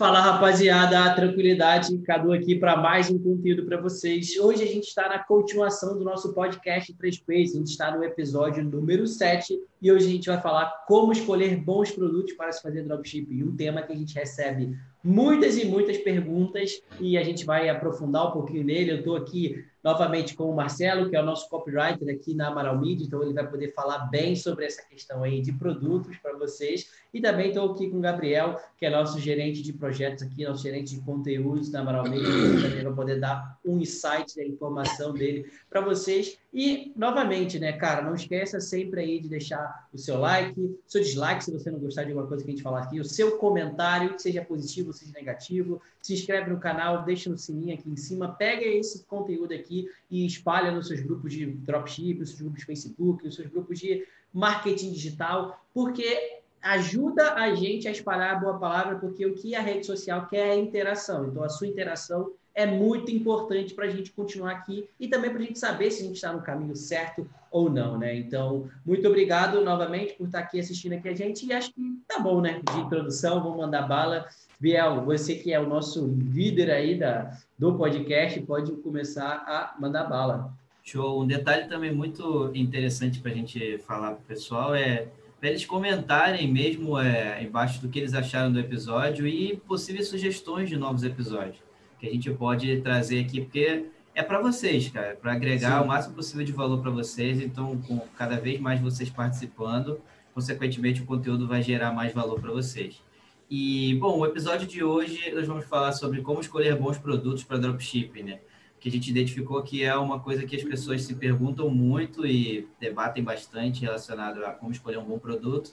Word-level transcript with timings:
Fala 0.00 0.18
rapaziada, 0.18 1.14
tranquilidade, 1.14 1.98
Cadu 1.98 2.32
aqui 2.32 2.54
para 2.54 2.74
mais 2.74 3.10
um 3.10 3.18
conteúdo 3.18 3.66
para 3.66 3.78
vocês. 3.78 4.34
Hoje 4.38 4.62
a 4.62 4.66
gente 4.66 4.84
está 4.84 5.06
na 5.10 5.18
continuação 5.18 5.98
do 5.98 6.02
nosso 6.02 6.32
podcast 6.32 6.90
3Ps, 6.94 7.50
a 7.50 7.58
gente 7.58 7.66
está 7.66 7.94
no 7.94 8.02
episódio 8.02 8.64
número 8.64 9.06
7 9.06 9.60
e 9.82 9.92
hoje 9.92 10.06
a 10.06 10.08
gente 10.08 10.26
vai 10.26 10.40
falar 10.40 10.86
como 10.88 11.12
escolher 11.12 11.54
bons 11.54 11.90
produtos 11.90 12.32
para 12.32 12.50
se 12.50 12.62
fazer 12.62 12.84
dropshipping, 12.84 13.42
um 13.42 13.54
tema 13.54 13.82
que 13.82 13.92
a 13.92 13.94
gente 13.94 14.14
recebe 14.14 14.74
muitas 15.04 15.58
e 15.58 15.66
muitas 15.66 15.98
perguntas 15.98 16.80
e 16.98 17.18
a 17.18 17.22
gente 17.22 17.44
vai 17.44 17.68
aprofundar 17.68 18.28
um 18.28 18.30
pouquinho 18.30 18.64
nele. 18.64 18.92
Eu 18.92 18.98
estou 19.00 19.16
aqui 19.16 19.66
novamente 19.82 20.34
com 20.34 20.44
o 20.44 20.54
Marcelo, 20.54 21.08
que 21.08 21.16
é 21.16 21.22
o 21.22 21.24
nosso 21.24 21.48
copywriter 21.48 22.14
aqui 22.14 22.34
na 22.34 22.48
Amaral 22.48 22.78
Media, 22.78 23.06
então 23.06 23.22
ele 23.22 23.32
vai 23.32 23.48
poder 23.48 23.72
falar 23.72 24.10
bem 24.10 24.36
sobre 24.36 24.66
essa 24.66 24.82
questão 24.82 25.22
aí 25.22 25.40
de 25.40 25.52
produtos 25.52 26.16
para 26.18 26.36
vocês. 26.36 26.90
E 27.12 27.20
também 27.20 27.48
estou 27.48 27.72
aqui 27.72 27.90
com 27.90 27.98
o 27.98 28.00
Gabriel, 28.00 28.60
que 28.78 28.86
é 28.86 28.90
nosso 28.90 29.18
gerente 29.18 29.62
de 29.62 29.72
projetos 29.72 30.22
aqui, 30.22 30.44
nosso 30.44 30.62
gerente 30.62 30.94
de 30.94 31.00
conteúdos 31.00 31.70
da 31.70 31.80
Amaral 31.80 32.04
Media, 32.04 32.26
que 32.26 32.62
também 32.62 32.84
vai 32.84 32.94
poder 32.94 33.18
dar 33.18 33.58
um 33.64 33.78
insight 33.78 34.36
da 34.36 34.44
informação 34.44 35.12
dele 35.12 35.50
para 35.68 35.80
vocês. 35.80 36.38
E, 36.52 36.92
novamente, 36.96 37.60
né, 37.60 37.72
cara, 37.72 38.02
não 38.02 38.14
esqueça 38.14 38.60
sempre 38.60 39.00
aí 39.00 39.20
de 39.20 39.28
deixar 39.28 39.88
o 39.92 39.98
seu 39.98 40.18
like, 40.18 40.78
seu 40.84 41.00
dislike, 41.00 41.44
se 41.44 41.52
você 41.52 41.70
não 41.70 41.78
gostar 41.78 42.02
de 42.02 42.10
alguma 42.10 42.26
coisa 42.26 42.42
que 42.42 42.50
a 42.50 42.54
gente 42.54 42.62
falar 42.62 42.82
aqui, 42.82 42.98
o 42.98 43.04
seu 43.04 43.38
comentário, 43.38 44.18
seja 44.18 44.44
positivo, 44.44 44.92
seja 44.92 45.12
negativo, 45.12 45.80
se 46.02 46.12
inscreve 46.12 46.50
no 46.50 46.58
canal, 46.58 47.04
deixa 47.04 47.30
no 47.30 47.38
sininho 47.38 47.74
aqui 47.74 47.88
em 47.88 47.96
cima, 47.96 48.34
pega 48.34 48.64
esse 48.64 49.04
conteúdo 49.04 49.54
aqui 49.54 49.88
e 50.10 50.26
espalha 50.26 50.72
nos 50.72 50.88
seus 50.88 51.00
grupos 51.00 51.32
de 51.32 51.46
dropship, 51.46 52.18
nos 52.18 52.30
seus 52.30 52.40
grupos 52.40 52.60
de 52.60 52.66
Facebook, 52.66 53.24
nos 53.24 53.36
seus 53.36 53.48
grupos 53.48 53.78
de 53.78 54.04
marketing 54.32 54.90
digital, 54.90 55.64
porque 55.72 56.40
ajuda 56.60 57.34
a 57.34 57.54
gente 57.54 57.86
a 57.86 57.92
espalhar 57.92 58.36
a 58.36 58.38
boa 58.38 58.58
palavra, 58.58 58.96
porque 58.96 59.24
o 59.24 59.34
que 59.34 59.54
a 59.54 59.62
rede 59.62 59.86
social 59.86 60.26
quer 60.26 60.48
é 60.48 60.58
interação. 60.58 61.28
Então, 61.28 61.44
a 61.44 61.48
sua 61.48 61.68
interação 61.68 62.32
é 62.60 62.66
muito 62.66 63.10
importante 63.10 63.72
para 63.72 63.86
a 63.86 63.88
gente 63.88 64.12
continuar 64.12 64.52
aqui 64.52 64.86
e 64.98 65.08
também 65.08 65.30
para 65.30 65.40
a 65.40 65.42
gente 65.42 65.58
saber 65.58 65.90
se 65.90 66.02
a 66.02 66.04
gente 66.04 66.16
está 66.16 66.30
no 66.30 66.42
caminho 66.42 66.76
certo 66.76 67.26
ou 67.50 67.70
não, 67.70 67.96
né? 67.96 68.14
Então, 68.14 68.68
muito 68.84 69.08
obrigado 69.08 69.64
novamente 69.64 70.12
por 70.12 70.26
estar 70.26 70.40
aqui 70.40 70.60
assistindo 70.60 70.92
aqui 70.92 71.08
a 71.08 71.14
gente 71.14 71.46
e 71.46 71.54
acho 71.54 71.72
que 71.72 71.80
tá 72.06 72.18
bom, 72.18 72.42
né? 72.42 72.60
De 72.70 72.80
introdução, 72.80 73.42
vou 73.42 73.56
mandar 73.56 73.82
bala. 73.88 74.28
Biel, 74.60 75.02
você 75.06 75.36
que 75.36 75.54
é 75.54 75.58
o 75.58 75.66
nosso 75.66 76.06
líder 76.06 76.70
aí 76.70 76.98
da, 76.98 77.34
do 77.58 77.74
podcast, 77.76 78.38
pode 78.42 78.72
começar 78.72 79.42
a 79.46 79.74
mandar 79.80 80.04
bala. 80.04 80.52
Show. 80.82 81.22
Um 81.22 81.26
detalhe 81.26 81.66
também 81.66 81.94
muito 81.94 82.50
interessante 82.54 83.20
para 83.20 83.30
a 83.30 83.34
gente 83.34 83.78
falar 83.78 84.12
para 84.12 84.20
o 84.20 84.24
pessoal 84.24 84.74
é 84.74 85.08
para 85.38 85.48
eles 85.48 85.64
comentarem 85.64 86.52
mesmo 86.52 86.98
é, 87.00 87.42
embaixo 87.42 87.80
do 87.80 87.88
que 87.88 87.98
eles 87.98 88.12
acharam 88.12 88.52
do 88.52 88.60
episódio 88.60 89.26
e 89.26 89.56
possíveis 89.56 90.08
sugestões 90.08 90.68
de 90.68 90.76
novos 90.76 91.02
episódios 91.02 91.69
que 92.00 92.08
a 92.08 92.10
gente 92.10 92.30
pode 92.30 92.80
trazer 92.80 93.20
aqui, 93.20 93.42
porque 93.42 93.86
é 94.14 94.22
para 94.22 94.40
vocês, 94.40 94.88
cara, 94.88 95.16
para 95.20 95.32
agregar 95.32 95.78
Sim. 95.78 95.84
o 95.84 95.88
máximo 95.88 96.14
possível 96.14 96.44
de 96.44 96.52
valor 96.52 96.80
para 96.80 96.90
vocês. 96.90 97.40
Então, 97.40 97.80
com 97.82 97.98
cada 98.16 98.40
vez 98.40 98.58
mais 98.58 98.80
vocês 98.80 99.10
participando, 99.10 100.00
consequentemente 100.34 101.02
o 101.02 101.06
conteúdo 101.06 101.46
vai 101.46 101.62
gerar 101.62 101.92
mais 101.92 102.12
valor 102.12 102.40
para 102.40 102.50
vocês. 102.50 103.02
E, 103.50 103.94
bom, 103.96 104.18
o 104.18 104.26
episódio 104.26 104.66
de 104.66 104.82
hoje 104.82 105.30
nós 105.34 105.46
vamos 105.46 105.64
falar 105.66 105.92
sobre 105.92 106.22
como 106.22 106.40
escolher 106.40 106.76
bons 106.76 106.98
produtos 106.98 107.44
para 107.44 107.58
dropshipping, 107.58 108.22
né? 108.22 108.40
Que 108.78 108.88
a 108.88 108.92
gente 108.92 109.10
identificou 109.10 109.62
que 109.62 109.82
é 109.82 109.94
uma 109.96 110.20
coisa 110.20 110.46
que 110.46 110.56
as 110.56 110.62
pessoas 110.62 111.02
se 111.02 111.14
perguntam 111.14 111.68
muito 111.68 112.26
e 112.26 112.68
debatem 112.80 113.22
bastante 113.22 113.82
relacionado 113.82 114.44
a 114.44 114.52
como 114.52 114.72
escolher 114.72 114.98
um 114.98 115.04
bom 115.04 115.18
produto. 115.18 115.72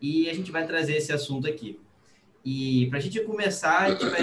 E 0.00 0.28
a 0.28 0.34
gente 0.34 0.50
vai 0.50 0.66
trazer 0.66 0.96
esse 0.96 1.12
assunto 1.12 1.48
aqui. 1.48 1.78
E 2.44 2.86
para 2.90 2.98
a 2.98 3.00
gente 3.00 3.20
começar, 3.20 3.82
a 3.82 3.90
gente 3.90 4.04
vai 4.06 4.20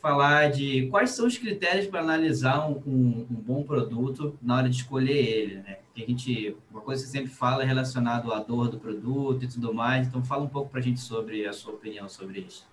falar 0.00 0.50
de 0.50 0.86
quais 0.88 1.10
são 1.10 1.26
os 1.26 1.36
critérios 1.36 1.86
para 1.86 2.00
analisar 2.00 2.68
um, 2.68 2.82
um, 2.86 3.26
um, 3.30 3.34
bom 3.34 3.62
produto 3.62 4.36
na 4.40 4.56
hora 4.56 4.68
de 4.68 4.76
escolher 4.76 5.16
ele, 5.16 5.54
né? 5.56 5.78
Porque 5.84 6.02
a 6.02 6.06
gente, 6.06 6.56
uma 6.70 6.80
coisa 6.80 7.02
que 7.02 7.10
você 7.10 7.18
sempre 7.18 7.30
fala 7.30 7.62
é 7.62 7.66
relacionado 7.66 8.32
à 8.32 8.40
dor 8.40 8.68
do 8.68 8.78
produto 8.78 9.44
e 9.44 9.48
tudo 9.48 9.74
mais, 9.74 10.06
então 10.06 10.24
fala 10.24 10.42
um 10.42 10.48
pouco 10.48 10.70
para 10.70 10.80
a 10.80 10.82
gente 10.82 11.00
sobre 11.00 11.46
a 11.46 11.52
sua 11.52 11.74
opinião 11.74 12.08
sobre 12.08 12.40
isso. 12.40 12.66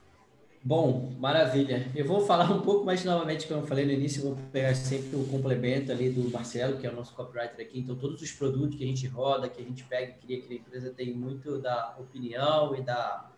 Bom, 0.64 1.14
maravilha. 1.20 1.90
Eu 1.96 2.06
vou 2.06 2.26
falar 2.26 2.52
um 2.52 2.62
pouco 2.62 2.86
mais 2.86 3.04
novamente, 3.04 3.48
como 3.48 3.62
eu 3.62 3.68
falei 3.68 3.86
no 3.86 3.92
início, 3.92 4.22
vou 4.22 4.38
pegar 4.52 4.76
sempre 4.76 5.16
o 5.16 5.24
complemento 5.26 5.92
ali 5.92 6.10
do 6.10 6.30
Marcelo, 6.30 6.78
que 6.78 6.86
é 6.86 6.90
o 6.90 6.96
nosso 6.96 7.14
copywriter 7.14 7.66
aqui. 7.66 7.80
Então, 7.80 7.96
todos 7.96 8.22
os 8.22 8.32
produtos 8.32 8.78
que 8.78 8.84
a 8.84 8.88
gente 8.88 9.08
roda, 9.08 9.48
que 9.48 9.62
a 9.62 9.66
gente 9.66 9.84
pega 9.84 10.12
e 10.12 10.26
cria 10.26 10.42
que 10.42 10.54
a 10.54 10.58
empresa 10.58 10.90
tem 10.90 11.14
muito 11.14 11.60
da 11.60 11.96
opinião 11.98 12.76
e 12.76 12.82
da 12.82 13.30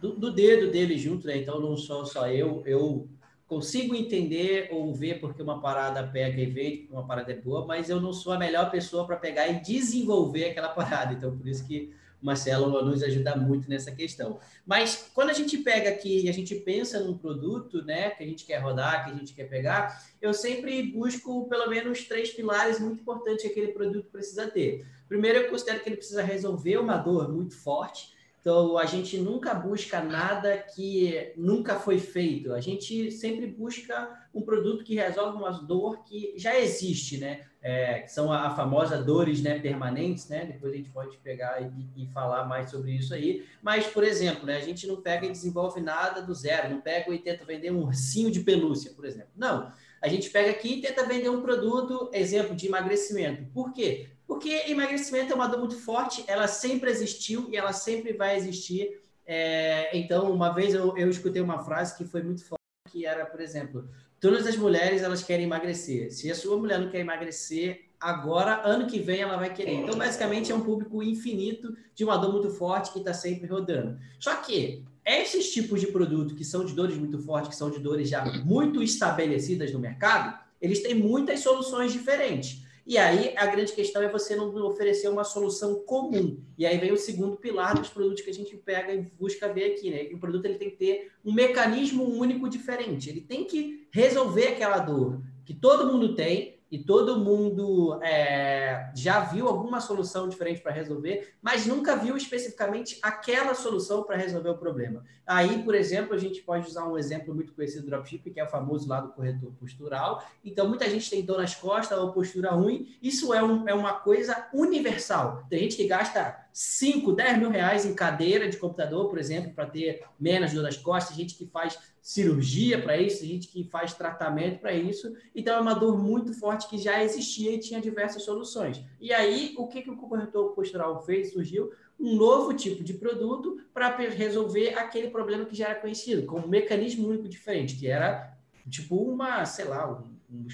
do, 0.00 0.16
do, 0.16 0.32
dedo 0.32 0.70
dele 0.70 0.96
junto, 0.96 1.26
né? 1.26 1.36
Então 1.36 1.60
não 1.60 1.76
sou 1.76 2.06
só 2.06 2.28
eu, 2.28 2.62
eu 2.66 3.08
consigo 3.46 3.94
entender 3.94 4.68
ou 4.70 4.94
ver 4.94 5.20
porque 5.20 5.42
uma 5.42 5.60
parada 5.60 6.06
pega 6.06 6.40
e 6.40 6.86
que 6.86 6.88
uma 6.90 7.06
parada 7.06 7.32
é 7.32 7.36
boa, 7.36 7.66
mas 7.66 7.90
eu 7.90 8.00
não 8.00 8.12
sou 8.12 8.32
a 8.32 8.38
melhor 8.38 8.70
pessoa 8.70 9.06
para 9.06 9.16
pegar 9.16 9.48
e 9.48 9.60
desenvolver 9.60 10.50
aquela 10.50 10.68
parada. 10.70 11.12
Então 11.12 11.36
por 11.36 11.46
isso 11.48 11.66
que 11.66 11.92
o 12.22 12.26
Marcelo 12.26 12.84
nos 12.84 13.02
ajuda 13.02 13.34
muito 13.34 13.68
nessa 13.68 13.90
questão. 13.90 14.38
Mas 14.66 15.10
quando 15.14 15.30
a 15.30 15.32
gente 15.32 15.58
pega 15.58 15.88
aqui 15.88 16.24
e 16.24 16.28
a 16.28 16.32
gente 16.32 16.54
pensa 16.54 17.00
num 17.00 17.16
produto, 17.16 17.82
né, 17.84 18.10
que 18.10 18.22
a 18.22 18.26
gente 18.26 18.44
quer 18.44 18.58
rodar, 18.58 19.04
que 19.04 19.10
a 19.10 19.14
gente 19.14 19.34
quer 19.34 19.44
pegar, 19.44 20.04
eu 20.20 20.34
sempre 20.34 20.82
busco 20.82 21.48
pelo 21.48 21.68
menos 21.68 22.04
três 22.04 22.30
pilares 22.30 22.78
muito 22.78 23.00
importantes 23.00 23.42
que 23.42 23.48
aquele 23.48 23.72
produto 23.72 24.08
precisa 24.10 24.46
ter. 24.48 24.86
Primeiro, 25.08 25.38
eu 25.38 25.50
considero 25.50 25.80
que 25.80 25.88
ele 25.88 25.96
precisa 25.96 26.22
resolver 26.22 26.76
uma 26.76 26.96
dor 26.96 27.32
muito 27.32 27.56
forte. 27.56 28.12
Então, 28.40 28.78
a 28.78 28.86
gente 28.86 29.18
nunca 29.18 29.52
busca 29.52 30.00
nada 30.02 30.56
que 30.56 31.32
nunca 31.36 31.78
foi 31.78 31.98
feito. 31.98 32.54
A 32.54 32.60
gente 32.60 33.10
sempre 33.10 33.46
busca 33.46 34.18
um 34.34 34.40
produto 34.40 34.82
que 34.82 34.94
resolve 34.94 35.36
uma 35.36 35.50
dor 35.50 36.02
que 36.04 36.32
já 36.36 36.58
existe, 36.58 37.18
né? 37.18 37.44
É, 37.62 38.06
são 38.06 38.32
a, 38.32 38.46
a, 38.46 38.56
famosa 38.56 39.02
dores 39.02 39.42
né, 39.42 39.58
permanentes, 39.58 40.26
né? 40.28 40.46
Depois 40.46 40.72
a 40.72 40.76
gente 40.76 40.88
pode 40.88 41.18
pegar 41.18 41.60
e, 41.60 42.04
e, 42.04 42.06
falar 42.06 42.44
mais 42.46 42.70
sobre 42.70 42.92
isso 42.92 43.12
aí. 43.12 43.44
Mas, 43.62 43.86
por 43.86 44.02
exemplo, 44.02 44.46
né, 44.46 44.56
a 44.56 44.62
gente 44.62 44.86
não 44.86 45.02
pega 45.02 45.26
e 45.26 45.30
desenvolve 45.30 45.78
nada 45.82 46.22
do 46.22 46.34
zero. 46.34 46.70
Não 46.70 46.80
pega 46.80 47.12
e 47.12 47.18
tenta 47.18 47.44
vender 47.44 47.70
um 47.70 47.84
ursinho 47.84 48.30
de 48.30 48.40
pelúcia, 48.40 48.92
por 48.92 49.04
exemplo. 49.04 49.30
Não. 49.36 49.70
A 50.00 50.08
gente 50.08 50.30
pega 50.30 50.50
aqui 50.50 50.78
e 50.78 50.80
tenta 50.80 51.04
vender 51.04 51.28
um 51.28 51.42
produto, 51.42 52.08
exemplo, 52.14 52.56
de 52.56 52.66
emagrecimento. 52.66 53.44
Por 53.52 53.74
quê? 53.74 54.09
Porque 54.30 54.62
emagrecimento 54.68 55.32
é 55.32 55.34
uma 55.34 55.48
dor 55.48 55.58
muito 55.58 55.74
forte, 55.74 56.22
ela 56.28 56.46
sempre 56.46 56.88
existiu 56.88 57.48
e 57.50 57.56
ela 57.56 57.72
sempre 57.72 58.12
vai 58.12 58.36
existir. 58.36 59.00
É, 59.26 59.90
então, 59.98 60.32
uma 60.32 60.50
vez 60.50 60.72
eu, 60.72 60.96
eu 60.96 61.10
escutei 61.10 61.42
uma 61.42 61.64
frase 61.64 61.98
que 61.98 62.04
foi 62.04 62.22
muito 62.22 62.44
forte, 62.44 62.62
que 62.92 63.04
era, 63.04 63.26
por 63.26 63.40
exemplo, 63.40 63.90
todas 64.20 64.46
as 64.46 64.56
mulheres 64.56 65.02
elas 65.02 65.24
querem 65.24 65.46
emagrecer. 65.46 66.12
Se 66.12 66.30
a 66.30 66.36
sua 66.36 66.56
mulher 66.56 66.78
não 66.78 66.88
quer 66.88 67.00
emagrecer, 67.00 67.86
agora, 67.98 68.62
ano 68.64 68.86
que 68.86 69.00
vem, 69.00 69.18
ela 69.18 69.36
vai 69.36 69.52
querer. 69.52 69.72
Então, 69.72 69.98
basicamente, 69.98 70.52
é 70.52 70.54
um 70.54 70.60
público 70.60 71.02
infinito 71.02 71.76
de 71.92 72.04
uma 72.04 72.16
dor 72.16 72.30
muito 72.30 72.50
forte 72.50 72.92
que 72.92 73.00
está 73.00 73.12
sempre 73.12 73.48
rodando. 73.48 73.98
Só 74.20 74.36
que 74.36 74.84
esses 75.04 75.52
tipos 75.52 75.80
de 75.80 75.88
produto 75.88 76.36
que 76.36 76.44
são 76.44 76.64
de 76.64 76.72
dores 76.72 76.96
muito 76.96 77.18
fortes, 77.18 77.48
que 77.48 77.56
são 77.56 77.68
de 77.68 77.80
dores 77.80 78.08
já 78.08 78.24
muito 78.44 78.80
estabelecidas 78.80 79.72
no 79.72 79.80
mercado, 79.80 80.38
eles 80.60 80.80
têm 80.80 80.94
muitas 80.94 81.40
soluções 81.40 81.92
diferentes. 81.92 82.69
E 82.90 82.98
aí 82.98 83.32
a 83.36 83.46
grande 83.46 83.72
questão 83.72 84.02
é 84.02 84.08
você 84.08 84.34
não 84.34 84.52
oferecer 84.66 85.08
uma 85.08 85.22
solução 85.22 85.76
comum. 85.84 86.42
E 86.58 86.66
aí 86.66 86.76
vem 86.76 86.90
o 86.90 86.96
segundo 86.96 87.36
pilar 87.36 87.78
dos 87.78 87.88
produtos 87.88 88.20
que 88.20 88.30
a 88.30 88.34
gente 88.34 88.56
pega 88.56 88.92
e 88.92 89.02
busca 89.16 89.46
ver 89.46 89.74
aqui, 89.74 89.90
né? 89.90 90.06
Que 90.06 90.14
o 90.16 90.18
produto 90.18 90.46
ele 90.46 90.58
tem 90.58 90.70
que 90.70 90.76
ter 90.76 91.12
um 91.24 91.32
mecanismo 91.32 92.02
único 92.02 92.48
diferente. 92.48 93.08
Ele 93.08 93.20
tem 93.20 93.44
que 93.44 93.86
resolver 93.92 94.48
aquela 94.48 94.80
dor 94.80 95.22
que 95.44 95.54
todo 95.54 95.86
mundo 95.86 96.16
tem, 96.16 96.59
e 96.70 96.78
todo 96.78 97.18
mundo 97.18 97.98
é, 98.02 98.92
já 98.94 99.20
viu 99.20 99.48
alguma 99.48 99.80
solução 99.80 100.28
diferente 100.28 100.60
para 100.60 100.72
resolver, 100.72 101.34
mas 101.42 101.66
nunca 101.66 101.96
viu 101.96 102.16
especificamente 102.16 102.98
aquela 103.02 103.54
solução 103.54 104.04
para 104.04 104.16
resolver 104.16 104.50
o 104.50 104.58
problema. 104.58 105.04
Aí, 105.26 105.62
por 105.62 105.74
exemplo, 105.74 106.14
a 106.14 106.18
gente 106.18 106.42
pode 106.42 106.68
usar 106.68 106.86
um 106.86 106.96
exemplo 106.96 107.34
muito 107.34 107.52
conhecido 107.52 107.84
do 107.84 107.90
dropshipping, 107.90 108.32
que 108.32 108.40
é 108.40 108.44
o 108.44 108.48
famoso 108.48 108.88
lá 108.88 109.00
do 109.00 109.12
corretor 109.12 109.52
postural. 109.58 110.24
Então, 110.44 110.68
muita 110.68 110.88
gente 110.88 111.08
tem 111.10 111.24
dor 111.24 111.38
nas 111.38 111.54
costas 111.54 111.98
ou 111.98 112.12
postura 112.12 112.50
ruim. 112.50 112.96
Isso 113.02 113.32
é, 113.34 113.42
um, 113.42 113.68
é 113.68 113.74
uma 113.74 113.94
coisa 113.94 114.48
universal. 114.52 115.44
Tem 115.48 115.60
gente 115.60 115.76
que 115.76 115.86
gasta 115.86 116.36
5, 116.52 117.12
10 117.12 117.38
mil 117.38 117.50
reais 117.50 117.86
em 117.86 117.94
cadeira 117.94 118.48
de 118.48 118.56
computador, 118.56 119.08
por 119.08 119.18
exemplo, 119.18 119.52
para 119.54 119.66
ter 119.66 120.04
menos 120.18 120.52
dor 120.52 120.62
nas 120.62 120.76
costas, 120.76 121.16
gente 121.16 121.36
que 121.36 121.46
faz 121.46 121.78
cirurgia 122.10 122.82
para 122.82 122.96
isso, 122.96 123.24
gente 123.24 123.46
que 123.46 123.62
faz 123.62 123.94
tratamento 123.94 124.58
para 124.58 124.72
isso. 124.72 125.14
Então, 125.32 125.56
é 125.56 125.60
uma 125.60 125.74
dor 125.74 125.96
muito 125.96 126.34
forte 126.34 126.68
que 126.68 126.76
já 126.76 127.04
existia 127.04 127.52
e 127.52 127.58
tinha 127.60 127.80
diversas 127.80 128.24
soluções. 128.24 128.82
E 129.00 129.12
aí, 129.12 129.54
o 129.56 129.68
que, 129.68 129.80
que 129.80 129.90
o 129.90 129.96
corretor 129.96 130.50
postural 130.50 131.00
fez? 131.06 131.32
Surgiu 131.32 131.70
um 132.00 132.16
novo 132.16 132.52
tipo 132.52 132.82
de 132.82 132.94
produto 132.94 133.60
para 133.72 133.96
resolver 133.96 134.74
aquele 134.76 135.08
problema 135.08 135.44
que 135.44 135.54
já 135.54 135.68
era 135.68 135.80
conhecido, 135.80 136.26
com 136.26 136.40
um 136.40 136.48
mecanismo 136.48 137.06
único 137.06 137.28
diferente, 137.28 137.76
que 137.76 137.86
era 137.86 138.36
tipo 138.68 138.96
uma, 138.96 139.44
sei 139.44 139.66
lá, 139.66 139.88
um, 139.88 140.34
um 140.34 140.48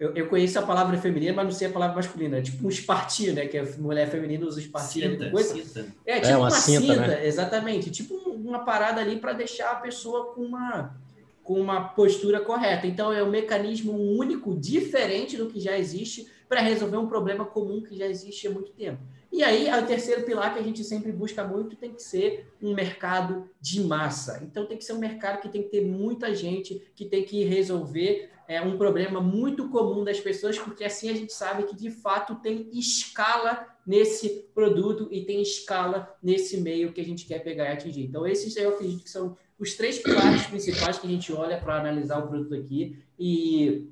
eu, 0.00 0.12
eu, 0.16 0.26
conheço 0.26 0.58
a 0.58 0.62
palavra 0.62 0.98
feminina, 0.98 1.32
mas 1.32 1.44
não 1.44 1.52
sei 1.52 1.68
a 1.68 1.70
palavra 1.70 1.94
masculina. 1.94 2.38
É 2.38 2.42
tipo 2.42 2.66
um 2.66 2.68
espartilho, 2.68 3.34
né? 3.34 3.46
Que 3.46 3.56
a 3.56 3.64
mulher 3.78 4.10
feminina 4.10 4.44
usa 4.44 4.58
espartilho. 4.58 5.12
Cinta, 5.12 5.30
coisa. 5.30 5.54
Cinta. 5.54 5.86
É, 6.04 6.14
tipo 6.16 6.26
é 6.26 6.36
uma, 6.36 6.48
uma 6.48 6.50
cinta, 6.50 6.80
cinta 6.80 7.06
né? 7.06 7.24
exatamente. 7.24 7.88
Tipo 7.88 8.21
uma 8.52 8.64
parada 8.64 9.00
ali 9.00 9.16
para 9.18 9.32
deixar 9.32 9.72
a 9.72 9.76
pessoa 9.76 10.34
com 10.34 10.42
uma, 10.42 10.94
com 11.42 11.60
uma 11.60 11.88
postura 11.88 12.40
correta. 12.40 12.86
Então, 12.86 13.12
é 13.12 13.22
um 13.22 13.30
mecanismo 13.30 13.92
único, 13.92 14.54
diferente 14.54 15.36
do 15.36 15.46
que 15.46 15.58
já 15.58 15.76
existe, 15.78 16.30
para 16.48 16.60
resolver 16.60 16.98
um 16.98 17.08
problema 17.08 17.46
comum 17.46 17.82
que 17.82 17.96
já 17.96 18.06
existe 18.06 18.46
há 18.46 18.50
muito 18.50 18.72
tempo. 18.72 19.00
E 19.32 19.42
aí, 19.42 19.66
o 19.72 19.86
terceiro 19.86 20.24
pilar 20.24 20.52
que 20.52 20.60
a 20.60 20.62
gente 20.62 20.84
sempre 20.84 21.10
busca 21.10 21.42
muito 21.42 21.74
tem 21.74 21.94
que 21.94 22.02
ser 22.02 22.52
um 22.60 22.74
mercado 22.74 23.48
de 23.58 23.80
massa. 23.80 24.40
Então, 24.44 24.66
tem 24.66 24.76
que 24.76 24.84
ser 24.84 24.92
um 24.92 24.98
mercado 24.98 25.40
que 25.40 25.48
tem 25.48 25.62
que 25.62 25.70
ter 25.70 25.80
muita 25.80 26.34
gente, 26.34 26.82
que 26.94 27.06
tem 27.06 27.24
que 27.24 27.42
resolver 27.42 28.30
é, 28.46 28.60
um 28.60 28.76
problema 28.76 29.22
muito 29.22 29.70
comum 29.70 30.04
das 30.04 30.20
pessoas, 30.20 30.58
porque 30.58 30.84
assim 30.84 31.08
a 31.08 31.14
gente 31.14 31.32
sabe 31.32 31.62
que 31.62 31.74
de 31.74 31.90
fato 31.90 32.34
tem 32.36 32.68
escala 32.74 33.66
nesse 33.86 34.50
produto 34.54 35.08
e 35.10 35.24
tem 35.24 35.40
escala 35.40 36.14
nesse 36.22 36.60
meio 36.60 36.92
que 36.92 37.00
a 37.00 37.04
gente 37.04 37.24
quer 37.24 37.38
pegar 37.38 37.64
e 37.64 37.72
atingir. 37.72 38.02
Então, 38.02 38.26
esses 38.26 38.54
eu 38.56 38.68
acredito 38.68 39.04
que 39.04 39.10
são 39.10 39.36
os 39.58 39.74
três 39.74 39.98
pilares 39.98 40.46
principais 40.46 40.98
que 40.98 41.06
a 41.06 41.10
gente 41.10 41.32
olha 41.32 41.58
para 41.58 41.78
analisar 41.78 42.18
o 42.18 42.28
produto 42.28 42.54
aqui. 42.54 42.98
E 43.18 43.91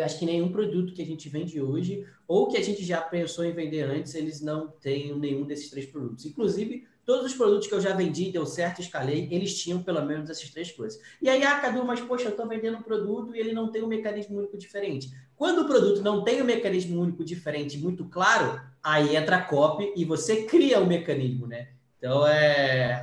eu 0.00 0.04
acho 0.04 0.18
que 0.18 0.26
nenhum 0.26 0.50
produto 0.50 0.92
que 0.92 1.02
a 1.02 1.06
gente 1.06 1.28
vende 1.28 1.60
hoje, 1.60 2.06
ou 2.26 2.48
que 2.48 2.56
a 2.56 2.62
gente 2.62 2.84
já 2.84 3.00
pensou 3.00 3.44
em 3.44 3.52
vender 3.52 3.82
antes, 3.82 4.14
eles 4.14 4.40
não 4.40 4.68
têm 4.68 5.18
nenhum 5.18 5.44
desses 5.44 5.70
três 5.70 5.86
produtos. 5.86 6.24
Inclusive, 6.24 6.86
todos 7.04 7.32
os 7.32 7.34
produtos 7.34 7.66
que 7.66 7.74
eu 7.74 7.80
já 7.80 7.94
vendi, 7.94 8.30
deu 8.30 8.44
certo, 8.44 8.80
escalei, 8.80 9.28
eles 9.30 9.58
tinham 9.58 9.82
pelo 9.82 10.04
menos 10.04 10.28
essas 10.28 10.50
três 10.50 10.70
coisas. 10.70 11.00
E 11.22 11.28
aí, 11.28 11.42
ah, 11.42 11.58
Cadu, 11.58 11.84
mas 11.84 12.00
poxa, 12.00 12.24
eu 12.26 12.30
estou 12.30 12.46
vendendo 12.46 12.76
um 12.76 12.82
produto 12.82 13.34
e 13.34 13.40
ele 13.40 13.52
não 13.52 13.72
tem 13.72 13.82
um 13.82 13.88
mecanismo 13.88 14.38
único 14.38 14.58
diferente. 14.58 15.10
Quando 15.34 15.62
o 15.62 15.66
produto 15.66 16.02
não 16.02 16.22
tem 16.22 16.42
um 16.42 16.44
mecanismo 16.44 17.00
único 17.00 17.24
diferente 17.24 17.78
muito 17.78 18.04
claro, 18.04 18.60
aí 18.82 19.16
entra 19.16 19.36
a 19.36 19.42
copy 19.42 19.92
e 19.96 20.04
você 20.04 20.42
cria 20.42 20.78
o 20.80 20.82
um 20.84 20.86
mecanismo, 20.86 21.46
né? 21.46 21.68
Então, 21.98 22.24
é, 22.26 23.02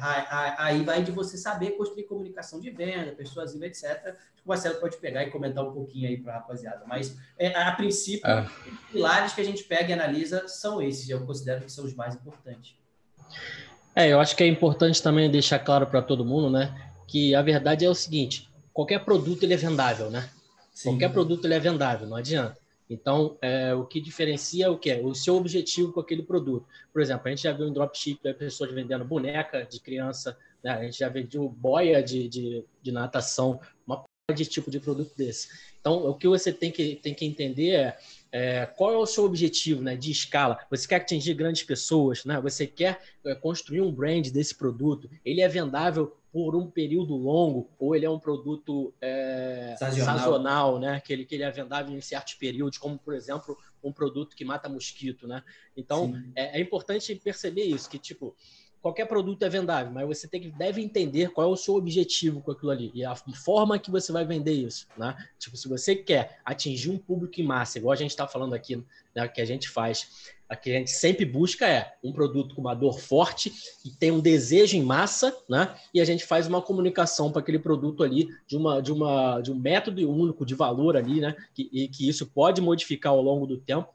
aí 0.57 0.81
vai 0.83 1.03
de 1.03 1.11
você 1.11 1.37
saber 1.37 1.71
construir 1.71 2.03
comunicação 2.03 2.61
de 2.61 2.69
venda, 2.69 3.11
persuasiva, 3.11 3.65
etc. 3.65 4.15
O 4.45 4.47
Marcelo 4.47 4.79
pode 4.79 4.95
pegar 4.97 5.23
e 5.23 5.29
comentar 5.29 5.65
um 5.65 5.73
pouquinho 5.73 6.07
aí 6.07 6.17
para 6.17 6.33
a 6.33 6.35
rapaziada. 6.37 6.85
Mas, 6.87 7.17
é, 7.37 7.47
a 7.47 7.73
princípio, 7.73 8.25
é. 8.25 8.41
os 8.41 8.91
pilares 8.91 9.33
que 9.33 9.41
a 9.41 9.43
gente 9.43 9.63
pega 9.63 9.89
e 9.89 9.93
analisa 9.93 10.47
são 10.47 10.81
esses. 10.81 11.09
Eu 11.09 11.25
considero 11.25 11.65
que 11.65 11.71
são 11.71 11.83
os 11.83 11.93
mais 11.93 12.15
importantes. 12.15 12.75
É, 13.93 14.07
eu 14.07 14.19
acho 14.19 14.33
que 14.33 14.43
é 14.43 14.47
importante 14.47 15.03
também 15.03 15.29
deixar 15.29 15.59
claro 15.59 15.87
para 15.87 16.01
todo 16.01 16.23
mundo, 16.23 16.49
né? 16.49 16.73
Que 17.05 17.35
a 17.35 17.41
verdade 17.41 17.83
é 17.83 17.89
o 17.89 17.95
seguinte: 17.95 18.49
qualquer 18.71 19.03
produto 19.03 19.43
ele 19.43 19.53
é 19.53 19.57
vendável, 19.57 20.09
né? 20.09 20.29
Sim. 20.73 20.91
Qualquer 20.91 21.11
produto 21.11 21.45
ele 21.45 21.53
é 21.53 21.59
vendável, 21.59 22.07
não 22.07 22.15
adianta. 22.15 22.57
Então, 22.89 23.37
é, 23.41 23.73
o 23.73 23.85
que 23.85 23.99
diferencia 23.99 24.65
é 24.65 24.69
o 24.69 24.77
que 24.77 24.91
é 24.91 25.01
o 25.01 25.15
seu 25.15 25.35
objetivo 25.35 25.91
com 25.91 25.99
aquele 25.99 26.23
produto. 26.23 26.67
Por 26.93 27.01
exemplo, 27.01 27.27
a 27.27 27.29
gente 27.29 27.43
já 27.43 27.51
viu 27.51 27.67
em 27.67 27.73
dropship 27.73 28.19
né, 28.23 28.33
pessoas 28.33 28.71
vendendo 28.71 29.03
boneca 29.03 29.63
de 29.63 29.79
criança, 29.79 30.37
né? 30.63 30.71
a 30.71 30.83
gente 30.83 30.99
já 30.99 31.09
vendeu 31.09 31.49
boia 31.49 32.03
de, 32.03 32.27
de, 32.27 32.65
de 32.81 32.91
natação, 32.91 33.59
uma 33.87 34.03
de 34.33 34.45
tipo 34.45 34.71
de 34.71 34.79
produto 34.79 35.15
desse. 35.15 35.49
Então, 35.79 36.07
o 36.07 36.15
que 36.15 36.27
você 36.27 36.51
tem 36.51 36.71
que, 36.71 36.95
tem 36.95 37.13
que 37.13 37.25
entender 37.25 37.71
é, 37.71 37.97
é, 38.31 38.65
qual 38.65 38.91
é 38.91 38.97
o 38.97 39.05
seu 39.05 39.23
objetivo 39.23 39.83
né, 39.83 39.95
de 39.95 40.09
escala. 40.11 40.59
Você 40.71 40.87
quer 40.87 40.95
atingir 40.95 41.35
grandes 41.35 41.61
pessoas, 41.61 42.25
né? 42.25 42.41
você 42.41 42.65
quer 42.65 42.99
é, 43.23 43.35
construir 43.35 43.81
um 43.81 43.91
brand 43.91 44.27
desse 44.29 44.55
produto. 44.55 45.09
Ele 45.23 45.41
é 45.41 45.47
vendável 45.47 46.17
por 46.35 46.53
um 46.53 46.69
período 46.69 47.15
longo, 47.15 47.69
ou 47.79 47.95
ele 47.95 48.05
é 48.05 48.09
um 48.09 48.19
produto 48.19 48.93
é, 48.99 49.73
sazonal. 49.79 50.17
sazonal, 50.17 50.79
né? 50.79 50.99
Que 50.99 51.13
ele, 51.13 51.23
que 51.23 51.33
ele 51.33 51.45
é 51.45 51.49
vendável 51.49 51.95
em 51.95 52.01
certos 52.01 52.33
períodos, 52.33 52.77
como, 52.77 52.99
por 52.99 53.13
exemplo, 53.13 53.57
um 53.81 53.89
produto 53.89 54.35
que 54.35 54.43
mata 54.43 54.67
mosquito, 54.67 55.29
né? 55.29 55.41
Então, 55.77 56.13
é, 56.35 56.59
é, 56.59 56.61
importante 56.61 57.15
perceber 57.15 57.63
isso, 57.63 57.89
que, 57.89 57.97
tipo, 57.97 58.35
qualquer 58.81 59.05
produto 59.05 59.43
é 59.43 59.49
vendável, 59.49 59.93
mas 59.93 60.05
você 60.05 60.27
tem 60.27 60.41
que, 60.41 60.51
deve 60.51 60.81
entender 60.81 61.29
qual 61.29 61.47
é 61.47 61.49
o 61.49 61.55
seu 61.55 61.75
objetivo 61.75 62.41
com 62.41 62.51
aquilo 62.51 62.71
ali 62.71 62.91
e 62.93 63.05
a 63.05 63.15
forma 63.15 63.79
que 63.79 63.89
você 63.89 64.11
vai 64.11 64.25
vender 64.25 64.51
isso, 64.51 64.87
né? 64.97 65.15
Tipo, 65.39 65.55
se 65.55 65.69
você 65.69 65.95
quer 65.95 66.41
atingir 66.43 66.91
um 66.91 66.97
público 66.97 67.39
em 67.39 67.45
massa, 67.45 67.77
igual 67.77 67.93
a 67.93 67.95
gente 67.95 68.11
está 68.11 68.27
falando 68.27 68.53
aqui, 68.53 68.83
né, 69.15 69.25
que 69.29 69.39
a 69.39 69.45
gente 69.45 69.69
faz, 69.69 70.34
a 70.47 70.55
que 70.55 70.69
a 70.69 70.77
gente 70.77 70.91
sempre 70.91 71.25
busca 71.25 71.67
é 71.67 71.93
um 72.03 72.11
produto 72.11 72.55
com 72.55 72.61
uma 72.61 72.75
dor 72.75 72.99
forte 72.99 73.51
e 73.83 73.89
tem 73.89 74.11
um 74.11 74.19
desejo 74.19 74.77
em 74.77 74.83
massa, 74.83 75.35
né? 75.49 75.75
E 75.93 75.99
a 75.99 76.05
gente 76.05 76.25
faz 76.25 76.47
uma 76.47 76.61
comunicação 76.61 77.31
para 77.31 77.41
aquele 77.41 77.59
produto 77.59 78.03
ali 78.03 78.29
de 78.47 78.55
uma 78.55 78.81
de 78.81 78.91
uma 78.91 79.41
de 79.41 79.51
um 79.51 79.55
método 79.55 80.07
único 80.09 80.45
de 80.45 80.53
valor 80.53 80.95
ali, 80.95 81.19
né? 81.19 81.35
Que, 81.53 81.69
e 81.71 81.87
que 81.87 82.07
isso 82.07 82.27
pode 82.27 82.61
modificar 82.61 83.11
ao 83.11 83.21
longo 83.21 83.47
do 83.47 83.57
tempo 83.57 83.89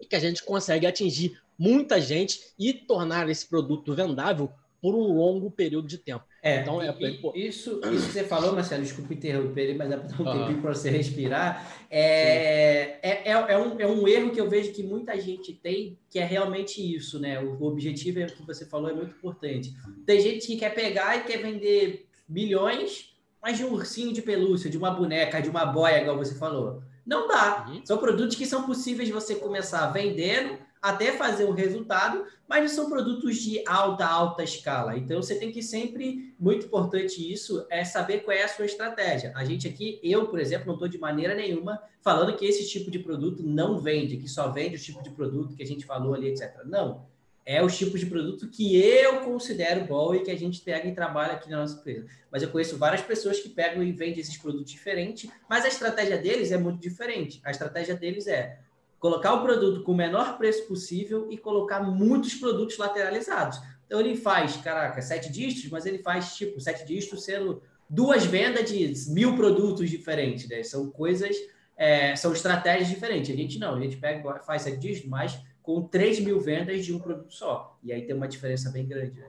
e 0.00 0.06
que 0.06 0.14
a 0.14 0.20
gente 0.20 0.44
consegue 0.44 0.86
atingir 0.86 1.40
muita 1.58 2.00
gente 2.00 2.52
e 2.58 2.72
tornar 2.72 3.28
esse 3.28 3.46
produto 3.46 3.94
vendável 3.94 4.52
por 4.80 4.94
um 4.94 5.12
longo 5.12 5.50
período 5.50 5.88
de 5.88 5.98
tempo. 5.98 6.24
É, 6.40 6.60
então, 6.60 6.80
é, 6.80 6.94
isso, 7.34 7.80
isso 7.92 8.06
que 8.06 8.12
você 8.12 8.22
falou, 8.22 8.52
Marcelo, 8.52 8.82
desculpa 8.82 9.12
interromper, 9.12 9.76
mas 9.76 9.90
dá 9.90 9.96
para 9.98 10.06
dar 10.06 10.22
um 10.22 10.24
uhum. 10.24 10.38
tempinho 10.38 10.62
para 10.62 10.72
você 10.72 10.88
respirar. 10.88 11.84
É, 11.90 12.98
é, 13.02 13.22
é, 13.24 13.32
é, 13.32 13.58
um, 13.58 13.80
é 13.80 13.86
um 13.86 14.06
erro 14.06 14.30
que 14.30 14.40
eu 14.40 14.48
vejo 14.48 14.72
que 14.72 14.84
muita 14.84 15.18
gente 15.20 15.52
tem, 15.52 15.98
que 16.08 16.18
é 16.18 16.24
realmente 16.24 16.80
isso, 16.80 17.18
né? 17.18 17.40
O, 17.40 17.64
objetivo 17.64 18.20
é, 18.20 18.26
que 18.26 18.46
você 18.46 18.64
falou 18.64 18.88
é 18.88 18.94
muito 18.94 19.16
importante. 19.16 19.74
Tem 20.06 20.20
gente 20.20 20.46
que 20.46 20.56
quer 20.56 20.74
pegar 20.74 21.16
e 21.16 21.24
quer 21.24 21.38
vender 21.38 22.06
milhões, 22.28 23.16
mas 23.42 23.56
de 23.58 23.64
um 23.64 23.72
ursinho 23.72 24.12
de 24.12 24.22
pelúcia, 24.22 24.70
de 24.70 24.78
uma 24.78 24.92
boneca, 24.92 25.42
de 25.42 25.50
uma 25.50 25.66
boia, 25.66 26.00
igual 26.00 26.16
você 26.16 26.36
falou. 26.36 26.82
Não 27.04 27.26
dá. 27.26 27.66
Uhum. 27.68 27.80
São 27.84 27.98
produtos 27.98 28.36
que 28.36 28.46
são 28.46 28.62
possíveis 28.62 29.08
de 29.08 29.12
você 29.12 29.34
começar 29.34 29.88
vendendo 29.88 30.56
até 30.80 31.12
fazer 31.12 31.44
um 31.44 31.52
resultado, 31.52 32.24
mas 32.48 32.72
são 32.72 32.88
produtos 32.88 33.36
de 33.36 33.62
alta, 33.66 34.06
alta 34.06 34.42
escala. 34.42 34.96
Então, 34.96 35.20
você 35.20 35.34
tem 35.34 35.50
que 35.50 35.62
sempre, 35.62 36.34
muito 36.38 36.66
importante 36.66 37.20
isso, 37.32 37.66
é 37.70 37.84
saber 37.84 38.20
qual 38.20 38.36
é 38.36 38.44
a 38.44 38.48
sua 38.48 38.66
estratégia. 38.66 39.32
A 39.34 39.44
gente 39.44 39.66
aqui, 39.68 40.00
eu, 40.02 40.26
por 40.28 40.38
exemplo, 40.38 40.66
não 40.66 40.74
estou 40.74 40.88
de 40.88 40.98
maneira 40.98 41.34
nenhuma 41.34 41.82
falando 42.00 42.36
que 42.36 42.46
esse 42.46 42.68
tipo 42.68 42.90
de 42.90 42.98
produto 42.98 43.42
não 43.42 43.78
vende, 43.78 44.16
que 44.16 44.28
só 44.28 44.50
vende 44.50 44.76
o 44.76 44.80
tipo 44.80 45.02
de 45.02 45.10
produto 45.10 45.54
que 45.54 45.62
a 45.62 45.66
gente 45.66 45.84
falou 45.84 46.14
ali, 46.14 46.28
etc. 46.28 46.64
Não. 46.64 47.06
É 47.44 47.64
os 47.64 47.78
tipos 47.78 47.98
de 47.98 48.04
produto 48.04 48.46
que 48.48 48.76
eu 48.76 49.20
considero 49.20 49.86
bom 49.86 50.14
e 50.14 50.22
que 50.22 50.30
a 50.30 50.36
gente 50.36 50.60
pega 50.60 50.86
e 50.86 50.94
trabalha 50.94 51.32
aqui 51.32 51.48
na 51.48 51.60
nossa 51.60 51.78
empresa. 51.78 52.06
Mas 52.30 52.42
eu 52.42 52.50
conheço 52.50 52.76
várias 52.76 53.00
pessoas 53.00 53.40
que 53.40 53.48
pegam 53.48 53.82
e 53.82 53.90
vendem 53.90 54.20
esses 54.20 54.36
produtos 54.36 54.70
diferentes, 54.70 55.30
mas 55.48 55.64
a 55.64 55.68
estratégia 55.68 56.18
deles 56.18 56.52
é 56.52 56.58
muito 56.58 56.78
diferente. 56.78 57.40
A 57.42 57.50
estratégia 57.50 57.94
deles 57.94 58.26
é 58.26 58.58
colocar 58.98 59.34
o 59.34 59.42
produto 59.42 59.82
com 59.82 59.92
o 59.92 59.96
menor 59.96 60.36
preço 60.36 60.66
possível 60.66 61.28
e 61.30 61.38
colocar 61.38 61.80
muitos 61.80 62.34
produtos 62.34 62.76
lateralizados. 62.78 63.60
Então 63.86 64.00
ele 64.00 64.16
faz, 64.16 64.56
caraca, 64.56 65.00
sete 65.00 65.32
distros, 65.32 65.70
mas 65.70 65.86
ele 65.86 65.98
faz 65.98 66.34
tipo 66.36 66.60
sete 66.60 66.84
distros 66.84 67.24
sendo 67.24 67.62
duas 67.88 68.24
vendas 68.24 68.70
de 68.70 68.92
mil 69.12 69.34
produtos 69.34 69.88
diferentes, 69.88 70.48
né? 70.48 70.62
São 70.62 70.90
coisas, 70.90 71.36
é, 71.76 72.14
são 72.16 72.32
estratégias 72.32 72.88
diferentes. 72.88 73.30
A 73.30 73.36
gente 73.36 73.58
não, 73.58 73.76
a 73.76 73.80
gente 73.80 73.96
pega, 73.96 74.40
faz 74.40 74.62
sete 74.62 74.78
distros, 74.78 75.08
mas 75.08 75.40
com 75.68 75.82
3 75.82 76.20
mil 76.20 76.40
vendas 76.40 76.82
de 76.82 76.94
um 76.94 76.98
produto 76.98 77.30
só. 77.30 77.78
E 77.82 77.92
aí 77.92 78.00
tem 78.00 78.16
uma 78.16 78.26
diferença 78.26 78.70
bem 78.70 78.86
grande. 78.86 79.20
Né? 79.20 79.26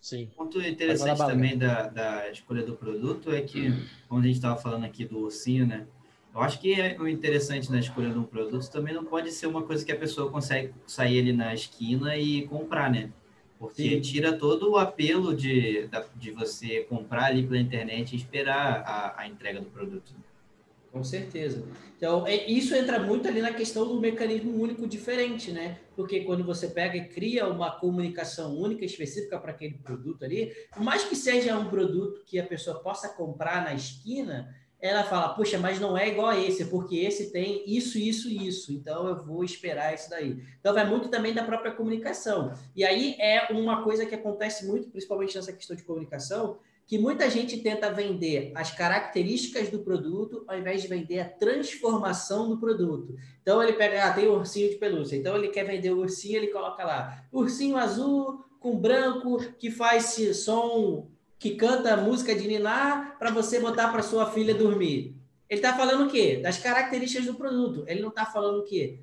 Sim. 0.00 0.30
Um 0.34 0.44
ponto 0.44 0.60
interessante 0.60 1.18
também 1.18 1.58
da, 1.58 1.88
da 1.88 2.30
escolha 2.30 2.64
do 2.64 2.76
produto 2.76 3.32
é 3.32 3.42
que, 3.42 3.72
como 4.08 4.20
a 4.20 4.24
gente 4.24 4.36
estava 4.36 4.56
falando 4.56 4.84
aqui 4.84 5.04
do 5.04 5.18
ursinho, 5.18 5.66
né? 5.66 5.88
Eu 6.36 6.42
acho 6.42 6.60
que 6.60 6.78
é 6.78 6.94
o 7.00 7.08
interessante 7.08 7.72
na 7.72 7.80
escolha 7.80 8.10
de 8.10 8.18
um 8.18 8.24
produto 8.24 8.70
também 8.70 8.92
não 8.92 9.06
pode 9.06 9.32
ser 9.32 9.46
uma 9.46 9.62
coisa 9.62 9.82
que 9.82 9.90
a 9.90 9.96
pessoa 9.96 10.30
consegue 10.30 10.70
sair 10.86 11.18
ali 11.20 11.32
na 11.32 11.54
esquina 11.54 12.14
e 12.14 12.46
comprar, 12.46 12.90
né? 12.90 13.10
Porque 13.58 13.88
Sim. 13.88 14.00
tira 14.02 14.36
todo 14.36 14.72
o 14.72 14.76
apelo 14.76 15.34
de, 15.34 15.88
de 16.14 16.30
você 16.32 16.80
comprar 16.90 17.24
ali 17.24 17.42
pela 17.42 17.58
internet 17.58 18.12
e 18.12 18.16
esperar 18.16 18.82
a, 18.86 19.22
a 19.22 19.26
entrega 19.26 19.62
do 19.62 19.70
produto. 19.70 20.14
Com 20.92 21.02
certeza. 21.02 21.64
Então, 21.96 22.26
é, 22.26 22.46
isso 22.46 22.74
entra 22.74 22.98
muito 22.98 23.26
ali 23.26 23.40
na 23.40 23.54
questão 23.54 23.88
do 23.88 23.98
mecanismo 23.98 24.62
único 24.62 24.86
diferente, 24.86 25.50
né? 25.50 25.78
Porque 25.94 26.20
quando 26.20 26.44
você 26.44 26.68
pega 26.68 26.98
e 26.98 27.08
cria 27.08 27.48
uma 27.48 27.70
comunicação 27.70 28.54
única, 28.54 28.84
específica 28.84 29.38
para 29.38 29.52
aquele 29.52 29.78
produto 29.78 30.22
ali, 30.22 30.52
por 30.70 30.82
mais 30.82 31.02
que 31.02 31.16
seja 31.16 31.58
um 31.58 31.70
produto 31.70 32.22
que 32.26 32.38
a 32.38 32.44
pessoa 32.44 32.78
possa 32.80 33.08
comprar 33.08 33.64
na 33.64 33.72
esquina, 33.72 34.54
ela 34.80 35.02
fala, 35.04 35.30
puxa, 35.30 35.58
mas 35.58 35.80
não 35.80 35.96
é 35.96 36.08
igual 36.08 36.28
a 36.28 36.38
esse, 36.38 36.66
porque 36.66 36.96
esse 36.96 37.30
tem 37.32 37.62
isso, 37.66 37.98
isso, 37.98 38.28
isso, 38.28 38.72
então 38.72 39.08
eu 39.08 39.24
vou 39.24 39.42
esperar 39.42 39.94
isso 39.94 40.10
daí. 40.10 40.42
Então 40.60 40.74
vai 40.74 40.86
muito 40.86 41.08
também 41.08 41.32
da 41.32 41.44
própria 41.44 41.72
comunicação. 41.72 42.52
E 42.74 42.84
aí 42.84 43.16
é 43.18 43.52
uma 43.52 43.82
coisa 43.82 44.04
que 44.04 44.14
acontece 44.14 44.66
muito, 44.66 44.90
principalmente 44.90 45.34
nessa 45.34 45.52
questão 45.52 45.74
de 45.74 45.82
comunicação, 45.82 46.58
que 46.86 46.98
muita 46.98 47.28
gente 47.28 47.58
tenta 47.58 47.90
vender 47.90 48.52
as 48.54 48.70
características 48.70 49.68
do 49.70 49.80
produto 49.80 50.44
ao 50.46 50.56
invés 50.56 50.82
de 50.82 50.88
vender 50.88 51.18
a 51.18 51.28
transformação 51.28 52.48
do 52.48 52.58
produto. 52.58 53.16
Então 53.42 53.60
ele 53.62 53.72
pega, 53.72 54.04
ah, 54.04 54.12
tem 54.12 54.28
um 54.28 54.34
ursinho 54.34 54.70
de 54.70 54.76
pelúcia, 54.76 55.16
então 55.16 55.36
ele 55.36 55.48
quer 55.48 55.64
vender 55.64 55.90
o 55.90 55.98
ursinho, 55.98 56.36
ele 56.36 56.48
coloca 56.48 56.84
lá, 56.84 57.24
ursinho 57.32 57.76
azul 57.76 58.44
com 58.60 58.78
branco 58.78 59.38
que 59.58 59.70
faz 59.70 60.16
som 60.36 61.08
que 61.38 61.54
canta 61.56 61.96
música 61.96 62.34
de 62.34 62.46
Niná 62.46 63.14
para 63.18 63.30
você 63.30 63.60
botar 63.60 63.88
para 63.88 64.02
sua 64.02 64.30
filha 64.30 64.54
dormir. 64.54 65.14
Ele 65.48 65.60
está 65.60 65.76
falando 65.76 66.06
o 66.06 66.10
quê? 66.10 66.40
Das 66.42 66.58
características 66.58 67.26
do 67.26 67.34
produto. 67.34 67.84
Ele 67.86 68.00
não 68.00 68.08
está 68.08 68.24
falando 68.24 68.60
o 68.60 68.64
quê? 68.64 68.98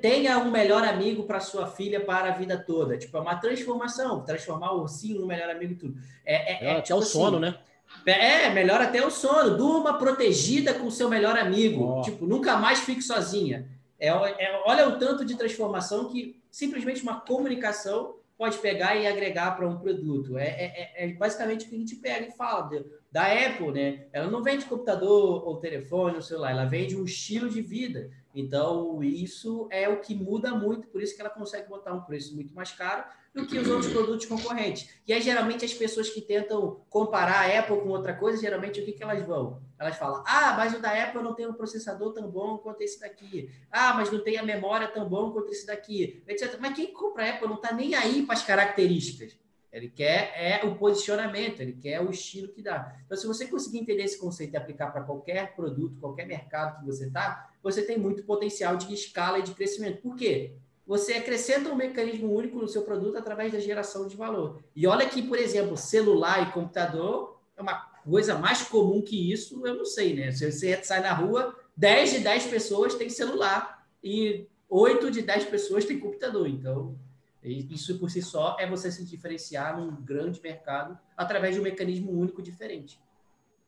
tenha 0.00 0.38
um 0.38 0.50
melhor 0.50 0.82
amigo 0.82 1.22
para 1.24 1.38
sua 1.38 1.66
filha 1.68 2.00
para 2.00 2.28
a 2.28 2.32
vida 2.32 2.58
toda. 2.58 2.98
Tipo, 2.98 3.18
é 3.18 3.20
uma 3.20 3.36
transformação, 3.36 4.24
transformar 4.24 4.72
o 4.72 4.80
ursinho 4.80 5.20
no 5.20 5.26
melhor 5.26 5.48
amigo 5.48 5.72
e 5.72 5.76
tudo. 5.76 6.00
É, 6.24 6.34
é, 6.34 6.74
é, 6.74 6.78
é 6.78 6.80
tipo 6.80 6.98
o 6.98 7.02
assim, 7.02 7.12
sono, 7.12 7.38
né? 7.38 7.56
É, 8.04 8.50
melhor 8.50 8.80
até 8.80 9.06
o 9.06 9.10
sono. 9.10 9.56
Durma 9.56 9.96
protegida 9.96 10.74
com 10.74 10.86
o 10.86 10.90
seu 10.90 11.08
melhor 11.08 11.38
amigo. 11.38 11.98
Oh. 11.98 12.02
Tipo, 12.02 12.26
nunca 12.26 12.56
mais 12.56 12.80
fique 12.80 13.02
sozinha. 13.02 13.68
É, 13.98 14.08
é, 14.08 14.62
olha 14.66 14.88
o 14.88 14.98
tanto 14.98 15.24
de 15.24 15.36
transformação 15.36 16.08
que 16.08 16.40
simplesmente 16.50 17.02
uma 17.02 17.20
comunicação 17.20 18.16
pode 18.36 18.58
pegar 18.58 18.96
e 18.96 19.06
agregar 19.06 19.52
para 19.56 19.68
um 19.68 19.78
produto. 19.78 20.36
É, 20.36 20.46
é, 20.46 21.04
é, 21.04 21.12
basicamente 21.12 21.66
o 21.66 21.68
que 21.68 21.76
a 21.76 21.78
gente 21.78 21.96
pega 21.96 22.26
e 22.26 22.32
fala 22.32 22.68
de, 22.68 22.84
da 23.10 23.26
Apple, 23.26 23.72
né? 23.72 24.06
Ela 24.12 24.30
não 24.30 24.42
vende 24.42 24.64
computador 24.66 25.46
ou 25.46 25.58
telefone 25.58 26.16
ou 26.16 26.22
celular, 26.22 26.50
ela 26.50 26.64
vende 26.64 26.96
um 26.96 27.04
estilo 27.04 27.48
de 27.48 27.62
vida. 27.62 28.10
Então, 28.34 29.02
isso 29.02 29.68
é 29.70 29.88
o 29.88 30.00
que 30.00 30.14
muda 30.14 30.54
muito, 30.54 30.88
por 30.88 31.00
isso 31.00 31.14
que 31.14 31.20
ela 31.20 31.30
consegue 31.30 31.68
botar 31.68 31.92
um 31.92 32.02
preço 32.02 32.34
muito 32.34 32.52
mais 32.52 32.72
caro 32.72 33.04
do 33.34 33.46
que 33.46 33.58
os 33.58 33.68
outros 33.68 33.92
produtos 33.92 34.26
concorrentes. 34.26 34.88
E 35.06 35.12
aí, 35.12 35.20
geralmente, 35.20 35.64
as 35.64 35.74
pessoas 35.74 36.08
que 36.08 36.20
tentam 36.20 36.84
comparar 36.88 37.44
a 37.44 37.58
Apple 37.58 37.80
com 37.80 37.88
outra 37.88 38.14
coisa, 38.14 38.40
geralmente, 38.40 38.80
o 38.80 38.84
que, 38.84 38.92
que 38.92 39.02
elas 39.02 39.26
vão? 39.26 39.60
Elas 39.76 39.96
falam, 39.96 40.22
ah, 40.24 40.54
mas 40.56 40.72
o 40.72 40.78
da 40.78 40.90
Apple 40.90 41.22
não 41.22 41.34
tem 41.34 41.46
um 41.46 41.52
processador 41.52 42.12
tão 42.12 42.30
bom 42.30 42.58
quanto 42.58 42.82
esse 42.82 43.00
daqui. 43.00 43.50
Ah, 43.72 43.94
mas 43.94 44.10
não 44.12 44.22
tem 44.22 44.38
a 44.38 44.42
memória 44.44 44.86
tão 44.86 45.08
bom 45.08 45.32
quanto 45.32 45.50
esse 45.50 45.66
daqui, 45.66 46.22
etc. 46.28 46.56
Mas 46.60 46.76
quem 46.76 46.92
compra 46.92 47.24
a 47.24 47.30
Apple 47.30 47.48
não 47.48 47.56
está 47.56 47.72
nem 47.72 47.96
aí 47.96 48.22
para 48.22 48.34
as 48.34 48.42
características. 48.44 49.36
Ele 49.72 49.88
quer 49.88 50.32
é 50.36 50.64
o 50.64 50.76
posicionamento, 50.76 51.58
ele 51.58 51.72
quer 51.72 52.00
o 52.00 52.08
estilo 52.08 52.46
que 52.46 52.62
dá. 52.62 52.96
Então, 53.04 53.18
se 53.18 53.26
você 53.26 53.48
conseguir 53.48 53.78
entender 53.78 54.04
esse 54.04 54.16
conceito 54.16 54.54
e 54.54 54.56
aplicar 54.56 54.92
para 54.92 55.02
qualquer 55.02 55.56
produto, 55.56 55.98
qualquer 55.98 56.24
mercado 56.24 56.78
que 56.78 56.86
você 56.86 57.08
está, 57.08 57.50
você 57.60 57.82
tem 57.82 57.98
muito 57.98 58.22
potencial 58.22 58.76
de 58.76 58.94
escala 58.94 59.40
e 59.40 59.42
de 59.42 59.52
crescimento. 59.52 60.00
Por 60.00 60.14
quê? 60.14 60.54
Você 60.86 61.14
acrescenta 61.14 61.70
um 61.70 61.74
mecanismo 61.74 62.32
único 62.32 62.58
no 62.58 62.68
seu 62.68 62.82
produto 62.82 63.16
através 63.16 63.52
da 63.52 63.58
geração 63.58 64.06
de 64.06 64.16
valor. 64.16 64.62
E 64.76 64.86
olha 64.86 65.08
que, 65.08 65.22
por 65.22 65.38
exemplo, 65.38 65.76
celular 65.76 66.48
e 66.48 66.52
computador 66.52 67.40
é 67.56 67.62
uma 67.62 67.74
coisa 68.04 68.36
mais 68.36 68.62
comum 68.62 69.00
que 69.00 69.32
isso, 69.32 69.66
eu 69.66 69.74
não 69.74 69.84
sei, 69.84 70.14
né? 70.14 70.30
Se 70.30 70.50
você 70.50 70.82
sai 70.82 71.00
na 71.00 71.12
rua, 71.12 71.56
10 71.76 72.12
de 72.12 72.18
10 72.20 72.46
pessoas 72.46 72.94
têm 72.94 73.08
celular 73.08 73.86
e 74.02 74.46
8 74.68 75.10
de 75.10 75.22
10 75.22 75.46
pessoas 75.46 75.84
têm 75.84 75.98
computador. 75.98 76.46
Então, 76.48 76.96
isso 77.42 77.98
por 77.98 78.10
si 78.10 78.22
só 78.22 78.56
é 78.58 78.66
você 78.66 78.90
se 78.90 79.04
diferenciar 79.04 79.78
num 79.78 79.94
grande 80.02 80.40
mercado 80.40 80.98
através 81.16 81.54
de 81.54 81.60
um 81.60 81.64
mecanismo 81.64 82.10
único 82.10 82.42
diferente. 82.42 82.98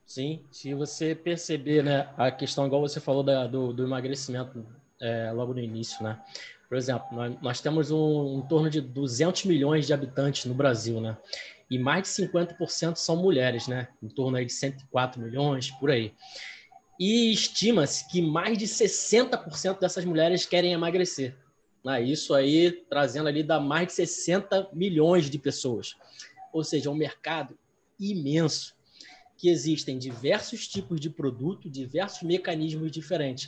Sim, 0.05 0.41
se 0.49 0.73
você 0.73 1.13
perceber, 1.13 1.83
né, 1.83 2.09
a 2.17 2.31
questão 2.31 2.65
igual 2.65 2.81
você 2.81 2.99
falou 2.99 3.23
da, 3.23 3.45
do, 3.45 3.73
do, 3.73 3.83
emagrecimento 3.83 4.65
é, 5.01 5.31
logo 5.33 5.53
no 5.53 5.59
início, 5.59 6.01
né? 6.01 6.19
Por 6.67 6.77
exemplo, 6.77 7.07
nós, 7.11 7.41
nós 7.41 7.61
temos 7.61 7.91
um, 7.91 8.39
em 8.39 8.47
torno 8.47 8.69
de 8.69 8.81
200 8.81 9.45
milhões 9.45 9.87
de 9.87 9.93
habitantes 9.93 10.45
no 10.45 10.53
Brasil, 10.53 10.99
né? 10.99 11.17
E 11.69 11.77
mais 11.77 12.03
de 12.03 12.27
50% 12.27 12.95
são 12.95 13.15
mulheres, 13.17 13.67
né? 13.67 13.87
Em 14.01 14.07
torno 14.07 14.37
aí 14.37 14.45
de 14.45 14.53
104 14.53 15.21
milhões, 15.21 15.71
por 15.71 15.89
aí. 15.89 16.13
E 16.99 17.31
estima-se 17.31 18.07
que 18.09 18.21
mais 18.21 18.57
de 18.57 18.65
60% 18.65 19.79
dessas 19.79 20.03
mulheres 20.03 20.45
querem 20.45 20.73
emagrecer. 20.73 21.35
Né? 21.85 22.01
Isso 22.01 22.33
aí 22.33 22.71
trazendo 22.89 23.27
ali 23.27 23.43
dá 23.43 23.59
mais 23.59 23.87
de 23.87 23.93
60 23.93 24.69
milhões 24.73 25.29
de 25.29 25.37
pessoas. 25.37 25.95
Ou 26.51 26.63
seja, 26.63 26.89
é 26.89 26.91
um 26.91 26.95
mercado 26.95 27.57
imenso 27.99 28.75
que 29.37 29.49
existem 29.49 29.99
diversos 29.99 30.67
tipos 30.67 30.99
de 30.99 31.09
produto, 31.09 31.69
diversos 31.69 32.23
mecanismos 32.23 32.91
diferentes, 32.91 33.47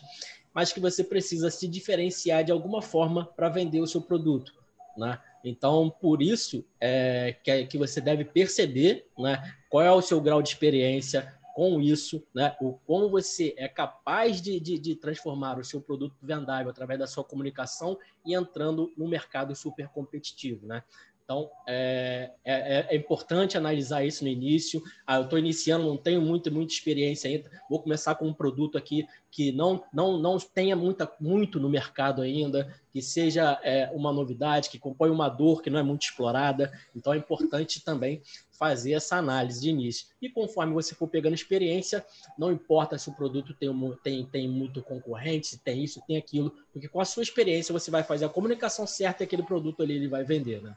mas 0.53 0.71
que 0.73 0.79
você 0.79 1.03
precisa 1.03 1.49
se 1.49 1.67
diferenciar 1.67 2.43
de 2.43 2.51
alguma 2.51 2.81
forma 2.81 3.25
para 3.25 3.49
vender 3.49 3.81
o 3.81 3.87
seu 3.87 4.01
produto. 4.01 4.53
Né? 4.97 5.19
Então, 5.43 5.89
por 6.01 6.21
isso 6.21 6.65
é, 6.79 7.35
que, 7.43 7.65
que 7.65 7.77
você 7.77 8.01
deve 8.01 8.25
perceber 8.25 9.07
né, 9.17 9.41
qual 9.69 9.83
é 9.83 9.91
o 9.91 10.01
seu 10.01 10.19
grau 10.19 10.41
de 10.41 10.49
experiência, 10.49 11.39
com 11.59 11.81
isso, 11.81 12.25
né, 12.33 12.55
o 12.61 12.73
como 12.85 13.09
você 13.09 13.53
é 13.57 13.67
capaz 13.67 14.41
de, 14.41 14.61
de, 14.61 14.79
de, 14.79 14.95
transformar 14.95 15.59
o 15.59 15.63
seu 15.65 15.81
produto 15.81 16.15
vendável 16.21 16.69
através 16.69 16.97
da 16.97 17.05
sua 17.05 17.21
comunicação 17.21 17.97
e 18.25 18.33
entrando 18.33 18.93
no 18.95 19.09
mercado 19.09 19.53
super 19.53 19.89
competitivo, 19.89 20.65
né? 20.65 20.81
Então, 21.29 21.47
é, 21.67 22.31
é, 22.43 22.87
é, 22.89 22.95
importante 22.95 23.55
analisar 23.55 24.03
isso 24.03 24.23
no 24.23 24.29
início. 24.31 24.81
Ah, 25.05 25.17
eu 25.17 25.25
estou 25.25 25.37
iniciando, 25.37 25.85
não 25.85 25.95
tenho 25.95 26.19
muito, 26.23 26.51
muita 26.51 26.73
experiência 26.73 27.29
ainda. 27.29 27.47
Vou 27.69 27.79
começar 27.79 28.15
com 28.15 28.25
um 28.25 28.33
produto 28.33 28.79
aqui 28.79 29.07
que 29.29 29.51
não, 29.51 29.83
não, 29.93 30.17
não 30.17 30.39
tenha 30.39 30.75
muita, 30.75 31.07
muito 31.21 31.59
no 31.59 31.69
mercado 31.69 32.23
ainda, 32.23 32.75
que 32.91 32.99
seja 32.99 33.59
é, 33.61 33.91
uma 33.93 34.11
novidade, 34.11 34.71
que 34.71 34.79
compõe 34.79 35.11
uma 35.11 35.29
dor 35.29 35.61
que 35.61 35.69
não 35.69 35.77
é 35.77 35.83
muito 35.83 36.01
explorada. 36.01 36.73
Então, 36.95 37.13
é 37.13 37.17
importante 37.17 37.85
também 37.85 38.23
fazer 38.57 38.93
essa 38.93 39.17
análise 39.17 39.61
de 39.61 39.69
início. 39.69 40.07
E 40.19 40.29
conforme 40.29 40.73
você 40.73 40.95
for 40.95 41.07
pegando 41.07 41.35
experiência, 41.35 42.03
não 42.39 42.51
importa 42.51 42.97
se 42.97 43.07
o 43.07 43.13
produto 43.13 43.53
tem, 43.53 43.69
tem, 44.03 44.25
tem 44.25 44.47
muito 44.49 44.81
concorrente, 44.81 45.45
se 45.45 45.59
tem 45.59 45.83
isso, 45.83 46.01
tem 46.07 46.17
aquilo, 46.17 46.51
porque 46.73 46.87
com 46.87 46.99
a 46.99 47.05
sua 47.05 47.21
experiência 47.21 47.71
você 47.71 47.91
vai 47.91 48.01
fazer 48.01 48.25
a 48.25 48.29
comunicação 48.29 48.87
certa 48.87 49.21
e 49.21 49.25
aquele 49.25 49.43
produto 49.43 49.83
ali 49.83 49.93
ele 49.93 50.07
vai 50.07 50.23
vender, 50.23 50.59
né? 50.63 50.75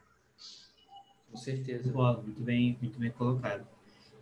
Com 1.33 1.37
certeza. 1.37 1.91
muito 2.21 2.41
bem, 2.41 2.77
muito 2.79 2.99
bem 2.99 3.09
colocado. 3.11 3.67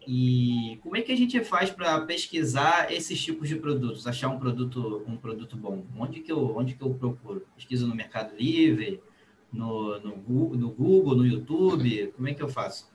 E 0.07 0.79
como 0.81 0.95
é 0.95 1.01
que 1.01 1.11
a 1.11 1.15
gente 1.15 1.43
faz 1.43 1.69
para 1.69 2.01
pesquisar 2.01 2.91
esses 2.91 3.21
tipos 3.21 3.47
de 3.47 3.55
produtos, 3.55 4.07
achar 4.07 4.29
um 4.29 4.39
produto, 4.39 5.03
um 5.05 5.15
produto 5.17 5.55
bom? 5.55 5.83
Onde 5.97 6.21
que 6.21 6.31
eu, 6.31 6.57
onde 6.57 6.73
que 6.73 6.81
eu 6.81 6.93
procuro? 6.93 7.45
Pesquisa 7.55 7.85
no 7.85 7.93
Mercado 7.93 8.35
Livre, 8.35 8.99
no, 9.51 9.99
no, 9.99 10.55
no 10.55 10.69
Google, 10.71 11.17
no 11.17 11.25
YouTube? 11.25 12.13
Como 12.15 12.27
é 12.27 12.33
que 12.33 12.41
eu 12.41 12.49
faço? 12.49 12.89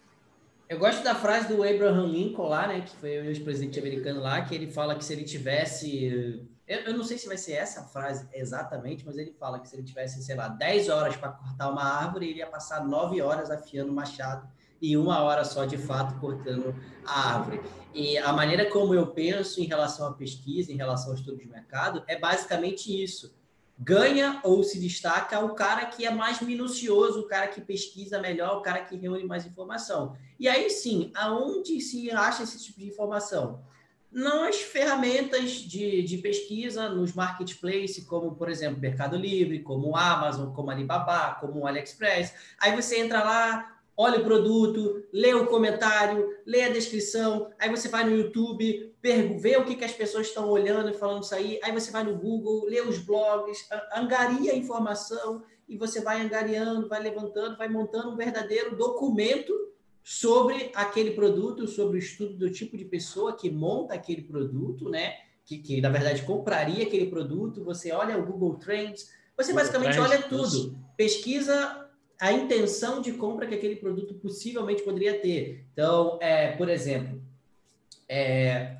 Eu 0.68 0.78
gosto 0.78 1.04
da 1.04 1.14
frase 1.14 1.46
do 1.46 1.62
Abraham 1.62 2.06
Lincoln 2.06 2.48
lá, 2.48 2.66
né, 2.66 2.80
que 2.80 2.96
foi 2.96 3.20
o 3.20 3.24
ex-presidente 3.26 3.78
americano 3.78 4.20
lá, 4.20 4.40
que 4.42 4.52
ele 4.52 4.66
fala 4.66 4.96
que 4.96 5.04
se 5.04 5.12
ele 5.12 5.22
tivesse 5.22 6.42
eu, 6.66 6.80
eu, 6.80 6.96
não 6.96 7.04
sei 7.04 7.16
se 7.16 7.28
vai 7.28 7.36
ser 7.36 7.52
essa 7.52 7.84
frase 7.84 8.28
exatamente, 8.32 9.04
mas 9.06 9.16
ele 9.16 9.32
fala 9.32 9.60
que 9.60 9.68
se 9.68 9.76
ele 9.76 9.84
tivesse, 9.84 10.22
sei 10.22 10.34
lá, 10.34 10.48
10 10.48 10.88
horas 10.88 11.16
para 11.16 11.30
cortar 11.30 11.70
uma 11.70 11.84
árvore, 11.84 12.28
ele 12.28 12.40
ia 12.40 12.46
passar 12.46 12.84
9 12.84 13.20
horas 13.22 13.50
afiando 13.50 13.92
o 13.92 13.94
machado 13.94 14.48
e 14.80 14.96
uma 14.96 15.22
hora 15.22 15.44
só 15.44 15.64
de 15.64 15.78
fato 15.78 16.18
cortando 16.20 16.74
a 17.04 17.34
árvore. 17.34 17.60
E 17.94 18.18
a 18.18 18.32
maneira 18.32 18.68
como 18.70 18.94
eu 18.94 19.06
penso 19.06 19.60
em 19.60 19.64
relação 19.64 20.06
à 20.08 20.12
pesquisa, 20.12 20.72
em 20.72 20.76
relação 20.76 21.10
ao 21.10 21.14
estudo 21.14 21.38
de 21.38 21.48
mercado, 21.48 22.02
é 22.06 22.18
basicamente 22.18 23.02
isso. 23.02 23.34
Ganha 23.78 24.40
ou 24.42 24.62
se 24.62 24.80
destaca 24.80 25.38
o 25.40 25.54
cara 25.54 25.84
que 25.86 26.06
é 26.06 26.10
mais 26.10 26.40
minucioso, 26.40 27.20
o 27.20 27.28
cara 27.28 27.46
que 27.46 27.60
pesquisa 27.60 28.18
melhor, 28.18 28.58
o 28.58 28.62
cara 28.62 28.80
que 28.80 28.96
reúne 28.96 29.24
mais 29.24 29.46
informação. 29.46 30.16
E 30.40 30.48
aí 30.48 30.70
sim, 30.70 31.12
aonde 31.14 31.80
se 31.80 32.10
acha 32.10 32.42
esse 32.42 32.62
tipo 32.62 32.80
de 32.80 32.88
informação? 32.88 33.62
Nas 34.10 34.56
ferramentas 34.56 35.50
de, 35.52 36.02
de 36.02 36.18
pesquisa, 36.18 36.88
nos 36.88 37.12
marketplaces, 37.12 38.04
como, 38.04 38.34
por 38.34 38.48
exemplo, 38.48 38.80
Mercado 38.80 39.16
Livre, 39.16 39.62
como 39.62 39.96
Amazon, 39.96 40.52
como 40.52 40.70
Alibaba, 40.70 41.36
como 41.40 41.60
o 41.60 41.66
AliExpress. 41.66 42.32
Aí 42.58 42.74
você 42.74 43.00
entra 43.00 43.22
lá, 43.22 43.76
olha 43.96 44.18
o 44.20 44.24
produto, 44.24 45.04
lê 45.12 45.34
o 45.34 45.46
comentário, 45.46 46.34
lê 46.46 46.62
a 46.62 46.72
descrição, 46.72 47.50
aí 47.58 47.68
você 47.70 47.88
vai 47.88 48.04
no 48.04 48.16
YouTube, 48.16 48.94
vê 49.38 49.56
o 49.56 49.64
que, 49.64 49.74
que 49.74 49.84
as 49.84 49.92
pessoas 49.92 50.28
estão 50.28 50.48
olhando 50.48 50.90
e 50.90 50.94
falando 50.94 51.22
isso 51.22 51.34
aí, 51.34 51.58
aí 51.62 51.72
você 51.72 51.90
vai 51.90 52.04
no 52.04 52.16
Google, 52.16 52.66
lê 52.66 52.80
os 52.80 52.98
blogs, 52.98 53.66
angaria 53.94 54.52
a 54.52 54.56
informação 54.56 55.42
e 55.68 55.76
você 55.76 56.00
vai 56.00 56.20
angariando, 56.20 56.88
vai 56.88 57.02
levantando, 57.02 57.56
vai 57.56 57.68
montando 57.68 58.10
um 58.10 58.16
verdadeiro 58.16 58.76
documento 58.76 59.52
sobre 60.08 60.70
aquele 60.72 61.10
produto, 61.10 61.66
sobre 61.66 61.96
o 61.96 61.98
estudo 61.98 62.34
do 62.34 62.48
tipo 62.48 62.76
de 62.76 62.84
pessoa 62.84 63.36
que 63.36 63.50
monta 63.50 63.94
aquele 63.94 64.22
produto, 64.22 64.88
né? 64.88 65.16
Que, 65.44 65.58
que 65.58 65.80
na 65.80 65.88
verdade 65.88 66.22
compraria 66.22 66.84
aquele 66.86 67.06
produto. 67.06 67.64
Você 67.64 67.90
olha 67.90 68.16
o 68.16 68.24
Google 68.24 68.54
Trends, 68.54 69.10
você 69.36 69.50
Google 69.50 69.64
basicamente 69.64 69.96
Trends, 69.96 70.12
olha 70.12 70.22
tudo, 70.22 70.46
isso. 70.46 70.78
pesquisa 70.96 71.88
a 72.20 72.30
intenção 72.32 73.02
de 73.02 73.14
compra 73.14 73.48
que 73.48 73.56
aquele 73.56 73.74
produto 73.74 74.14
possivelmente 74.14 74.84
poderia 74.84 75.18
ter. 75.18 75.66
Então, 75.72 76.20
é, 76.22 76.52
por 76.52 76.68
exemplo, 76.68 77.20
é, 78.08 78.76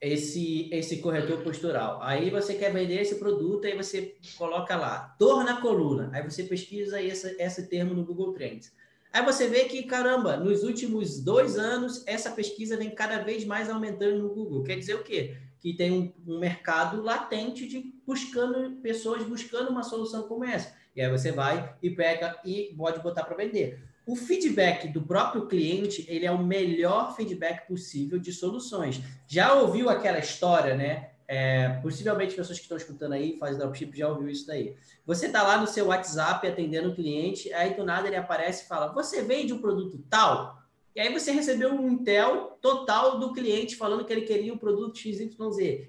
esse 0.00 0.70
esse 0.72 0.98
corretor 0.98 1.42
postural. 1.42 2.00
Aí 2.02 2.30
você 2.30 2.54
quer 2.54 2.72
vender 2.72 3.00
esse 3.00 3.16
produto, 3.16 3.66
aí 3.66 3.76
você 3.76 4.14
coloca 4.36 4.76
lá 4.76 5.16
dor 5.18 5.42
na 5.42 5.60
coluna. 5.60 6.08
Aí 6.12 6.22
você 6.22 6.44
pesquisa 6.44 7.02
esse, 7.02 7.34
esse 7.42 7.66
termo 7.66 7.94
no 7.94 8.04
Google 8.04 8.32
Trends. 8.32 8.72
Aí 9.12 9.24
você 9.24 9.48
vê 9.48 9.64
que, 9.64 9.82
caramba, 9.84 10.36
nos 10.36 10.62
últimos 10.62 11.20
dois 11.20 11.58
anos, 11.58 12.02
essa 12.06 12.30
pesquisa 12.30 12.76
vem 12.76 12.90
cada 12.90 13.18
vez 13.18 13.44
mais 13.44 13.70
aumentando 13.70 14.18
no 14.18 14.34
Google. 14.34 14.62
Quer 14.62 14.76
dizer 14.76 14.94
o 14.94 15.02
quê? 15.02 15.36
Que 15.58 15.74
tem 15.74 15.90
um, 15.92 16.12
um 16.26 16.38
mercado 16.38 17.02
latente 17.02 17.66
de 17.66 17.94
buscando 18.06 18.76
pessoas 18.80 19.24
buscando 19.24 19.70
uma 19.70 19.82
solução 19.82 20.24
como 20.24 20.44
essa. 20.44 20.76
E 20.94 21.00
aí 21.00 21.10
você 21.10 21.32
vai 21.32 21.74
e 21.82 21.90
pega 21.90 22.38
e 22.44 22.74
pode 22.76 23.00
botar 23.00 23.24
para 23.24 23.36
vender. 23.36 23.82
O 24.06 24.16
feedback 24.16 24.88
do 24.88 25.02
próprio 25.02 25.46
cliente, 25.46 26.04
ele 26.08 26.24
é 26.24 26.30
o 26.30 26.42
melhor 26.42 27.14
feedback 27.14 27.66
possível 27.66 28.18
de 28.18 28.32
soluções. 28.32 29.00
Já 29.26 29.52
ouviu 29.52 29.90
aquela 29.90 30.18
história, 30.18 30.74
né? 30.74 31.10
É, 31.28 31.68
possivelmente 31.82 32.34
pessoas 32.34 32.58
que 32.58 32.64
estão 32.64 32.78
escutando 32.78 33.12
aí, 33.12 33.36
fazem 33.38 33.58
dropship, 33.58 33.94
já 33.94 34.08
ouviu 34.08 34.30
isso 34.30 34.46
daí. 34.46 34.74
Você 35.04 35.26
está 35.26 35.42
lá 35.42 35.60
no 35.60 35.66
seu 35.66 35.88
WhatsApp 35.88 36.48
atendendo 36.48 36.88
o 36.88 36.94
cliente, 36.94 37.52
aí 37.52 37.74
do 37.74 37.84
nada 37.84 38.08
ele 38.08 38.16
aparece 38.16 38.64
e 38.64 38.66
fala: 38.66 38.92
Você 38.94 39.22
vende 39.22 39.52
um 39.52 39.60
produto 39.60 40.02
tal? 40.08 40.56
E 40.96 41.00
aí 41.00 41.12
você 41.12 41.30
recebeu 41.30 41.72
um 41.72 41.92
intel 41.92 42.58
total 42.60 43.20
do 43.20 43.32
cliente 43.32 43.76
falando 43.76 44.04
que 44.04 44.12
ele 44.12 44.22
queria 44.22 44.52
o 44.52 44.58
produto 44.58 44.98
XYZ. 44.98 45.36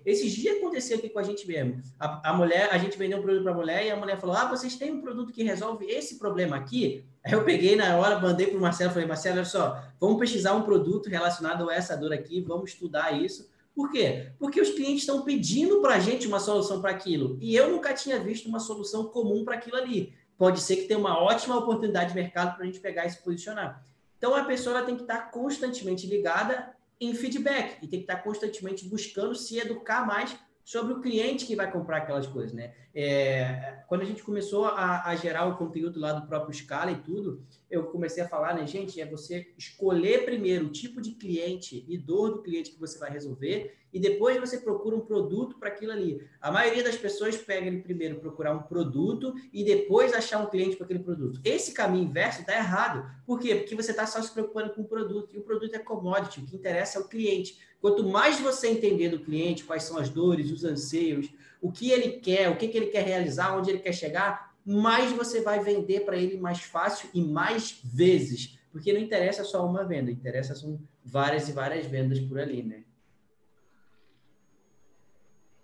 Esses 0.06 0.32
dias 0.34 0.58
aconteceu 0.58 1.00
aqui 1.00 1.10
com 1.10 1.18
a 1.18 1.24
gente 1.24 1.48
mesmo. 1.48 1.82
A, 1.98 2.30
a 2.30 2.34
mulher, 2.34 2.70
a 2.72 2.78
gente 2.78 2.96
vendeu 2.96 3.18
um 3.18 3.22
produto 3.22 3.42
para 3.42 3.54
a 3.54 3.56
mulher 3.56 3.86
e 3.86 3.92
a 3.92 3.96
mulher 3.96 4.20
falou: 4.20 4.36
Ah, 4.36 4.50
vocês 4.50 4.76
têm 4.76 4.92
um 4.92 5.02
produto 5.02 5.32
que 5.32 5.42
resolve 5.42 5.86
esse 5.86 6.20
problema 6.20 6.58
aqui? 6.58 7.06
Aí 7.24 7.32
eu 7.32 7.46
peguei 7.46 7.78
na 7.78 7.96
hora, 7.98 8.20
mandei 8.20 8.48
para 8.48 8.58
o 8.58 8.62
Marcelo, 8.62 8.92
falei, 8.92 9.08
Marcelo, 9.08 9.38
olha 9.38 9.46
só, 9.46 9.82
vamos 10.00 10.20
pesquisar 10.20 10.54
um 10.54 10.64
produto 10.64 11.10
relacionado 11.10 11.70
a 11.70 11.74
essa 11.74 11.96
dor 11.96 12.14
aqui, 12.14 12.42
vamos 12.42 12.72
estudar 12.72 13.12
isso. 13.12 13.50
Por 13.76 13.92
quê? 13.92 14.32
Porque 14.38 14.60
os 14.60 14.72
clientes 14.72 15.04
estão 15.04 15.22
pedindo 15.22 15.82
para 15.82 15.96
a 15.96 16.00
gente 16.00 16.28
uma 16.28 16.40
solução 16.40 16.82
para 16.82 16.92
aquilo. 16.92 17.38
E 17.40 17.56
eu 17.56 17.70
nunca 17.72 17.94
tinha 17.94 18.20
visto 18.20 18.48
uma 18.48 18.60
solução 18.60 19.06
comum 19.06 19.46
para 19.46 19.56
aquilo 19.56 19.78
ali. 19.78 20.14
Pode 20.38 20.62
ser 20.62 20.78
que 20.78 20.84
tenha 20.84 21.00
uma 21.00 21.22
ótima 21.22 21.58
oportunidade 21.58 22.10
de 22.10 22.16
mercado 22.16 22.56
para 22.56 22.64
a 22.64 22.66
gente 22.66 22.80
pegar 22.80 23.06
e 23.06 23.10
se 23.10 23.22
posicionar. 23.22 23.84
Então, 24.18 24.36
a 24.36 24.44
pessoa 24.44 24.82
tem 24.82 24.96
que 24.96 25.04
estar 25.04 25.32
constantemente 25.32 26.06
ligada 26.06 26.76
em 27.00 27.14
feedback 27.14 27.78
e 27.82 27.88
tem 27.88 28.00
que 28.00 28.04
estar 28.04 28.18
constantemente 28.18 28.86
buscando 28.86 29.34
se 29.34 29.58
educar 29.58 30.06
mais 30.06 30.38
sobre 30.64 30.94
o 30.94 31.02
cliente 31.02 31.46
que 31.46 31.56
vai 31.56 31.72
comprar 31.72 31.98
aquelas 31.98 32.28
coisas, 32.28 32.54
né? 32.54 32.74
É, 32.94 33.80
quando 33.88 34.02
a 34.02 34.06
gente 34.06 34.22
começou 34.22 34.66
a, 34.66 35.08
a, 35.08 35.16
gerar 35.16 35.46
o 35.46 35.58
conteúdo 35.58 36.00
lá 36.00 36.14
do 36.14 36.28
próprio 36.28 36.54
Scala 36.54 36.92
e 36.92 36.98
tudo, 36.98 37.44
eu 37.70 37.84
comecei 37.86 38.24
a 38.24 38.28
falar, 38.28 38.56
né, 38.56 38.66
gente, 38.66 39.00
é 39.00 39.06
você 39.06 39.48
escolher 39.58 40.26
primeiro 40.26 40.66
o 40.66 40.72
tipo 40.72 41.00
de 41.00 41.12
cliente 41.12 41.86
e 41.88 41.98
dor 41.98 42.32
do 42.32 42.42
cliente 42.42 42.72
que 42.72 42.80
você 42.80 42.98
vai 42.98 43.12
resolver 43.12 43.78
e 43.92 44.00
depois 44.00 44.40
você 44.40 44.58
procura 44.58 44.96
um 44.96 45.02
produto 45.02 45.58
para 45.58 45.70
aquilo 45.70 45.92
ali. 45.92 46.22
A 46.42 46.52
maioria 46.52 46.84
das 46.84 46.96
pessoas 46.96 47.38
pega 47.38 47.68
ele 47.68 47.82
primeiro 47.82 48.20
procurar 48.20 48.54
um 48.54 48.64
produto 48.64 49.34
e 49.52 49.64
depois 49.64 50.14
achar 50.14 50.40
um 50.40 50.50
cliente 50.50 50.76
para 50.76 50.86
aquele 50.86 51.00
produto. 51.00 51.40
Esse 51.44 51.74
caminho 51.74 52.06
inverso 52.06 52.42
está 52.42 52.56
errado. 52.56 53.10
Por 53.26 53.40
quê? 53.40 53.56
Porque 53.56 53.76
você 53.76 53.92
está 53.92 54.06
só 54.06 54.22
se 54.22 54.32
preocupando 54.32 54.74
com 54.74 54.82
o 54.82 54.88
produto 54.88 55.36
e 55.36 55.40
o 55.40 55.44
produto 55.44 55.76
é 55.76 55.80
commodity, 55.80 56.42
o 56.42 56.46
que 56.46 56.56
interessa 56.56 57.00
é 57.00 57.02
o 57.02 57.08
cliente. 57.08 57.60
Quanto 57.82 58.04
mais 58.04 58.40
você 58.40 58.68
entender 58.68 59.10
do 59.10 59.20
cliente, 59.20 59.64
quais 59.64 59.84
são 59.84 59.98
as 59.98 60.10
dores, 60.10 60.52
os 60.52 60.64
anseios, 60.64 61.30
o 61.62 61.72
que 61.72 61.92
ele 61.92 62.20
quer, 62.20 62.50
o 62.50 62.58
que, 62.58 62.68
que 62.68 62.78
ele 62.78 62.88
quer 62.88 63.06
realizar, 63.06 63.58
onde 63.58 63.70
ele 63.70 63.80
quer 63.80 63.94
chegar, 63.94 64.50
mais 64.70 65.12
você 65.12 65.42
vai 65.42 65.60
vender 65.64 66.02
para 66.02 66.16
ele 66.16 66.38
mais 66.38 66.62
fácil 66.62 67.10
e 67.12 67.22
mais 67.22 67.80
vezes. 67.84 68.60
Porque 68.72 68.94
não 68.94 69.00
interessa 69.00 69.44
só 69.44 69.66
uma 69.66 69.84
venda, 69.84 70.12
interessa 70.12 70.54
são 70.54 70.80
várias 71.04 71.50
e 71.50 71.52
várias 71.52 71.88
vendas 71.88 72.20
por 72.20 72.40
ali, 72.40 72.62
né? 72.62 72.84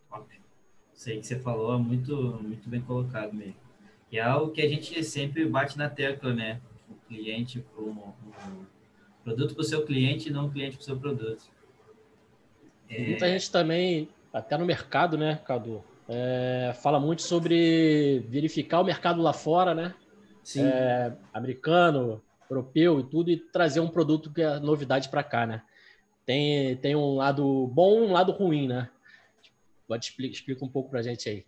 Top. 0.10 0.28
Sei 0.92 1.20
que 1.20 1.28
você 1.28 1.38
falou, 1.38 1.76
é 1.76 1.78
muito, 1.78 2.16
muito 2.42 2.68
bem 2.68 2.82
colocado 2.82 3.32
mesmo. 3.34 3.58
E 4.12 4.18
é 4.18 4.24
algo 4.24 4.52
que 4.52 4.62
a 4.62 4.68
gente 4.68 5.04
sempre 5.04 5.46
bate 5.46 5.78
na 5.78 5.88
tecla, 5.88 6.34
né? 6.34 6.60
O 6.90 6.96
cliente, 7.08 7.64
o, 7.78 7.82
o 7.82 8.66
produto 9.24 9.54
para 9.54 9.62
o 9.62 9.66
seu 9.66 9.86
cliente 9.86 10.30
e 10.30 10.32
não 10.32 10.48
o 10.48 10.52
cliente 10.52 10.78
para 10.78 10.82
o 10.82 10.86
seu 10.86 10.98
produto. 10.98 11.44
É... 12.90 13.06
Muita 13.06 13.28
gente 13.28 13.52
também 13.52 14.10
até 14.34 14.58
no 14.58 14.66
mercado, 14.66 15.16
né, 15.16 15.40
Cadu? 15.46 15.84
É, 16.08 16.76
fala 16.82 17.00
muito 17.00 17.24
sobre 17.24 18.26
verificar 18.30 18.82
o 18.82 18.86
mercado 18.86 19.22
lá 19.22 19.34
fora, 19.34 19.74
né? 19.74 19.96
Sim. 20.44 20.64
É, 20.64 21.14
americano, 21.34 22.22
europeu 22.50 23.00
e 23.00 23.04
tudo, 23.04 23.32
e 23.32 23.38
trazer 23.38 23.80
um 23.80 23.88
produto 23.88 24.32
que 24.32 24.42
é 24.42 24.60
novidade 24.60 25.10
para 25.10 25.24
cá, 25.24 25.46
né? 25.46 25.64
Tem, 26.26 26.76
tem 26.78 26.96
um 26.96 27.16
lado 27.16 27.68
bom 27.68 28.04
e 28.04 28.08
um 28.08 28.12
lado 28.12 28.32
ruim, 28.32 28.68
né? 28.68 28.90
Pode 29.88 30.06
explicar 30.06 30.34
explica 30.34 30.66
um 30.66 30.70
pouco 30.70 30.90
para 30.90 31.00
a 31.00 31.04
gente 31.04 31.30
aí. 31.30 31.46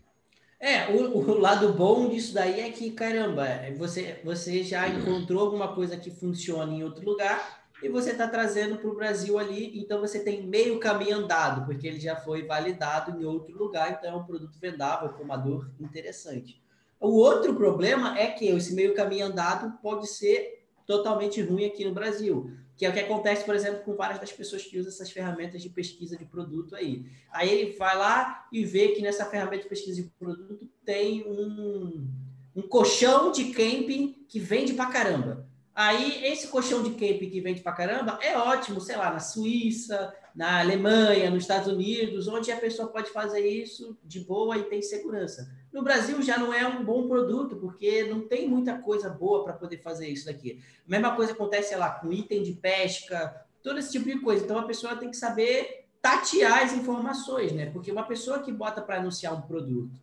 É, 0.60 0.88
o, 0.92 1.18
o, 1.18 1.40
lado 1.40 1.72
bom 1.74 2.10
disso 2.10 2.34
daí 2.34 2.62
é 2.62 2.72
que, 2.72 2.90
caramba, 2.92 3.46
você, 3.78 4.20
você 4.24 4.64
já 4.64 4.88
encontrou 4.88 5.44
alguma 5.44 5.76
coisa 5.76 5.98
que 5.98 6.10
funciona 6.10 6.74
em 6.74 6.84
outro 6.84 7.06
lugar 7.06 7.67
e 7.82 7.90
você 7.90 8.12
está 8.12 8.28
trazendo 8.28 8.78
para 8.78 8.90
o 8.90 8.96
Brasil 8.96 9.38
ali, 9.38 9.80
então 9.80 10.02
você 10.02 10.20
tem 10.20 10.46
meio 10.48 10.80
caminho 10.80 11.18
andado, 11.18 11.66
porque 11.66 11.88
ele 11.88 12.00
já 12.00 12.16
foi 12.16 12.44
validado 12.44 13.20
em 13.20 13.26
outro 13.26 13.56
lugar, 13.56 13.92
então 13.92 14.12
é 14.12 14.16
um 14.16 14.26
produto 14.26 14.58
vendável, 14.60 15.14
formador 15.14 15.70
interessante. 15.80 16.62
O 17.00 17.10
outro 17.10 17.56
problema 17.56 18.18
é 18.18 18.28
que 18.28 18.48
esse 18.48 18.74
meio 18.74 18.96
caminho 18.96 19.28
andado 19.28 19.78
pode 19.82 20.08
ser 20.08 20.66
totalmente 20.88 21.42
ruim 21.42 21.66
aqui 21.66 21.86
no 21.86 21.94
Brasil, 21.94 22.52
que 22.76 22.86
é 22.86 22.90
o 22.90 22.94
que 22.94 23.00
acontece, 23.00 23.44
por 23.44 23.54
exemplo, 23.54 23.84
com 23.84 23.96
várias 23.96 24.20
das 24.20 24.32
pessoas 24.32 24.64
que 24.64 24.80
usam 24.80 24.92
essas 24.92 25.12
ferramentas 25.12 25.62
de 25.62 25.70
pesquisa 25.70 26.18
de 26.18 26.26
produto 26.26 26.76
aí. 26.76 27.06
Aí 27.32 27.50
ele 27.50 27.78
vai 27.78 27.96
lá 27.96 28.48
e 28.52 28.64
vê 28.64 28.90
que 28.90 29.02
nessa 29.02 29.26
ferramenta 29.26 29.64
de 29.64 29.70
pesquisa 29.70 30.02
de 30.02 30.10
produto 30.18 30.68
tem 30.84 31.24
um, 31.28 32.08
um 32.56 32.62
colchão 32.64 33.32
de 33.32 33.52
camping 33.52 34.26
que 34.28 34.40
vende 34.40 34.74
pra 34.74 34.88
caramba. 34.88 35.47
Aí, 35.80 36.26
esse 36.26 36.48
colchão 36.48 36.82
de 36.82 36.90
camping 36.90 37.30
que 37.30 37.40
vende 37.40 37.62
pra 37.62 37.72
caramba 37.72 38.18
é 38.20 38.36
ótimo, 38.36 38.82
sei 38.82 38.98
lá, 38.98 39.12
na 39.12 39.20
Suíça, 39.20 40.12
na 40.34 40.60
Alemanha, 40.60 41.30
nos 41.30 41.44
Estados 41.44 41.72
Unidos, 41.72 42.28
onde 42.28 42.52
a 42.52 42.58
pessoa 42.58 42.88
pode 42.88 43.12
fazer 43.12 43.48
isso 43.48 43.96
de 44.04 44.22
boa 44.22 44.58
e 44.58 44.64
tem 44.64 44.82
segurança. 44.82 45.48
No 45.72 45.84
Brasil 45.84 46.20
já 46.24 46.36
não 46.36 46.52
é 46.52 46.68
um 46.68 46.84
bom 46.84 47.08
produto, 47.08 47.58
porque 47.58 48.06
não 48.06 48.22
tem 48.22 48.50
muita 48.50 48.80
coisa 48.80 49.08
boa 49.08 49.44
para 49.44 49.54
poder 49.54 49.78
fazer 49.78 50.08
isso 50.08 50.26
daqui. 50.26 50.60
A 50.84 50.90
mesma 50.90 51.16
coisa 51.16 51.34
acontece, 51.34 51.70
sei 51.70 51.78
lá, 51.78 51.92
com 51.92 52.12
item 52.12 52.42
de 52.42 52.54
pesca, 52.54 53.46
todo 53.62 53.78
esse 53.78 53.92
tipo 53.92 54.06
de 54.06 54.20
coisa. 54.20 54.44
Então, 54.44 54.58
a 54.58 54.64
pessoa 54.64 54.96
tem 54.96 55.12
que 55.12 55.18
saber 55.18 55.86
tatear 56.02 56.64
as 56.64 56.74
informações, 56.74 57.52
né? 57.52 57.68
Porque 57.68 57.92
uma 57.92 58.08
pessoa 58.08 58.40
que 58.40 58.52
bota 58.52 58.82
para 58.82 58.98
anunciar 58.98 59.32
um 59.36 59.42
produto 59.42 60.02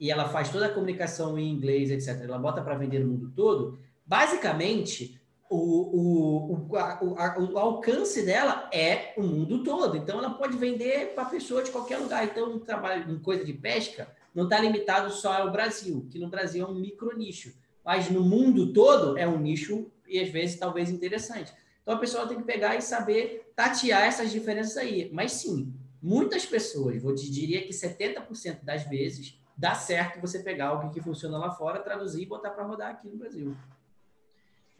e 0.00 0.10
ela 0.10 0.30
faz 0.30 0.48
toda 0.48 0.64
a 0.64 0.72
comunicação 0.72 1.38
em 1.38 1.50
inglês, 1.50 1.90
etc., 1.90 2.22
ela 2.22 2.38
bota 2.38 2.62
para 2.62 2.74
vender 2.74 3.00
no 3.00 3.08
mundo 3.08 3.30
todo, 3.36 3.78
basicamente, 4.06 5.20
o, 5.48 5.56
o, 5.56 6.68
o, 6.70 6.76
a, 6.76 7.38
o, 7.38 7.58
alcance 7.58 8.24
dela 8.24 8.68
é 8.72 9.14
o 9.16 9.22
mundo 9.22 9.62
todo. 9.62 9.96
Então, 9.96 10.18
ela 10.18 10.30
pode 10.30 10.56
vender 10.56 11.14
para 11.14 11.26
pessoa 11.26 11.62
de 11.62 11.70
qualquer 11.70 11.98
lugar. 11.98 12.24
Então, 12.24 12.52
um 12.52 12.58
trabalho 12.58 13.10
em 13.10 13.18
coisa 13.18 13.44
de 13.44 13.52
pesca 13.52 14.08
não 14.34 14.44
está 14.44 14.58
limitado 14.58 15.12
só 15.12 15.32
ao 15.32 15.52
Brasil, 15.52 16.06
que 16.10 16.18
no 16.18 16.28
Brasil 16.28 16.66
é 16.66 16.68
um 16.68 16.74
micro 16.74 17.16
nicho. 17.16 17.54
Mas 17.84 18.10
no 18.10 18.22
mundo 18.22 18.72
todo 18.72 19.16
é 19.18 19.28
um 19.28 19.38
nicho 19.38 19.90
e 20.08 20.18
às 20.18 20.28
vezes 20.28 20.58
talvez 20.58 20.90
interessante. 20.90 21.52
Então, 21.82 21.94
a 21.94 21.98
pessoa 21.98 22.26
tem 22.26 22.38
que 22.38 22.44
pegar 22.44 22.76
e 22.76 22.82
saber 22.82 23.52
tatear 23.54 24.02
essas 24.02 24.32
diferenças 24.32 24.76
aí. 24.76 25.10
Mas 25.12 25.32
sim, 25.32 25.72
muitas 26.02 26.46
pessoas, 26.46 27.00
vou 27.02 27.14
te 27.14 27.30
diria 27.30 27.62
que 27.62 27.72
70% 27.72 28.62
das 28.62 28.84
vezes, 28.84 29.38
dá 29.56 29.74
certo 29.74 30.20
você 30.20 30.40
pegar 30.40 30.68
algo 30.68 30.90
que 30.90 31.00
funciona 31.00 31.38
lá 31.38 31.50
fora, 31.50 31.78
traduzir 31.78 32.22
e 32.22 32.26
botar 32.26 32.50
para 32.50 32.64
rodar 32.64 32.90
aqui 32.90 33.06
no 33.06 33.16
Brasil 33.16 33.54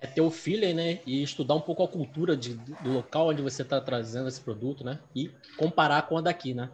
é 0.05 0.07
ter 0.07 0.21
o 0.21 0.31
feeling, 0.31 0.75
né? 0.75 0.99
E 1.07 1.23
estudar 1.23 1.55
um 1.55 1.61
pouco 1.61 1.83
a 1.83 1.89
cultura 1.89 2.37
de, 2.37 2.55
do 2.55 2.93
local 2.93 3.29
onde 3.29 3.41
você 3.41 3.63
está 3.63 3.81
trazendo 3.81 4.29
esse 4.29 4.41
produto, 4.41 4.85
né? 4.85 4.99
E 5.15 5.31
comparar 5.57 6.03
com 6.03 6.19
a 6.19 6.21
daqui, 6.21 6.53
né? 6.53 6.71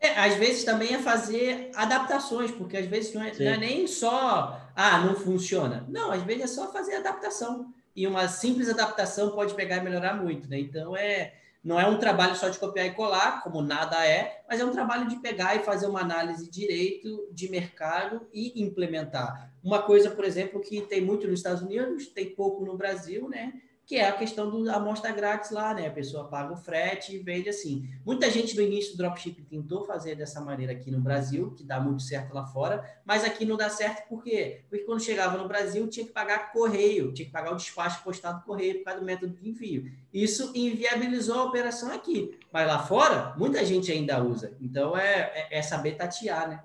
É, 0.00 0.08
às 0.18 0.34
vezes 0.34 0.64
também 0.64 0.94
é 0.94 0.98
fazer 0.98 1.70
adaptações, 1.74 2.50
porque 2.50 2.76
às 2.76 2.86
vezes 2.86 3.14
não 3.14 3.22
é, 3.22 3.32
não 3.38 3.52
é, 3.52 3.56
nem 3.56 3.86
só, 3.86 4.60
ah, 4.74 4.98
não 5.00 5.14
funciona. 5.14 5.84
Não, 5.88 6.10
às 6.10 6.22
vezes 6.22 6.42
é 6.42 6.46
só 6.46 6.72
fazer 6.72 6.96
adaptação. 6.96 7.72
E 7.94 8.06
uma 8.06 8.26
simples 8.26 8.68
adaptação 8.68 9.30
pode 9.30 9.54
pegar 9.54 9.76
e 9.76 9.84
melhorar 9.84 10.14
muito, 10.14 10.48
né? 10.48 10.58
Então 10.58 10.96
é 10.96 11.34
não 11.66 11.80
é 11.80 11.86
um 11.88 11.98
trabalho 11.98 12.36
só 12.36 12.48
de 12.48 12.60
copiar 12.60 12.86
e 12.86 12.92
colar, 12.92 13.42
como 13.42 13.60
nada 13.60 14.06
é, 14.06 14.40
mas 14.48 14.60
é 14.60 14.64
um 14.64 14.70
trabalho 14.70 15.08
de 15.08 15.16
pegar 15.16 15.56
e 15.56 15.64
fazer 15.64 15.88
uma 15.88 16.00
análise 16.00 16.48
direito 16.48 17.28
de 17.32 17.50
mercado 17.50 18.28
e 18.32 18.62
implementar. 18.62 19.52
Uma 19.64 19.82
coisa, 19.82 20.08
por 20.12 20.24
exemplo, 20.24 20.60
que 20.60 20.82
tem 20.82 21.00
muito 21.00 21.26
nos 21.26 21.40
Estados 21.40 21.62
Unidos, 21.62 22.06
tem 22.06 22.36
pouco 22.36 22.64
no 22.64 22.76
Brasil, 22.76 23.28
né? 23.28 23.52
Que 23.86 23.94
é 23.94 24.08
a 24.08 24.12
questão 24.12 24.64
da 24.64 24.74
amostra 24.74 25.12
grátis 25.12 25.52
lá, 25.52 25.72
né? 25.72 25.86
A 25.86 25.92
pessoa 25.92 26.24
paga 26.24 26.52
o 26.52 26.56
frete 26.56 27.14
e 27.14 27.18
vende 27.18 27.48
assim. 27.48 27.88
Muita 28.04 28.28
gente 28.28 28.56
no 28.56 28.62
início 28.62 28.92
do 28.92 28.98
dropshipping 28.98 29.44
tentou 29.44 29.84
fazer 29.84 30.16
dessa 30.16 30.40
maneira 30.40 30.72
aqui 30.72 30.90
no 30.90 31.00
Brasil, 31.00 31.52
que 31.52 31.62
dá 31.62 31.78
muito 31.78 32.02
certo 32.02 32.34
lá 32.34 32.44
fora, 32.44 32.84
mas 33.04 33.22
aqui 33.22 33.44
não 33.44 33.56
dá 33.56 33.70
certo 33.70 34.08
por 34.08 34.24
quê? 34.24 34.62
Porque 34.68 34.84
quando 34.84 35.00
chegava 35.00 35.38
no 35.38 35.46
Brasil 35.46 35.86
tinha 35.86 36.04
que 36.04 36.12
pagar 36.12 36.52
correio, 36.52 37.12
tinha 37.12 37.26
que 37.26 37.32
pagar 37.32 37.52
o 37.52 37.56
despacho 37.56 38.02
postado 38.02 38.44
correio 38.44 38.78
por 38.78 38.86
causa 38.86 38.98
do 38.98 39.06
método 39.06 39.36
de 39.36 39.48
envio. 39.48 39.88
Isso 40.12 40.50
inviabilizou 40.56 41.38
a 41.38 41.44
operação 41.44 41.92
aqui. 41.92 42.36
Mas 42.52 42.66
lá 42.66 42.80
fora, 42.80 43.34
muita 43.36 43.64
gente 43.64 43.92
ainda 43.92 44.20
usa. 44.20 44.56
Então 44.60 44.98
é, 44.98 45.48
é, 45.48 45.58
é 45.58 45.62
saber 45.62 45.92
tatear, 45.92 46.48
né? 46.48 46.60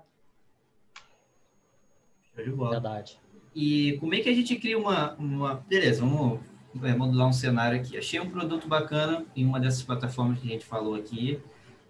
Verdade. 2.34 3.20
E 3.54 3.96
como 4.00 4.12
é 4.12 4.20
que 4.20 4.28
a 4.28 4.34
gente 4.34 4.56
cria 4.56 4.78
uma. 4.78 5.14
uma... 5.14 5.54
Beleza, 5.68 6.00
vamos 6.00 6.40
é, 6.82 6.94
modular 6.94 7.28
um 7.28 7.32
cenário 7.32 7.78
aqui. 7.78 7.96
Achei 7.96 8.20
um 8.20 8.28
produto 8.28 8.68
bacana 8.68 9.24
em 9.36 9.44
uma 9.44 9.60
dessas 9.60 9.82
plataformas 9.82 10.38
que 10.38 10.46
a 10.46 10.50
gente 10.50 10.64
falou 10.64 10.94
aqui. 10.94 11.38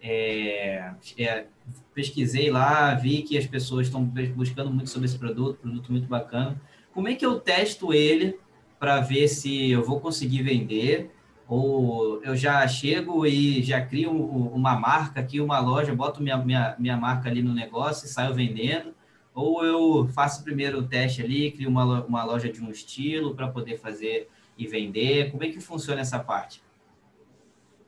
É, 0.02 0.92
é, 1.16 1.46
pesquisei 1.94 2.50
lá, 2.50 2.92
vi 2.94 3.22
que 3.22 3.38
as 3.38 3.46
pessoas 3.46 3.86
estão 3.86 4.04
buscando 4.34 4.70
muito 4.70 4.90
sobre 4.90 5.06
esse 5.06 5.18
produto, 5.18 5.58
produto 5.60 5.92
muito 5.92 6.08
bacana. 6.08 6.60
Como 6.92 7.08
é 7.08 7.14
que 7.14 7.24
eu 7.24 7.38
testo 7.38 7.92
ele 7.92 8.36
para 8.80 9.00
ver 9.00 9.28
se 9.28 9.70
eu 9.70 9.82
vou 9.84 10.00
conseguir 10.00 10.42
vender? 10.42 11.10
Ou 11.48 12.22
eu 12.24 12.34
já 12.34 12.66
chego 12.66 13.26
e 13.26 13.62
já 13.62 13.80
crio 13.80 14.10
uma 14.10 14.74
marca 14.74 15.20
aqui, 15.20 15.40
uma 15.40 15.60
loja, 15.60 15.94
boto 15.94 16.22
minha, 16.22 16.36
minha, 16.38 16.74
minha 16.78 16.96
marca 16.96 17.28
ali 17.28 17.42
no 17.42 17.54
negócio 17.54 18.06
e 18.06 18.08
saio 18.08 18.34
vendendo. 18.34 18.94
Ou 19.34 19.64
eu 19.64 20.08
faço 20.08 20.42
primeiro 20.42 20.78
o 20.80 20.82
teste 20.82 21.22
ali, 21.22 21.50
crio 21.52 21.68
uma, 21.68 22.04
uma 22.04 22.24
loja 22.24 22.50
de 22.50 22.60
um 22.60 22.70
estilo 22.70 23.34
para 23.34 23.48
poder 23.48 23.78
fazer 23.78 24.28
e 24.56 24.66
vender. 24.66 25.30
Como 25.30 25.44
é 25.44 25.48
que 25.48 25.60
funciona 25.60 26.00
essa 26.00 26.18
parte? 26.18 26.62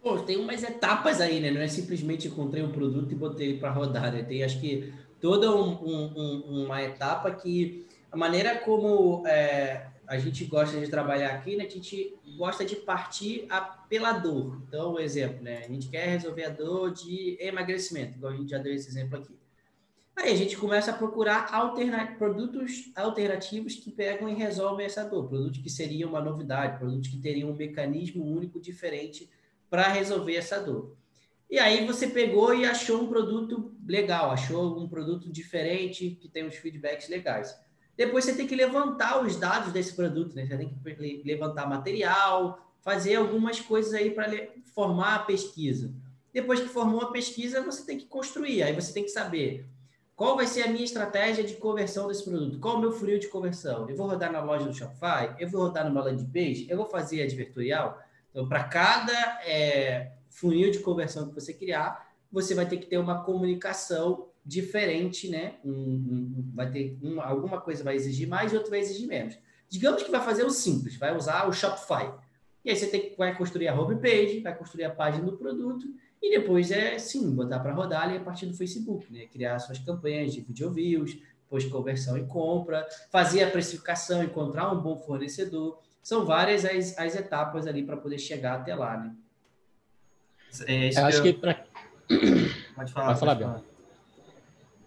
Pô, 0.03 0.18
tem 0.18 0.37
umas 0.37 0.62
etapas 0.62 1.20
aí, 1.20 1.40
né? 1.40 1.50
Não 1.50 1.61
é 1.61 1.68
simplesmente 1.68 2.29
encontrei 2.29 2.62
um 2.62 2.70
produto 2.70 3.11
e 3.11 3.14
botei 3.14 3.48
ele 3.48 3.59
para 3.59 3.70
rodar, 3.70 4.12
né? 4.12 4.22
Tem, 4.22 4.44
acho 4.44 4.61
que, 4.61 4.92
toda 5.20 5.50
um, 5.55 5.70
um, 5.83 6.64
uma 6.64 6.83
etapa 6.83 7.31
que 7.31 7.87
a 8.12 8.16
maneira 8.16 8.59
como 8.59 9.27
é, 9.27 9.87
a 10.07 10.18
gente 10.18 10.44
gosta 10.44 10.79
de 10.79 10.88
trabalhar 10.88 11.31
aqui, 11.31 11.57
né? 11.57 11.64
A 11.64 11.68
gente 11.70 12.14
gosta 12.37 12.64
de 12.64 12.77
partir 12.77 13.46
a, 13.48 13.61
pela 13.61 14.12
dor. 14.12 14.61
Então, 14.68 14.94
um 14.94 14.98
exemplo, 14.98 15.42
né? 15.42 15.64
A 15.64 15.68
gente 15.68 15.88
quer 15.88 16.07
resolver 16.09 16.44
a 16.44 16.50
dor 16.50 16.92
de 16.92 17.38
emagrecimento, 17.40 18.18
igual 18.18 18.33
a 18.33 18.37
gente 18.37 18.50
já 18.50 18.59
deu 18.59 18.74
esse 18.74 18.88
exemplo 18.88 19.18
aqui. 19.18 19.35
Aí 20.16 20.33
a 20.33 20.37
gente 20.37 20.57
começa 20.57 20.92
a 20.92 20.94
procurar 20.94 21.53
alterna 21.53 22.14
produtos 22.16 22.90
alternativos 22.94 23.74
que 23.74 23.90
pegam 23.90 24.29
e 24.29 24.35
resolvem 24.35 24.87
essa 24.87 25.05
dor. 25.05 25.29
Produtos 25.29 25.61
que 25.61 25.68
seriam 25.68 26.11
uma 26.11 26.20
novidade, 26.20 26.79
produtos 26.79 27.09
que 27.09 27.18
teriam 27.18 27.50
um 27.50 27.57
mecanismo 27.57 28.24
único 28.24 28.61
diferente 28.61 29.29
para 29.68 29.88
resolver 29.88 30.37
essa 30.37 30.61
dor. 30.61 30.96
E 31.50 31.59
aí 31.59 31.85
você 31.87 32.07
pegou 32.07 32.55
e 32.55 32.64
achou 32.64 33.03
um 33.03 33.09
produto 33.09 33.74
legal, 33.87 34.31
achou 34.31 34.79
um 34.79 34.88
produto 34.88 35.31
diferente 35.31 36.16
que 36.20 36.29
tem 36.29 36.46
uns 36.46 36.55
feedbacks 36.55 37.09
legais. 37.09 37.55
Depois 37.96 38.24
você 38.24 38.35
tem 38.35 38.46
que 38.46 38.57
levantar 38.57 39.20
os 39.24 39.37
dados 39.37 39.72
desse 39.72 39.94
produto, 39.94 40.35
né? 40.35 40.46
Você 40.46 40.57
tem 40.57 40.68
que 40.68 41.22
levantar 41.24 41.68
material, 41.68 42.72
fazer 42.83 43.16
algumas 43.16 43.61
coisas 43.61 43.94
aí 43.94 44.11
para 44.11 44.31
formar 44.74 45.14
a 45.16 45.18
pesquisa. 45.20 45.92
Depois 46.33 46.61
que 46.61 46.68
formou 46.68 47.00
a 47.03 47.12
pesquisa, 47.12 47.62
você 47.62 47.85
tem 47.85 47.98
que 47.98 48.07
construir. 48.07 48.62
Aí 48.62 48.72
você 48.72 48.92
tem 48.92 49.05
que 49.05 49.11
saber 49.11 49.66
qual 50.16 50.37
vai 50.37 50.46
ser 50.46 50.62
a 50.62 50.68
minha 50.68 50.85
estratégia 50.85 51.42
de 51.42 51.55
conversão 51.55 52.07
desse 52.07 52.24
produto, 52.24 52.59
qual 52.61 52.77
o 52.77 52.81
meu 52.81 52.92
funil 52.92 53.18
de 53.18 53.29
conversão. 53.29 53.88
Eu 53.88 53.96
vou 53.96 54.07
rodar 54.07 54.31
na 54.31 54.40
loja 54.40 54.64
do 54.64 54.74
Shopify, 54.74 55.35
eu 55.38 55.48
vou 55.48 55.62
rodar 55.62 55.88
numa 55.88 56.05
landing 56.05 56.27
page, 56.27 56.66
eu 56.70 56.77
vou 56.77 56.87
fazer 56.87 57.22
advertorial. 57.22 58.00
Então, 58.31 58.48
para 58.48 58.64
cada 58.64 59.12
é, 59.44 60.12
funil 60.31 60.70
de 60.70 60.79
conversão 60.79 61.29
que 61.29 61.35
você 61.35 61.53
criar, 61.53 62.12
você 62.31 62.55
vai 62.55 62.66
ter 62.66 62.77
que 62.77 62.87
ter 62.87 62.98
uma 62.98 63.24
comunicação 63.24 64.29
diferente, 64.44 65.29
né? 65.29 65.55
Um, 65.64 65.70
um, 65.72 66.50
vai 66.55 66.70
ter 66.70 66.98
uma, 67.03 67.24
alguma 67.24 67.61
coisa 67.61 67.83
vai 67.83 67.96
exigir 67.96 68.29
mais 68.29 68.53
e 68.53 68.57
outra 68.57 68.70
vai 68.70 68.81
exigir 68.81 69.09
menos. 69.09 69.37
Digamos 69.68 70.03
que 70.03 70.11
vai 70.11 70.20
fazer 70.20 70.44
o 70.44 70.50
simples, 70.50 70.96
vai 70.96 71.16
usar 71.16 71.48
o 71.48 71.53
Shopify. 71.53 72.12
E 72.64 72.70
aí 72.70 72.77
você 72.77 72.87
tem, 72.87 73.14
vai 73.16 73.37
construir 73.37 73.68
a 73.68 73.74
homepage, 73.74 74.40
vai 74.40 74.57
construir 74.57 74.85
a 74.85 74.90
página 74.90 75.24
do 75.24 75.37
produto 75.37 75.87
e 76.24 76.38
depois 76.38 76.70
é 76.70 76.98
sim 76.98 77.30
botar 77.30 77.60
para 77.60 77.74
rodar 77.74 78.04
ali 78.04 78.16
a 78.16 78.20
partir 78.20 78.46
do 78.46 78.54
Facebook, 78.54 79.12
né? 79.12 79.26
Criar 79.26 79.58
suas 79.58 79.78
campanhas 79.78 80.32
de 80.32 80.40
video 80.40 80.70
views, 80.70 81.18
depois 81.42 81.66
conversão 81.66 82.16
e 82.16 82.24
compra, 82.24 82.87
fazer 83.10 83.44
a 83.44 83.50
precificação, 83.50 84.24
encontrar 84.24 84.72
um 84.72 84.80
bom 84.80 84.98
fornecedor 84.98 85.78
são 86.02 86.24
várias 86.24 86.64
as, 86.64 86.96
as 86.98 87.14
etapas 87.14 87.66
ali 87.66 87.82
para 87.82 87.96
poder 87.96 88.18
chegar 88.18 88.60
até 88.60 88.74
lá, 88.74 88.96
né? 88.96 89.14
É, 90.66 90.98
eu 90.98 91.06
acho 91.06 91.18
eu... 91.18 91.22
que 91.22 91.32
pra... 91.32 91.54
pode 92.76 92.92
falar, 92.92 93.06
pode 93.06 93.20
falar, 93.20 93.37
pode 93.37 93.64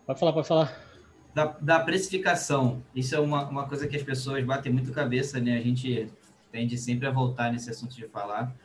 Pode 0.06 0.20
falar, 0.20 0.34
pode 0.34 0.48
falar. 0.48 0.88
Da, 1.34 1.46
da 1.60 1.80
precificação, 1.80 2.82
isso 2.96 3.14
é 3.14 3.20
uma, 3.20 3.48
uma 3.48 3.68
coisa 3.68 3.88
que 3.88 3.96
as 3.96 4.02
pessoas 4.02 4.44
batem 4.44 4.72
muito 4.72 4.92
cabeça, 4.92 5.40
né? 5.40 5.58
A 5.58 5.62
gente 5.62 6.12
tende 6.52 6.78
sempre 6.78 7.08
a 7.08 7.12
voltar 7.12 7.52
nesse 7.52 7.70
assunto 7.70 7.96
de 7.96 8.08
falar. 8.08 8.56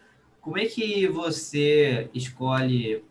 Como 0.42 0.59
é 0.59 0.66
que 0.66 1.07
você 1.07 2.11
escolhe 2.12 3.02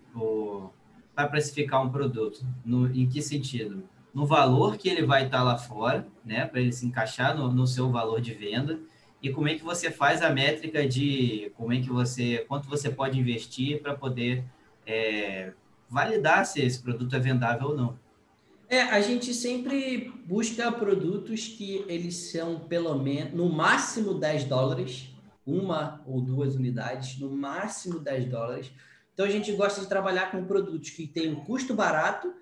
para 1.16 1.28
precificar 1.30 1.82
um 1.82 1.90
produto? 1.90 2.46
No, 2.64 2.94
em 2.94 3.08
que 3.08 3.22
sentido? 3.22 3.84
No 4.14 4.26
valor 4.26 4.78
que 4.78 4.90
ele 4.90 5.06
vai 5.06 5.26
estar 5.26 5.42
lá 5.42 5.58
fora, 5.58 6.06
né? 6.26 6.46
Para 6.46 6.60
ele 6.60 6.74
se 6.74 6.86
encaixar 6.86 7.36
no, 7.36 7.50
no 7.50 7.66
seu 7.66 7.90
valor 7.90 8.20
de 8.20 8.34
venda 8.34 8.80
e 9.24 9.32
como 9.32 9.48
é 9.48 9.56
que 9.56 9.64
você 9.64 9.90
faz 9.90 10.22
a 10.22 10.30
métrica 10.30 10.86
de 10.86 11.52
como 11.56 11.72
é 11.72 11.80
que 11.80 11.90
você, 11.90 12.44
quanto 12.50 12.68
você 12.68 12.90
pode 12.90 13.18
investir 13.18 13.82
para 13.82 13.96
poder 13.96 14.44
é, 14.86 15.54
validar 15.88 16.46
se 16.46 16.62
esse 16.62 16.82
produto 16.82 17.16
é 17.16 17.20
vendável 17.20 17.70
ou 17.70 17.78
não. 17.78 18.00
É, 18.68 18.82
a 18.82 19.00
gente 19.00 19.34
sempre 19.34 20.12
busca 20.26 20.72
produtos 20.72 21.48
que 21.48 21.86
eles 21.88 22.16
são 22.16 22.60
pelo 22.60 22.98
menos, 22.98 23.34
no 23.34 23.50
máximo 23.50 24.16
10 24.16 24.46
dólares, 24.46 25.11
uma 25.46 26.02
ou 26.06 26.22
duas 26.22 26.56
unidades, 26.56 27.20
no 27.20 27.30
máximo 27.30 28.00
10 28.00 28.26
dólares. 28.26 28.72
Então 29.14 29.26
a 29.26 29.30
gente 29.30 29.52
gosta 29.54 29.82
de 29.82 29.88
trabalhar 29.88 30.32
com 30.32 30.46
produtos 30.46 30.90
que 30.92 31.08
têm 31.08 31.32
um 31.32 31.44
custo 31.44 31.74
barato 31.74 32.34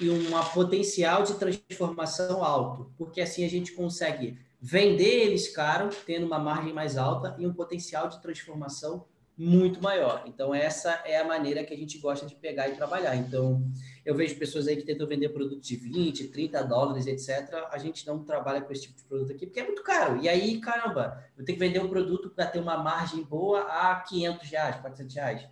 e 0.00 0.10
um 0.10 0.24
potencial 0.52 1.22
de 1.22 1.34
transformação 1.34 2.42
alto, 2.42 2.92
porque 2.96 3.20
assim 3.20 3.44
a 3.44 3.48
gente 3.48 3.72
consegue 3.72 4.38
vender 4.60 5.26
eles 5.26 5.54
caro, 5.54 5.90
tendo 6.06 6.26
uma 6.26 6.38
margem 6.38 6.72
mais 6.72 6.96
alta 6.96 7.36
e 7.38 7.46
um 7.46 7.52
potencial 7.52 8.08
de 8.08 8.20
transformação 8.22 9.06
muito 9.36 9.82
maior. 9.82 10.22
Então, 10.26 10.54
essa 10.54 11.02
é 11.04 11.18
a 11.18 11.24
maneira 11.24 11.64
que 11.64 11.74
a 11.74 11.76
gente 11.76 11.98
gosta 11.98 12.24
de 12.26 12.34
pegar 12.34 12.68
e 12.68 12.76
trabalhar. 12.76 13.16
Então, 13.16 13.62
eu 14.04 14.14
vejo 14.14 14.38
pessoas 14.38 14.68
aí 14.68 14.76
que 14.76 14.82
tentam 14.82 15.06
vender 15.06 15.30
produtos 15.30 15.66
de 15.66 15.76
20, 15.76 16.28
30 16.28 16.62
dólares, 16.64 17.06
etc. 17.06 17.66
A 17.70 17.78
gente 17.78 18.06
não 18.06 18.22
trabalha 18.22 18.60
com 18.60 18.72
esse 18.72 18.82
tipo 18.82 18.96
de 18.96 19.04
produto 19.04 19.32
aqui 19.32 19.46
porque 19.46 19.60
é 19.60 19.64
muito 19.64 19.82
caro. 19.82 20.20
E 20.22 20.28
aí, 20.28 20.60
caramba, 20.60 21.24
eu 21.36 21.44
tenho 21.44 21.58
que 21.58 21.64
vender 21.64 21.80
um 21.80 21.88
produto 21.88 22.28
para 22.28 22.46
ter 22.46 22.58
uma 22.58 22.76
margem 22.76 23.22
boa 23.22 23.60
a 23.62 23.96
500 24.00 24.48
reais, 24.50 24.76
400 24.76 25.14
reais. 25.14 25.48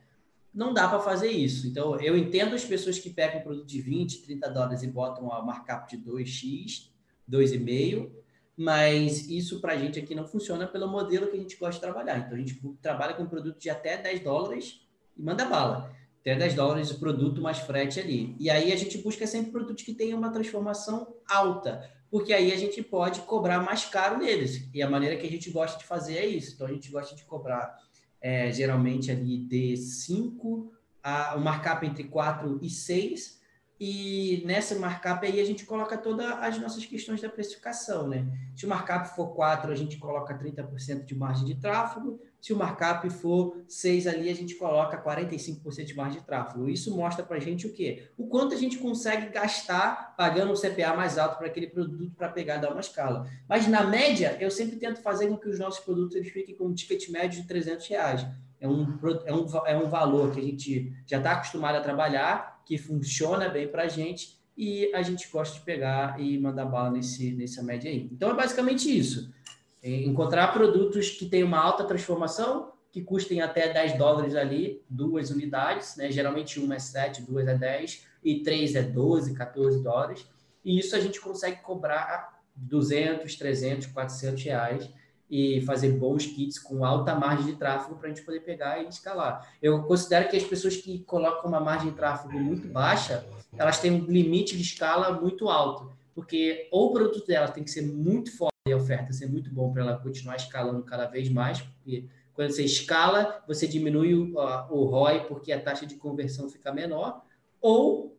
Não 0.52 0.74
dá 0.74 0.86
para 0.86 1.00
fazer 1.00 1.30
isso. 1.30 1.66
Então, 1.66 1.98
eu 1.98 2.16
entendo 2.16 2.54
as 2.54 2.64
pessoas 2.64 2.98
que 2.98 3.08
pegam 3.08 3.40
um 3.40 3.42
produto 3.42 3.66
de 3.66 3.80
20, 3.80 4.22
30 4.22 4.50
dólares 4.50 4.82
e 4.82 4.86
botam 4.86 5.32
a 5.32 5.42
markup 5.42 5.88
de 5.88 6.02
2x, 6.02 6.90
2,5 7.30 8.22
mas 8.54 9.28
isso 9.28 9.60
para 9.60 9.72
a 9.72 9.76
gente 9.76 9.98
aqui 9.98 10.14
não 10.14 10.26
funciona 10.26 10.66
pelo 10.66 10.86
modelo 10.86 11.26
que 11.26 11.36
a 11.36 11.40
gente 11.40 11.56
gosta 11.56 11.74
de 11.74 11.80
trabalhar. 11.80 12.18
Então, 12.18 12.34
a 12.34 12.40
gente 12.40 12.60
trabalha 12.80 13.14
com 13.14 13.26
produto 13.26 13.58
de 13.58 13.70
até 13.70 13.96
10 13.96 14.20
dólares 14.20 14.86
e 15.16 15.22
manda 15.22 15.44
bala. 15.46 15.90
Até 16.22 16.36
10 16.36 16.54
dólares 16.54 16.90
o 16.90 16.98
produto 16.98 17.42
mais 17.42 17.58
frete 17.58 18.00
ali. 18.00 18.34
E 18.38 18.48
aí 18.48 18.72
a 18.72 18.76
gente 18.76 18.96
busca 18.98 19.26
sempre 19.26 19.50
produtos 19.50 19.82
que 19.82 19.92
tenham 19.92 20.18
uma 20.18 20.30
transformação 20.30 21.14
alta, 21.28 21.90
porque 22.10 22.32
aí 22.32 22.52
a 22.52 22.56
gente 22.56 22.80
pode 22.82 23.20
cobrar 23.22 23.60
mais 23.60 23.84
caro 23.84 24.18
neles. 24.18 24.68
E 24.72 24.80
a 24.80 24.88
maneira 24.88 25.16
que 25.16 25.26
a 25.26 25.30
gente 25.30 25.50
gosta 25.50 25.76
de 25.78 25.84
fazer 25.84 26.16
é 26.16 26.26
isso. 26.26 26.54
Então, 26.54 26.68
a 26.68 26.72
gente 26.72 26.90
gosta 26.90 27.16
de 27.16 27.24
cobrar 27.24 27.76
é, 28.20 28.52
geralmente 28.52 29.10
ali 29.10 29.38
de 29.38 29.76
5 29.76 30.72
a 31.02 31.34
um 31.36 31.40
markup 31.40 31.84
entre 31.84 32.04
4 32.04 32.60
e 32.62 32.70
6 32.70 33.42
e 33.84 34.44
nessa 34.46 34.76
markup 34.76 35.26
aí 35.26 35.40
a 35.40 35.44
gente 35.44 35.66
coloca 35.66 35.98
todas 35.98 36.24
as 36.24 36.56
nossas 36.56 36.86
questões 36.86 37.20
da 37.20 37.28
precificação, 37.28 38.06
né? 38.06 38.24
Se 38.54 38.64
o 38.64 38.68
markup 38.68 39.08
for 39.16 39.34
4, 39.34 39.72
a 39.72 39.74
gente 39.74 39.98
coloca 39.98 40.38
30% 40.38 41.04
de 41.04 41.16
margem 41.16 41.44
de 41.44 41.56
tráfego. 41.56 42.20
Se 42.42 42.52
o 42.52 42.56
markup 42.56 43.08
for 43.08 43.62
6 43.68 44.08
ali, 44.08 44.28
a 44.28 44.34
gente 44.34 44.56
coloca 44.56 45.00
45% 45.00 45.84
de 45.84 45.94
margem 45.94 46.18
de 46.18 46.26
tráfego. 46.26 46.68
Isso 46.68 46.92
mostra 46.94 47.24
para 47.24 47.36
a 47.36 47.40
gente 47.40 47.68
o 47.68 47.72
quê? 47.72 48.08
O 48.18 48.26
quanto 48.26 48.52
a 48.52 48.58
gente 48.58 48.78
consegue 48.78 49.28
gastar 49.28 50.16
pagando 50.16 50.52
um 50.52 50.56
CPA 50.56 50.92
mais 50.96 51.18
alto 51.18 51.38
para 51.38 51.46
aquele 51.46 51.68
produto 51.68 52.12
para 52.16 52.28
pegar 52.28 52.56
dar 52.56 52.72
uma 52.72 52.80
escala. 52.80 53.30
Mas 53.48 53.68
na 53.68 53.84
média, 53.84 54.36
eu 54.40 54.50
sempre 54.50 54.74
tento 54.74 55.00
fazer 55.00 55.28
com 55.28 55.36
que 55.36 55.48
os 55.48 55.60
nossos 55.60 55.84
produtos 55.84 56.16
eles 56.16 56.32
fiquem 56.32 56.56
com 56.56 56.66
um 56.66 56.74
ticket 56.74 57.08
médio 57.10 57.40
de 57.40 57.46
300 57.46 57.86
reais. 57.86 58.26
É 58.60 58.66
um, 58.66 58.98
é 59.24 59.32
um, 59.32 59.66
é 59.66 59.76
um 59.76 59.88
valor 59.88 60.32
que 60.32 60.40
a 60.40 60.42
gente 60.42 60.92
já 61.06 61.18
está 61.18 61.34
acostumado 61.34 61.76
a 61.76 61.80
trabalhar 61.80 62.60
que 62.66 62.76
funciona 62.76 63.48
bem 63.48 63.68
para 63.68 63.84
a 63.84 63.88
gente 63.88 64.36
e 64.56 64.92
a 64.92 65.00
gente 65.02 65.30
gosta 65.30 65.54
de 65.54 65.64
pegar 65.64 66.20
e 66.20 66.36
mandar 66.40 66.64
bala 66.64 66.90
nesse, 66.90 67.32
nessa 67.34 67.62
média 67.62 67.88
aí. 67.88 68.08
Então 68.12 68.30
é 68.30 68.34
basicamente 68.34 68.86
isso. 68.86 69.32
Encontrar 69.82 70.52
produtos 70.52 71.10
que 71.10 71.26
têm 71.26 71.42
uma 71.42 71.58
alta 71.58 71.84
transformação, 71.84 72.72
que 72.92 73.02
custem 73.02 73.40
até 73.40 73.72
10 73.72 73.98
dólares 73.98 74.34
ali, 74.36 74.84
duas 74.88 75.30
unidades, 75.30 75.96
né? 75.96 76.10
Geralmente 76.10 76.60
uma 76.60 76.76
é 76.76 76.78
7, 76.78 77.22
duas 77.22 77.48
é 77.48 77.56
10 77.56 78.06
e 78.22 78.42
três 78.42 78.74
é 78.76 78.82
12, 78.82 79.34
14 79.34 79.82
dólares. 79.82 80.26
E 80.64 80.78
isso 80.78 80.94
a 80.94 81.00
gente 81.00 81.20
consegue 81.20 81.60
cobrar 81.62 82.40
200, 82.54 83.34
300, 83.34 83.86
400 83.88 84.42
reais 84.44 84.90
e 85.28 85.62
fazer 85.62 85.92
bons 85.92 86.26
kits 86.26 86.58
com 86.58 86.84
alta 86.84 87.14
margem 87.14 87.46
de 87.46 87.56
tráfego 87.56 87.96
para 87.96 88.06
a 88.06 88.12
gente 88.12 88.24
poder 88.24 88.40
pegar 88.40 88.82
e 88.82 88.88
escalar. 88.88 89.50
Eu 89.62 89.82
considero 89.84 90.28
que 90.28 90.36
as 90.36 90.44
pessoas 90.44 90.76
que 90.76 91.02
colocam 91.04 91.48
uma 91.48 91.58
margem 91.58 91.90
de 91.90 91.96
tráfego 91.96 92.38
muito 92.38 92.68
baixa, 92.68 93.26
elas 93.56 93.80
têm 93.80 93.90
um 93.92 94.04
limite 94.04 94.54
de 94.54 94.62
escala 94.62 95.18
muito 95.18 95.48
alto, 95.48 95.90
porque 96.14 96.68
ou 96.70 96.90
o 96.90 96.92
produto 96.92 97.26
delas 97.26 97.50
tem 97.50 97.64
que 97.64 97.70
ser 97.70 97.82
muito 97.82 98.36
forte 98.36 98.51
e 98.64 98.72
oferta 98.74 99.12
ser 99.12 99.26
muito 99.26 99.50
bom 99.50 99.72
para 99.72 99.82
ela 99.82 99.98
continuar 99.98 100.36
escalando 100.36 100.84
cada 100.84 101.06
vez 101.06 101.28
mais, 101.28 101.60
porque 101.60 102.06
quando 102.32 102.50
você 102.50 102.64
escala, 102.64 103.42
você 103.46 103.66
diminui 103.66 104.14
o, 104.14 104.34
o 104.70 104.84
ROI 104.84 105.24
porque 105.26 105.52
a 105.52 105.60
taxa 105.60 105.84
de 105.84 105.96
conversão 105.96 106.48
fica 106.48 106.72
menor, 106.72 107.24
ou 107.60 108.16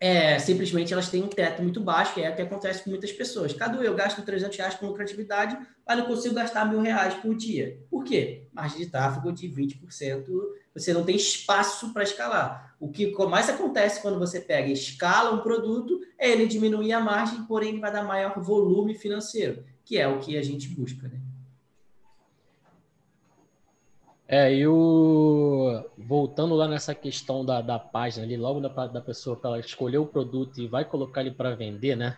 é, 0.00 0.38
simplesmente 0.38 0.92
elas 0.92 1.08
têm 1.08 1.22
um 1.22 1.28
teto 1.28 1.62
muito 1.62 1.80
baixo, 1.80 2.14
que 2.14 2.22
é 2.22 2.30
o 2.30 2.34
que 2.34 2.42
acontece 2.42 2.82
com 2.82 2.90
muitas 2.90 3.12
pessoas. 3.12 3.52
Cadu, 3.52 3.82
eu 3.82 3.94
gasto 3.94 4.22
300 4.22 4.56
reais 4.56 4.74
com 4.74 4.86
lucratividade, 4.86 5.56
mas 5.86 5.98
não 5.98 6.06
consigo 6.06 6.34
gastar 6.34 6.64
mil 6.64 6.80
reais 6.80 7.14
por 7.14 7.36
dia. 7.36 7.78
Por 7.90 8.02
quê? 8.02 8.48
Margem 8.52 8.78
de 8.78 8.86
tráfego 8.86 9.32
de 9.32 9.48
20%, 9.48 10.24
você 10.74 10.92
não 10.92 11.04
tem 11.04 11.14
espaço 11.14 11.92
para 11.92 12.02
escalar. 12.02 12.74
O 12.80 12.90
que 12.90 13.12
mais 13.28 13.48
acontece 13.48 14.02
quando 14.02 14.18
você 14.18 14.40
pega 14.40 14.68
e 14.68 14.72
escala 14.72 15.32
um 15.32 15.40
produto 15.40 16.00
é 16.18 16.30
ele 16.30 16.46
diminuir 16.46 16.92
a 16.92 17.00
margem, 17.00 17.44
porém 17.44 17.68
ele 17.70 17.80
vai 17.80 17.92
dar 17.92 18.02
maior 18.02 18.40
volume 18.40 18.96
financeiro, 18.96 19.64
que 19.84 19.98
é 19.98 20.06
o 20.08 20.20
que 20.20 20.36
a 20.36 20.42
gente 20.42 20.68
busca, 20.68 21.08
né? 21.08 21.20
É, 24.26 24.54
e 24.54 24.66
o... 24.66 25.84
voltando 25.98 26.54
lá 26.54 26.66
nessa 26.66 26.94
questão 26.94 27.44
da, 27.44 27.60
da 27.60 27.78
página 27.78 28.24
ali, 28.24 28.34
logo 28.36 28.60
da, 28.60 28.86
da 28.86 29.00
pessoa 29.00 29.38
que 29.38 29.46
ela 29.46 29.58
escolheu 29.58 30.04
o 30.04 30.06
produto 30.06 30.58
e 30.58 30.66
vai 30.66 30.86
colocar 30.86 31.20
ele 31.20 31.32
para 31.32 31.54
vender, 31.54 31.96
né? 31.96 32.16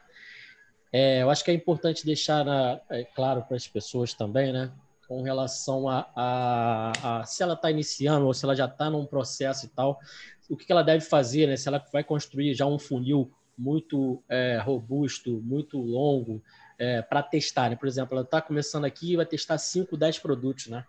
É, 0.93 1.23
eu 1.23 1.31
acho 1.31 1.45
que 1.45 1.51
é 1.51 1.55
importante 1.55 2.07
deixar 2.07 2.45
na, 2.45 2.81
é, 2.89 3.03
claro 3.03 3.43
para 3.43 3.57
as 3.57 3.67
pessoas 3.67 4.15
também, 4.15 4.53
né? 4.53 4.71
Com 5.09 5.23
relação 5.23 5.89
a, 5.89 6.09
a, 6.15 6.93
a 7.21 7.25
se 7.25 7.43
ela 7.43 7.55
está 7.55 7.69
iniciando 7.69 8.27
ou 8.27 8.33
se 8.33 8.45
ela 8.45 8.55
já 8.55 8.67
está 8.67 8.89
num 8.89 9.05
processo 9.05 9.67
e 9.67 9.69
tal, 9.71 9.99
o 10.49 10.57
que, 10.57 10.65
que 10.65 10.71
ela 10.71 10.85
deve 10.85 11.05
fazer, 11.05 11.49
né? 11.49 11.57
Se 11.57 11.67
ela 11.67 11.85
vai 11.93 12.05
construir 12.05 12.55
já 12.55 12.65
um 12.65 12.79
funil 12.79 13.33
muito 13.59 14.23
é, 14.29 14.59
robusto, 14.59 15.41
muito 15.43 15.79
longo, 15.79 16.41
é, 16.79 17.03
para 17.03 17.23
testar, 17.23 17.71
né? 17.71 17.77
Por 17.77 17.87
exemplo, 17.87 18.15
ela 18.15 18.25
está 18.25 18.41
começando 18.41 18.85
aqui 18.85 19.13
e 19.13 19.17
vai 19.17 19.27
testar 19.27 19.59
5, 19.59 19.97
10 19.97 20.19
produtos, 20.19 20.67
né? 20.67 20.85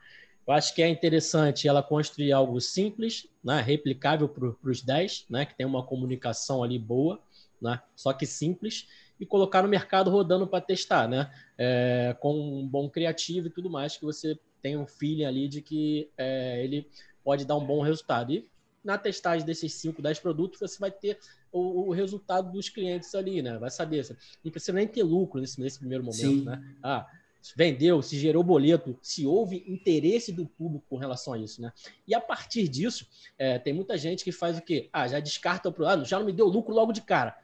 Eu 0.47 0.53
acho 0.53 0.75
que 0.75 0.83
é 0.83 0.87
interessante 0.87 1.67
ela 1.67 1.81
construir 1.81 2.31
algo 2.31 2.61
simples, 2.61 3.27
né, 3.43 3.61
replicável 3.61 4.29
para 4.29 4.69
os 4.69 4.81
10, 4.81 5.25
né, 5.27 5.43
que 5.43 5.55
tem 5.55 5.65
uma 5.65 5.83
comunicação 5.83 6.63
ali 6.63 6.77
boa, 6.77 7.19
né, 7.59 7.81
só 7.95 8.13
que 8.13 8.27
simples, 8.27 8.87
e 9.19 9.25
colocar 9.25 9.63
no 9.63 9.67
mercado 9.67 10.11
rodando 10.11 10.45
para 10.45 10.61
testar, 10.61 11.07
né, 11.07 11.31
é, 11.57 12.15
com 12.19 12.59
um 12.59 12.67
bom 12.67 12.87
criativo 12.87 13.47
e 13.47 13.49
tudo 13.49 13.71
mais, 13.71 13.97
que 13.97 14.05
você 14.05 14.37
tem 14.61 14.77
um 14.77 14.85
feeling 14.85 15.25
ali 15.25 15.47
de 15.47 15.61
que 15.61 16.11
é, 16.15 16.63
ele 16.63 16.87
pode 17.23 17.43
dar 17.45 17.55
um 17.55 17.65
bom 17.65 17.81
resultado. 17.81 18.31
E 18.31 18.47
na 18.85 18.97
testagem 18.97 19.45
desses 19.45 19.73
5, 19.73 20.01
10 20.01 20.19
produtos, 20.19 20.59
você 20.59 20.79
vai 20.79 20.91
ter 20.91 21.17
o, 21.51 21.87
o, 21.87 21.91
resultado 21.91 22.51
dos 22.51 22.69
clientes 22.69 23.13
ali, 23.15 23.41
né? 23.41 23.57
Vai 23.57 23.71
saber. 23.71 24.05
Não 24.43 24.51
precisa 24.51 24.73
nem 24.73 24.87
ter 24.87 25.03
lucro 25.03 25.41
nesse, 25.41 25.59
nesse 25.59 25.79
primeiro 25.79 26.03
momento, 26.03 26.39
Sim. 26.39 26.45
né? 26.45 26.75
Ah, 26.83 27.07
vendeu, 27.55 28.01
se 28.01 28.17
gerou 28.17 28.43
boleto, 28.43 28.97
se 29.01 29.25
houve 29.25 29.63
interesse 29.67 30.31
do 30.31 30.45
público 30.45 30.85
com 30.89 30.97
relação 30.97 31.33
a 31.33 31.37
isso, 31.37 31.61
né? 31.61 31.73
E 32.07 32.13
a 32.13 32.21
partir 32.21 32.67
disso, 32.67 33.07
é, 33.37 33.59
tem 33.59 33.73
muita 33.73 33.97
gente 33.97 34.23
que 34.23 34.31
faz 34.31 34.57
o 34.57 34.61
quê? 34.61 34.89
Ah, 34.93 35.07
já 35.07 35.19
descarta 35.19 35.69
o 35.69 35.73
produto, 35.73 36.01
ah, 36.01 36.03
já 36.03 36.19
não 36.19 36.25
me 36.25 36.33
deu 36.33 36.47
lucro 36.47 36.73
logo 36.73 36.93
de 36.93 37.01
cara. 37.01 37.37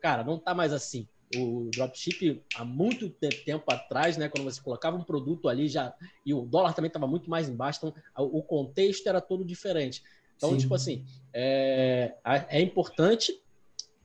Cara, 0.00 0.24
não 0.24 0.38
tá 0.38 0.54
mais 0.54 0.72
assim. 0.72 1.06
O 1.36 1.70
dropship, 1.72 2.42
há 2.54 2.64
muito 2.64 3.10
tempo 3.10 3.64
atrás, 3.72 4.16
né, 4.16 4.28
quando 4.28 4.44
você 4.44 4.60
colocava 4.60 4.96
um 4.96 5.02
produto 5.02 5.48
ali 5.48 5.68
já 5.68 5.92
e 6.24 6.32
o 6.32 6.42
dólar 6.42 6.72
também 6.72 6.86
estava 6.86 7.06
muito 7.06 7.28
mais 7.28 7.48
embaixo, 7.48 7.80
então 7.82 7.94
o 8.16 8.42
contexto 8.42 9.08
era 9.08 9.20
todo 9.20 9.44
diferente. 9.44 10.02
Então, 10.36 10.50
Sim. 10.50 10.58
tipo 10.58 10.74
assim, 10.74 11.04
é, 11.32 12.12
é 12.24 12.60
importante 12.60 13.40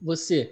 você 0.02 0.52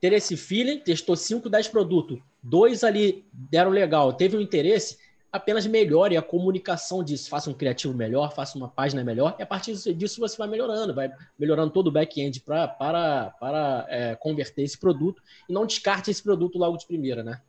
ter 0.00 0.12
esse 0.12 0.36
feeling, 0.36 0.78
testou 0.78 1.14
5, 1.16 1.48
10 1.48 1.68
produtos, 1.68 2.18
dois 2.42 2.82
ali 2.82 3.24
deram 3.32 3.70
legal, 3.70 4.12
teve 4.12 4.36
um 4.36 4.40
interesse, 4.40 4.98
apenas 5.30 5.66
melhore 5.66 6.16
a 6.16 6.22
comunicação 6.22 7.04
disso. 7.04 7.28
Faça 7.28 7.50
um 7.50 7.54
criativo 7.54 7.94
melhor, 7.94 8.34
faça 8.34 8.56
uma 8.56 8.68
página 8.68 9.04
melhor, 9.04 9.36
e 9.38 9.42
a 9.42 9.46
partir 9.46 9.74
disso 9.94 10.20
você 10.20 10.36
vai 10.36 10.48
melhorando, 10.48 10.94
vai 10.94 11.10
melhorando 11.38 11.72
todo 11.72 11.88
o 11.88 11.92
back-end 11.92 12.40
para, 12.40 12.66
para 12.68 13.86
é, 13.88 14.16
converter 14.16 14.62
esse 14.62 14.78
produto 14.78 15.22
e 15.48 15.52
não 15.52 15.66
descarte 15.66 16.10
esse 16.10 16.22
produto 16.22 16.58
logo 16.58 16.76
de 16.76 16.86
primeira, 16.86 17.22
né? 17.22 17.40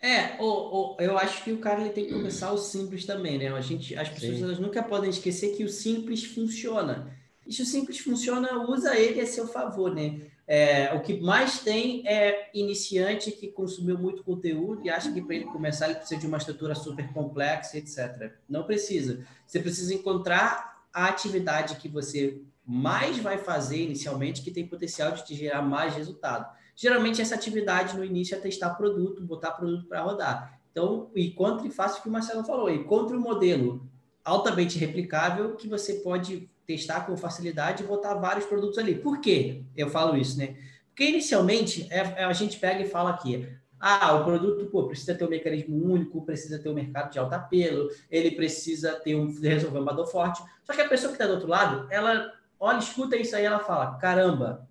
É, 0.00 0.36
o, 0.38 0.44
o, 0.44 0.96
eu 0.98 1.16
acho 1.16 1.42
que 1.42 1.50
o 1.50 1.58
cara 1.58 1.80
ele 1.80 1.88
tem 1.88 2.04
que 2.04 2.12
começar 2.12 2.52
o 2.52 2.58
simples 2.58 3.06
também, 3.06 3.38
né? 3.38 3.48
A 3.48 3.60
gente, 3.62 3.96
as 3.96 4.10
pessoas 4.10 4.42
elas 4.42 4.58
nunca 4.58 4.82
podem 4.82 5.08
esquecer 5.08 5.56
que 5.56 5.64
o 5.64 5.68
simples 5.68 6.22
funciona. 6.24 7.10
E 7.46 7.52
se 7.52 7.62
o 7.62 7.66
simples 7.66 7.98
funciona, 7.98 8.68
usa 8.68 8.96
ele 8.96 9.20
a 9.20 9.26
seu 9.26 9.46
favor, 9.46 9.94
né? 9.94 10.22
É, 10.46 10.92
o 10.94 11.00
que 11.00 11.20
mais 11.20 11.60
tem 11.60 12.06
é 12.06 12.50
iniciante 12.52 13.30
que 13.30 13.48
consumiu 13.48 13.98
muito 13.98 14.22
conteúdo 14.22 14.82
e 14.84 14.90
acha 14.90 15.10
que 15.10 15.22
para 15.22 15.36
ele 15.36 15.46
começar 15.46 15.86
ele 15.86 15.96
precisa 15.96 16.20
de 16.20 16.26
uma 16.26 16.36
estrutura 16.36 16.74
super 16.74 17.10
complexa, 17.12 17.78
etc. 17.78 18.32
Não 18.48 18.64
precisa. 18.64 19.26
Você 19.46 19.58
precisa 19.58 19.94
encontrar 19.94 20.82
a 20.92 21.06
atividade 21.06 21.76
que 21.76 21.88
você 21.88 22.42
mais 22.66 23.18
vai 23.18 23.38
fazer 23.38 23.82
inicialmente 23.82 24.42
que 24.42 24.50
tem 24.50 24.66
potencial 24.66 25.12
de 25.12 25.24
te 25.24 25.34
gerar 25.34 25.62
mais 25.62 25.94
resultado. 25.94 26.46
Geralmente 26.76 27.20
essa 27.22 27.34
atividade 27.34 27.96
no 27.96 28.04
início 28.04 28.34
é 28.34 28.38
testar 28.38 28.74
produto, 28.74 29.22
botar 29.22 29.52
produto 29.52 29.86
para 29.86 30.02
rodar. 30.02 30.60
Então, 30.70 31.10
encontre, 31.14 31.70
faça 31.70 31.98
o 31.98 32.02
que 32.02 32.08
o 32.08 32.12
Marcelo 32.12 32.44
falou, 32.44 32.68
encontre 32.68 33.16
um 33.16 33.20
modelo 33.20 33.88
altamente 34.24 34.78
replicável 34.78 35.54
que 35.54 35.68
você 35.68 35.94
pode 35.94 36.50
testar 36.66 37.06
com 37.06 37.16
facilidade 37.16 37.82
e 37.82 37.86
botar 37.86 38.14
vários 38.14 38.46
produtos 38.46 38.78
ali. 38.78 38.94
Por 38.94 39.20
quê? 39.20 39.62
Eu 39.76 39.88
falo 39.88 40.16
isso, 40.16 40.38
né? 40.38 40.56
Porque 40.88 41.04
inicialmente 41.04 41.86
é, 41.90 41.98
é, 41.98 42.24
a 42.24 42.32
gente 42.32 42.58
pega 42.58 42.82
e 42.82 42.88
fala 42.88 43.10
aqui, 43.10 43.48
ah, 43.80 44.14
o 44.14 44.24
produto 44.24 44.64
pô, 44.66 44.86
precisa 44.86 45.14
ter 45.14 45.24
um 45.24 45.28
mecanismo 45.28 45.76
único, 45.76 46.24
precisa 46.24 46.58
ter 46.58 46.68
um 46.68 46.74
mercado 46.74 47.12
de 47.12 47.18
alto 47.18 47.34
apelo, 47.34 47.88
ele 48.10 48.30
precisa 48.30 48.92
ter 48.92 49.14
um 49.14 49.26
resolver 49.40 49.78
uma 49.78 49.92
dor 49.92 50.06
forte. 50.06 50.42
Só 50.64 50.72
que 50.72 50.80
a 50.80 50.88
pessoa 50.88 51.08
que 51.08 51.16
está 51.16 51.26
do 51.26 51.34
outro 51.34 51.48
lado, 51.48 51.86
ela 51.90 52.32
olha, 52.58 52.78
escuta 52.78 53.16
isso 53.16 53.36
aí, 53.36 53.44
ela 53.44 53.58
fala: 53.58 53.96
caramba, 53.96 54.68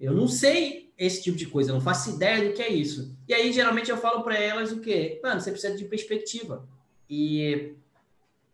eu 0.00 0.12
não 0.12 0.26
sei 0.26 0.92
esse 0.96 1.22
tipo 1.22 1.36
de 1.36 1.46
coisa, 1.46 1.70
eu 1.70 1.74
não 1.74 1.80
faço 1.80 2.10
ideia 2.10 2.48
do 2.48 2.54
que 2.54 2.62
é 2.62 2.72
isso. 2.72 3.16
E 3.28 3.34
aí 3.34 3.52
geralmente 3.52 3.90
eu 3.90 3.96
falo 3.96 4.22
para 4.22 4.36
elas 4.36 4.72
o 4.72 4.80
quê? 4.80 5.20
Mano, 5.22 5.40
você 5.40 5.50
precisa 5.50 5.76
de 5.76 5.84
perspectiva. 5.84 6.66
E 7.08 7.74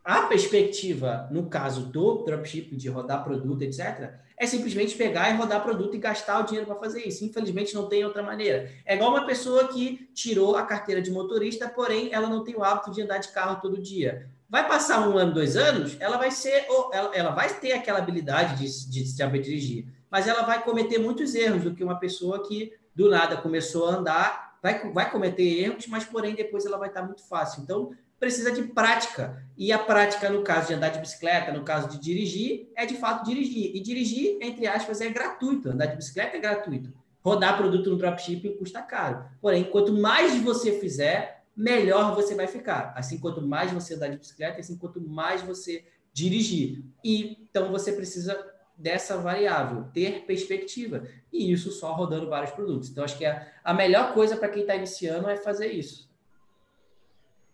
a 0.05 0.23
perspectiva, 0.23 1.29
no 1.31 1.47
caso 1.47 1.87
do 1.87 2.25
dropshipping, 2.25 2.77
de 2.77 2.89
rodar 2.89 3.23
produto, 3.23 3.63
etc., 3.63 4.15
é 4.37 4.47
simplesmente 4.47 4.97
pegar 4.97 5.31
e 5.31 5.37
rodar 5.37 5.63
produto 5.63 5.95
e 5.95 5.99
gastar 5.99 6.41
o 6.41 6.45
dinheiro 6.45 6.67
para 6.67 6.77
fazer 6.77 7.07
isso. 7.07 7.23
Infelizmente, 7.27 7.75
não 7.75 7.87
tem 7.87 8.03
outra 8.05 8.23
maneira. 8.23 8.71
É 8.87 8.95
igual 8.95 9.11
uma 9.11 9.27
pessoa 9.27 9.69
que 9.69 10.09
tirou 10.15 10.57
a 10.57 10.63
carteira 10.63 11.03
de 11.03 11.11
motorista, 11.11 11.69
porém, 11.69 12.09
ela 12.11 12.27
não 12.27 12.43
tem 12.43 12.57
o 12.57 12.65
hábito 12.65 12.91
de 12.91 13.03
andar 13.03 13.19
de 13.19 13.29
carro 13.29 13.61
todo 13.61 13.77
dia. 13.77 14.31
Vai 14.49 14.67
passar 14.67 15.07
um 15.07 15.19
ano, 15.19 15.35
dois 15.35 15.57
anos, 15.57 15.97
ela 16.01 16.17
vai 16.17 16.31
ser, 16.31 16.67
ela, 16.91 17.15
ela 17.15 17.31
vai 17.33 17.53
ter 17.61 17.73
aquela 17.73 17.99
habilidade 17.99 18.57
de, 18.57 18.91
de 18.91 19.07
saber 19.07 19.41
dirigir, 19.41 19.87
mas 20.11 20.27
ela 20.27 20.43
vai 20.43 20.63
cometer 20.65 20.99
muitos 20.99 21.35
erros 21.35 21.63
do 21.63 21.75
que 21.75 21.85
uma 21.85 22.01
pessoa 22.01 22.43
que 22.49 22.73
do 22.95 23.11
nada 23.11 23.37
começou 23.37 23.89
a 23.89 23.97
andar, 23.97 24.59
vai, 24.63 24.91
vai 24.91 25.11
cometer 25.11 25.45
erros, 25.45 25.87
mas 25.87 26.05
porém 26.05 26.35
depois 26.35 26.65
ela 26.65 26.79
vai 26.79 26.89
estar 26.89 27.03
muito 27.03 27.23
fácil. 27.29 27.63
Então, 27.63 27.93
precisa 28.21 28.53
de 28.53 28.65
prática. 28.65 29.43
E 29.57 29.73
a 29.73 29.79
prática, 29.79 30.29
no 30.29 30.45
caso 30.45 30.69
de 30.69 30.75
andar 30.75 30.91
de 30.91 31.01
bicicleta, 31.01 31.51
no 31.53 31.65
caso 31.65 31.89
de 31.89 31.99
dirigir, 31.99 32.71
é 32.77 32.85
de 32.85 32.95
fato 32.97 33.25
dirigir. 33.25 33.75
E 33.75 33.81
dirigir, 33.81 34.37
entre 34.43 34.67
aspas, 34.67 35.01
é 35.01 35.09
gratuito. 35.09 35.71
Andar 35.71 35.87
de 35.87 35.97
bicicleta 35.97 36.37
é 36.37 36.41
gratuito. 36.41 36.93
Rodar 37.23 37.57
produto 37.57 37.91
no 37.91 37.97
dropshipping 37.97 38.57
custa 38.57 38.83
caro. 38.83 39.25
Porém, 39.41 39.65
quanto 39.65 39.93
mais 39.93 40.37
você 40.43 40.79
fizer, 40.79 41.45
melhor 41.57 42.15
você 42.15 42.35
vai 42.35 42.47
ficar. 42.47 42.93
Assim, 42.95 43.19
quanto 43.19 43.43
mais 43.43 43.73
você 43.73 43.95
andar 43.95 44.09
de 44.09 44.19
bicicleta, 44.19 44.61
assim, 44.61 44.77
quanto 44.77 45.01
mais 45.01 45.43
você 45.43 45.85
dirigir. 46.13 46.85
E 47.03 47.39
então 47.51 47.71
você 47.73 47.93
precisa 47.93 48.39
dessa 48.77 49.19
variável, 49.19 49.85
ter 49.93 50.25
perspectiva. 50.27 51.07
E 51.33 51.53
isso 51.53 51.71
só 51.71 51.93
rodando 51.93 52.29
vários 52.29 52.53
produtos. 52.53 52.89
Então, 52.91 53.05
acho 53.05 53.17
que 53.17 53.27
a, 53.27 53.47
a 53.63 53.75
melhor 53.75 54.15
coisa 54.15 54.37
para 54.37 54.49
quem 54.49 54.63
está 54.63 54.75
iniciando 54.75 55.29
é 55.29 55.37
fazer 55.37 55.69
isso 55.73 56.10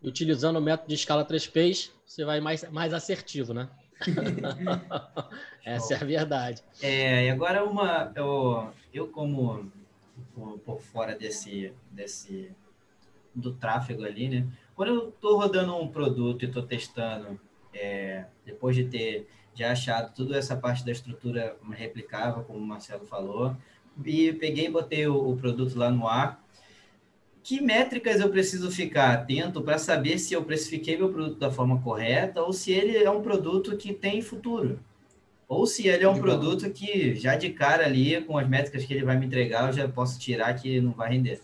utilizando 0.02 0.56
o 0.56 0.62
método 0.62 0.88
de 0.88 0.94
escala 0.94 1.24
3Ps, 1.24 1.90
você 2.04 2.24
vai 2.24 2.40
mais, 2.40 2.68
mais 2.70 2.92
assertivo, 2.92 3.52
né? 3.52 3.68
Essa 5.64 5.94
é 5.94 5.96
a 5.96 6.04
verdade. 6.04 6.62
É, 6.82 7.26
e 7.26 7.30
agora 7.30 7.64
uma, 7.64 8.12
eu, 8.14 8.70
eu 8.92 9.08
como 9.08 9.70
por 10.64 10.80
fora 10.80 11.16
desse, 11.16 11.72
desse 11.90 12.50
do 13.34 13.52
tráfego 13.52 14.04
ali, 14.04 14.28
né? 14.28 14.46
Quando 14.74 14.88
eu 14.88 15.08
estou 15.08 15.38
rodando 15.38 15.76
um 15.76 15.88
produto 15.88 16.44
e 16.44 16.48
estou 16.48 16.62
testando, 16.62 17.40
é, 17.72 18.26
depois 18.44 18.76
de 18.76 18.84
ter 18.84 19.28
já 19.54 19.72
achado 19.72 20.14
toda 20.14 20.36
essa 20.36 20.54
parte 20.54 20.84
da 20.84 20.92
estrutura 20.92 21.56
replicável, 21.70 22.44
como 22.44 22.58
o 22.58 22.66
Marcelo 22.66 23.06
falou, 23.06 23.56
e 24.04 24.32
peguei 24.34 24.66
e 24.66 24.70
botei 24.70 25.06
o, 25.06 25.30
o 25.30 25.36
produto 25.36 25.78
lá 25.78 25.90
no 25.90 26.06
ar, 26.06 26.44
que 27.46 27.60
métricas 27.60 28.18
eu 28.18 28.28
preciso 28.28 28.72
ficar 28.72 29.12
atento 29.12 29.62
para 29.62 29.78
saber 29.78 30.18
se 30.18 30.34
eu 30.34 30.42
precifiquei 30.42 30.96
meu 30.96 31.12
produto 31.12 31.38
da 31.38 31.48
forma 31.48 31.80
correta 31.80 32.42
ou 32.42 32.52
se 32.52 32.72
ele 32.72 32.96
é 32.96 33.08
um 33.08 33.22
produto 33.22 33.76
que 33.76 33.92
tem 33.92 34.20
futuro? 34.20 34.80
Ou 35.46 35.64
se 35.64 35.86
ele 35.86 36.02
é 36.02 36.08
um 36.08 36.18
produto 36.18 36.68
que 36.70 37.14
já 37.14 37.36
de 37.36 37.50
cara 37.50 37.86
ali, 37.86 38.20
com 38.22 38.36
as 38.36 38.48
métricas 38.48 38.84
que 38.84 38.92
ele 38.92 39.04
vai 39.04 39.16
me 39.16 39.26
entregar, 39.26 39.68
eu 39.68 39.72
já 39.72 39.86
posso 39.86 40.18
tirar 40.18 40.52
que 40.54 40.80
não 40.80 40.90
vai 40.90 41.10
render. 41.10 41.40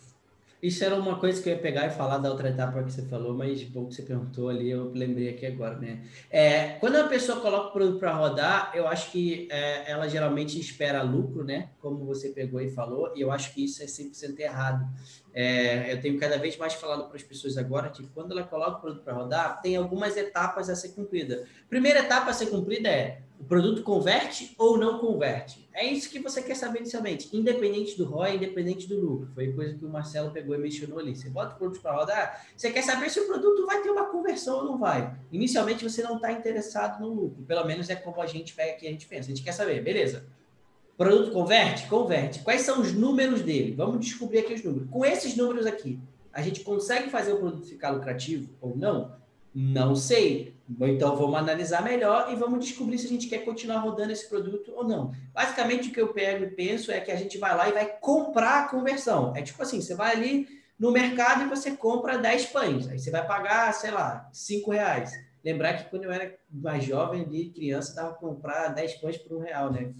Isso 0.63 0.85
era 0.85 0.95
uma 0.95 1.19
coisa 1.19 1.43
que 1.43 1.49
eu 1.49 1.55
ia 1.55 1.59
pegar 1.59 1.89
e 1.89 1.91
falar 1.91 2.19
da 2.19 2.31
outra 2.31 2.49
etapa 2.49 2.85
que 2.85 2.93
você 2.93 3.03
falou, 3.03 3.35
mas 3.35 3.65
bom 3.65 3.87
que 3.89 3.97
você 3.97 4.03
perguntou 4.03 4.49
ali, 4.49 4.71
eu 4.71 4.93
lembrei 4.95 5.31
aqui 5.31 5.45
agora, 5.45 5.77
né? 5.77 6.05
É, 6.31 6.75
quando 6.79 6.95
a 6.95 7.09
pessoa 7.09 7.41
coloca 7.41 7.71
o 7.71 7.73
produto 7.73 7.99
para 7.99 8.13
rodar, 8.13 8.71
eu 8.73 8.87
acho 8.87 9.11
que 9.11 9.49
é, 9.51 9.91
ela 9.91 10.09
geralmente 10.09 10.61
espera 10.61 11.03
lucro, 11.03 11.43
né? 11.43 11.71
Como 11.81 12.05
você 12.05 12.29
pegou 12.29 12.61
e 12.61 12.71
falou, 12.71 13.13
e 13.17 13.21
eu 13.21 13.33
acho 13.33 13.53
que 13.53 13.65
isso 13.65 13.83
é 13.83 13.87
100% 13.87 14.39
errado. 14.39 14.89
É, 15.35 15.93
eu 15.93 16.01
tenho 16.01 16.17
cada 16.17 16.39
vez 16.39 16.57
mais 16.57 16.75
falado 16.75 17.09
para 17.09 17.17
as 17.17 17.25
pessoas 17.25 17.59
agora 17.59 17.91
que 17.91 18.07
quando 18.15 18.31
ela 18.31 18.45
coloca 18.45 18.79
o 18.79 18.81
produto 18.81 19.03
para 19.03 19.15
rodar, 19.15 19.61
tem 19.61 19.75
algumas 19.75 20.17
etapas 20.17 20.71
a 20.71 20.77
ser 20.77 20.91
cumprida. 20.91 21.45
Primeira 21.69 21.99
etapa 21.99 22.31
a 22.31 22.35
ser 22.35 22.47
cumprida 22.47 22.89
é 22.89 23.23
o 23.43 23.45
produto 23.45 23.83
converte 23.83 24.55
ou 24.57 24.79
não 24.79 25.01
converte? 25.01 25.69
É 25.75 25.85
isso 25.85 26.09
que 26.09 26.21
você 26.21 26.41
quer 26.41 26.55
saber 26.55 26.79
inicialmente, 26.79 27.29
independente 27.37 27.99
do 27.99 28.05
ROI, 28.05 28.37
independente 28.37 28.87
do 28.87 29.01
lucro. 29.01 29.29
Foi 29.35 29.53
coisa 29.53 29.75
que 29.75 29.85
o 29.85 29.89
Marcelo 29.89 30.31
pegou 30.31 30.55
e 30.55 30.59
mencionou 30.59 31.01
ali. 31.01 31.17
Você 31.17 31.29
bota 31.29 31.57
o 31.57 31.59
produto 31.59 31.83
para 31.83 31.97
rodar, 31.97 32.47
você 32.57 32.71
quer 32.71 32.83
saber 32.83 33.11
se 33.11 33.19
o 33.19 33.27
produto 33.27 33.67
vai 33.67 33.83
ter 33.83 33.91
uma 33.91 34.05
conversão 34.05 34.59
ou 34.59 34.65
não 34.65 34.79
vai. 34.79 35.13
Inicialmente 35.33 35.83
você 35.83 36.05
não 36.05 36.17
está 36.17 36.31
interessado 36.31 37.01
no 37.01 37.13
lucro, 37.13 37.43
pelo 37.43 37.65
menos 37.65 37.91
é 37.91 37.97
como 37.97 38.23
a 38.23 38.27
gente 38.27 38.55
pega 38.55 38.75
aqui, 38.75 38.87
a 38.87 38.91
gente 38.91 39.07
pensa. 39.07 39.23
A 39.33 39.35
gente 39.35 39.43
quer 39.43 39.53
saber, 39.53 39.83
beleza. 39.83 40.25
Produto 40.97 41.33
converte? 41.33 41.89
Converte. 41.89 42.41
Quais 42.45 42.61
são 42.61 42.81
os 42.81 42.93
números 42.93 43.43
dele? 43.43 43.75
Vamos 43.75 44.07
descobrir 44.07 44.39
aqui 44.39 44.55
os 44.55 44.63
números. 44.63 44.89
Com 44.89 45.05
esses 45.05 45.37
números 45.37 45.67
aqui, 45.67 45.99
a 46.33 46.41
gente 46.43 46.61
consegue 46.61 47.11
fazer 47.11 47.33
o 47.33 47.39
produto 47.39 47.67
ficar 47.67 47.91
lucrativo 47.91 48.49
ou 48.61 48.77
não? 48.77 49.21
Não 49.55 49.95
sei. 49.95 50.55
Então 50.81 51.17
vamos 51.17 51.37
analisar 51.37 51.83
melhor 51.83 52.33
e 52.33 52.37
vamos 52.37 52.65
descobrir 52.65 52.99
se 52.99 53.07
a 53.07 53.11
gente 53.11 53.27
quer 53.27 53.45
continuar 53.45 53.81
rodando 53.81 54.13
esse 54.13 54.29
produto 54.29 54.73
ou 54.75 54.85
não. 54.85 55.13
Basicamente 55.33 55.89
o 55.89 55.93
que 55.93 56.01
eu 56.01 56.13
pego 56.13 56.45
e 56.45 56.51
penso 56.51 56.91
é 56.91 57.01
que 57.01 57.11
a 57.11 57.17
gente 57.17 57.37
vai 57.39 57.55
lá 57.57 57.69
e 57.69 57.73
vai 57.73 57.87
comprar 58.01 58.65
a 58.65 58.69
conversão. 58.69 59.35
É 59.37 59.43
tipo 59.43 59.63
assim, 59.63 59.81
você 59.81 59.95
vai 59.95 60.13
ali 60.13 60.49
no 60.79 60.91
mercado 60.91 61.43
e 61.43 61.49
você 61.49 61.73
compra 61.73 62.19
10 62.19 62.47
pães. 62.47 62.89
Aí 62.89 62.99
você 62.99 63.11
vai 63.11 63.27
pagar, 63.27 63.73
sei 63.75 63.91
lá, 63.91 64.29
5 64.33 64.71
reais. 64.71 65.13
Lembrar 65.45 65.75
que 65.75 65.91
quando 65.91 66.05
eu 66.05 66.13
era 66.13 66.35
mais 66.51 66.85
jovem, 66.85 67.23
ali, 67.23 67.51
criança, 67.51 67.95
dava 67.95 68.11
para 68.15 68.29
comprar 68.29 68.69
10 68.69 68.95
pães 68.95 69.19
por 69.19 69.37
um 69.37 69.41
real, 69.41 69.73
né? 69.73 69.93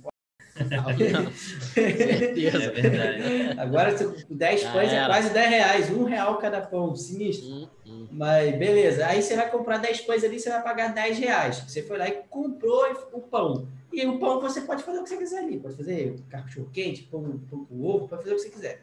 Certeza. 1.73 2.65
É 2.65 2.71
verdade. 2.71 3.61
Agora, 3.61 3.95
10 4.31 4.65
pães 4.65 4.93
é 4.93 5.07
quase 5.07 5.31
10 5.31 5.51
reais, 5.51 5.91
um 5.91 6.05
real 6.05 6.39
cada 6.39 6.61
pão, 6.61 6.95
sinistro. 6.95 7.49
Hum. 7.49 7.69
Mas 8.13 8.55
beleza, 8.59 9.07
aí 9.07 9.23
você 9.23 9.35
vai 9.35 9.51
comprar 9.51 9.79
10 9.79 10.03
pães 10.03 10.23
ali, 10.23 10.39
você 10.39 10.51
vai 10.51 10.63
pagar 10.63 10.93
10 10.93 11.19
reais. 11.19 11.65
Você 11.67 11.83
foi 11.83 11.97
lá 11.97 12.07
e 12.07 12.23
comprou 12.29 12.85
o 13.13 13.21
pão. 13.21 13.67
E 13.91 14.07
o 14.07 14.19
pão 14.19 14.39
você 14.41 14.61
pode 14.61 14.83
fazer 14.83 14.99
o 14.99 15.03
que 15.03 15.09
você 15.09 15.17
quiser 15.17 15.39
ali. 15.39 15.59
Pode 15.59 15.77
fazer 15.77 16.17
cachorro 16.29 16.69
quente, 16.73 17.05
pão, 17.05 17.41
pão 17.51 17.65
com 17.65 17.83
ovo, 17.83 18.09
pode 18.09 18.23
fazer 18.23 18.35
o 18.35 18.37
que 18.37 18.43
você 18.43 18.51
quiser. 18.51 18.83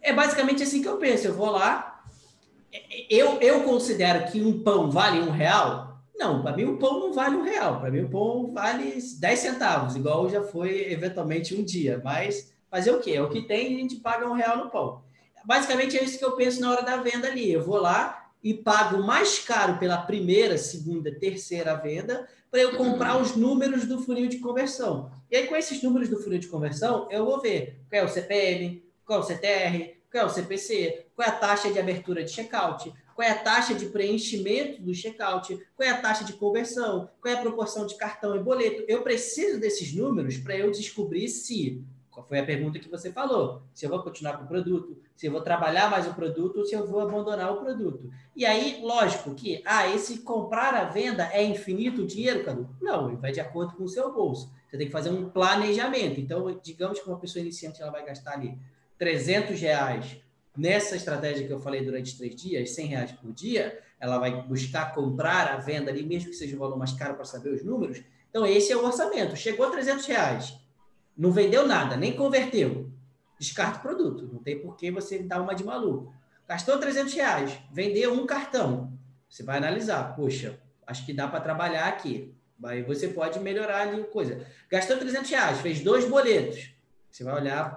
É 0.00 0.12
basicamente 0.14 0.62
assim 0.62 0.80
que 0.80 0.88
eu 0.88 0.96
penso. 0.96 1.26
Eu 1.26 1.34
vou 1.34 1.50
lá, 1.50 2.04
eu, 3.10 3.38
eu 3.40 3.62
considero 3.64 4.30
que 4.30 4.40
um 4.40 4.62
pão 4.62 4.90
vale 4.90 5.20
um 5.20 5.30
real, 5.30 5.98
não, 6.16 6.42
para 6.42 6.56
mim 6.56 6.64
o 6.64 6.78
pão 6.78 7.00
não 7.00 7.12
vale 7.12 7.36
um 7.36 7.42
real, 7.42 7.80
para 7.80 7.90
mim 7.90 8.00
o 8.00 8.08
pão 8.08 8.50
vale 8.52 8.98
10 9.18 9.38
centavos, 9.38 9.96
igual 9.96 10.28
já 10.30 10.42
foi 10.42 10.90
eventualmente 10.90 11.54
um 11.54 11.62
dia. 11.62 12.00
Mas 12.02 12.52
fazer 12.70 12.92
o 12.92 13.00
quê? 13.00 13.12
É 13.12 13.22
o 13.22 13.28
que 13.28 13.42
tem, 13.42 13.76
a 13.76 13.78
gente 13.78 13.96
paga 13.96 14.26
um 14.26 14.32
real 14.32 14.56
no 14.56 14.70
pão. 14.70 15.02
Basicamente 15.44 15.98
é 15.98 16.02
isso 16.02 16.18
que 16.18 16.24
eu 16.24 16.32
penso 16.32 16.60
na 16.62 16.70
hora 16.70 16.82
da 16.82 16.96
venda 16.96 17.28
ali. 17.28 17.52
Eu 17.52 17.62
vou 17.62 17.76
lá 17.76 18.23
e 18.44 18.52
pago 18.52 19.02
mais 19.02 19.38
caro 19.38 19.78
pela 19.78 19.96
primeira, 19.96 20.58
segunda, 20.58 21.10
terceira 21.10 21.74
venda 21.74 22.28
para 22.50 22.60
eu 22.60 22.76
comprar 22.76 23.20
os 23.20 23.34
números 23.34 23.86
do 23.86 23.98
funil 23.98 24.28
de 24.28 24.38
conversão. 24.38 25.10
E 25.30 25.36
aí, 25.36 25.46
com 25.48 25.56
esses 25.56 25.82
números 25.82 26.10
do 26.10 26.20
funil 26.20 26.38
de 26.38 26.46
conversão, 26.46 27.08
eu 27.10 27.24
vou 27.24 27.40
ver 27.40 27.80
qual 27.88 28.02
é 28.02 28.04
o 28.04 28.08
CPM, 28.08 28.84
qual 29.04 29.20
é 29.20 29.22
o 29.22 29.26
CTR, 29.26 29.94
qual 30.10 30.24
é 30.24 30.26
o 30.26 30.30
CPC, 30.30 31.06
qual 31.16 31.26
é 31.26 31.30
a 31.30 31.34
taxa 31.34 31.72
de 31.72 31.78
abertura 31.78 32.22
de 32.22 32.30
checkout, 32.30 32.92
qual 33.16 33.26
é 33.26 33.30
a 33.30 33.38
taxa 33.38 33.74
de 33.74 33.86
preenchimento 33.86 34.82
do 34.82 34.94
checkout, 34.94 35.58
qual 35.74 35.88
é 35.88 35.90
a 35.90 36.00
taxa 36.00 36.24
de 36.24 36.34
conversão, 36.34 37.08
qual 37.20 37.34
é 37.34 37.36
a 37.36 37.40
proporção 37.40 37.86
de 37.86 37.96
cartão 37.96 38.36
e 38.36 38.42
boleto. 38.42 38.84
Eu 38.86 39.02
preciso 39.02 39.58
desses 39.58 39.92
números 39.94 40.36
para 40.36 40.56
eu 40.56 40.70
descobrir 40.70 41.28
se, 41.28 41.82
qual 42.14 42.24
foi 42.24 42.38
a 42.38 42.46
pergunta 42.46 42.78
que 42.78 42.88
você 42.88 43.12
falou, 43.12 43.62
se 43.74 43.84
eu 43.84 43.90
vou 43.90 44.00
continuar 44.00 44.38
com 44.38 44.44
o 44.44 44.46
produto, 44.46 44.96
se 45.16 45.26
eu 45.26 45.32
vou 45.32 45.40
trabalhar 45.40 45.90
mais 45.90 46.06
o 46.06 46.14
produto 46.14 46.60
ou 46.60 46.64
se 46.64 46.72
eu 46.72 46.86
vou 46.86 47.00
abandonar 47.00 47.52
o 47.52 47.56
produto. 47.56 48.08
E 48.36 48.46
aí, 48.46 48.80
lógico 48.80 49.34
que, 49.34 49.60
ah, 49.64 49.88
esse 49.92 50.20
comprar 50.20 50.74
a 50.74 50.84
venda 50.84 51.28
é 51.32 51.42
infinito 51.42 52.02
o 52.02 52.06
dinheiro, 52.06 52.44
Cadu? 52.44 52.68
Não, 52.80 53.16
vai 53.16 53.32
de 53.32 53.40
acordo 53.40 53.74
com 53.74 53.82
o 53.82 53.88
seu 53.88 54.12
bolso. 54.12 54.48
Você 54.70 54.78
tem 54.78 54.86
que 54.86 54.92
fazer 54.92 55.10
um 55.10 55.28
planejamento. 55.28 56.20
Então, 56.20 56.60
digamos 56.62 57.00
que 57.00 57.08
uma 57.08 57.18
pessoa 57.18 57.42
iniciante 57.42 57.82
ela 57.82 57.90
vai 57.90 58.04
gastar 58.04 58.34
ali 58.34 58.56
300 58.96 59.60
reais 59.60 60.16
nessa 60.56 60.94
estratégia 60.94 61.46
que 61.46 61.52
eu 61.52 61.58
falei 61.58 61.84
durante 61.84 62.16
três 62.16 62.36
dias, 62.36 62.70
100 62.70 62.86
reais 62.86 63.12
por 63.12 63.32
dia, 63.32 63.80
ela 63.98 64.18
vai 64.18 64.42
buscar 64.42 64.94
comprar 64.94 65.48
a 65.48 65.56
venda 65.56 65.90
ali, 65.90 66.04
mesmo 66.04 66.30
que 66.30 66.36
seja 66.36 66.54
um 66.54 66.60
valor 66.60 66.78
mais 66.78 66.92
caro 66.92 67.14
para 67.14 67.24
saber 67.24 67.50
os 67.50 67.64
números. 67.64 68.00
Então, 68.30 68.46
esse 68.46 68.72
é 68.72 68.76
o 68.76 68.84
orçamento. 68.84 69.36
Chegou 69.36 69.66
a 69.66 69.70
300 69.70 70.06
reais, 70.06 70.56
não 71.16 71.30
vendeu 71.30 71.66
nada, 71.66 71.96
nem 71.96 72.16
converteu. 72.16 72.90
Descarta 73.38 73.78
o 73.78 73.82
produto. 73.82 74.28
Não 74.32 74.42
tem 74.42 74.58
por 74.58 74.76
que 74.76 74.90
você 74.90 75.18
dar 75.18 75.40
uma 75.40 75.54
de 75.54 75.64
maluco. 75.64 76.14
Gastou 76.48 76.78
300 76.78 77.12
reais, 77.14 77.58
vendeu 77.72 78.12
um 78.12 78.26
cartão. 78.26 78.92
Você 79.28 79.42
vai 79.42 79.58
analisar. 79.58 80.14
Poxa, 80.14 80.58
acho 80.86 81.04
que 81.06 81.12
dá 81.12 81.26
para 81.26 81.40
trabalhar 81.40 81.86
aqui. 81.86 82.34
Aí 82.62 82.82
você 82.82 83.08
pode 83.08 83.40
melhorar 83.40 83.82
ali 83.82 84.04
coisa. 84.04 84.46
Gastou 84.70 84.96
300 84.96 85.30
reais, 85.30 85.60
fez 85.60 85.80
dois 85.80 86.08
boletos. 86.08 86.70
Você 87.10 87.24
vai 87.24 87.34
olhar, 87.34 87.76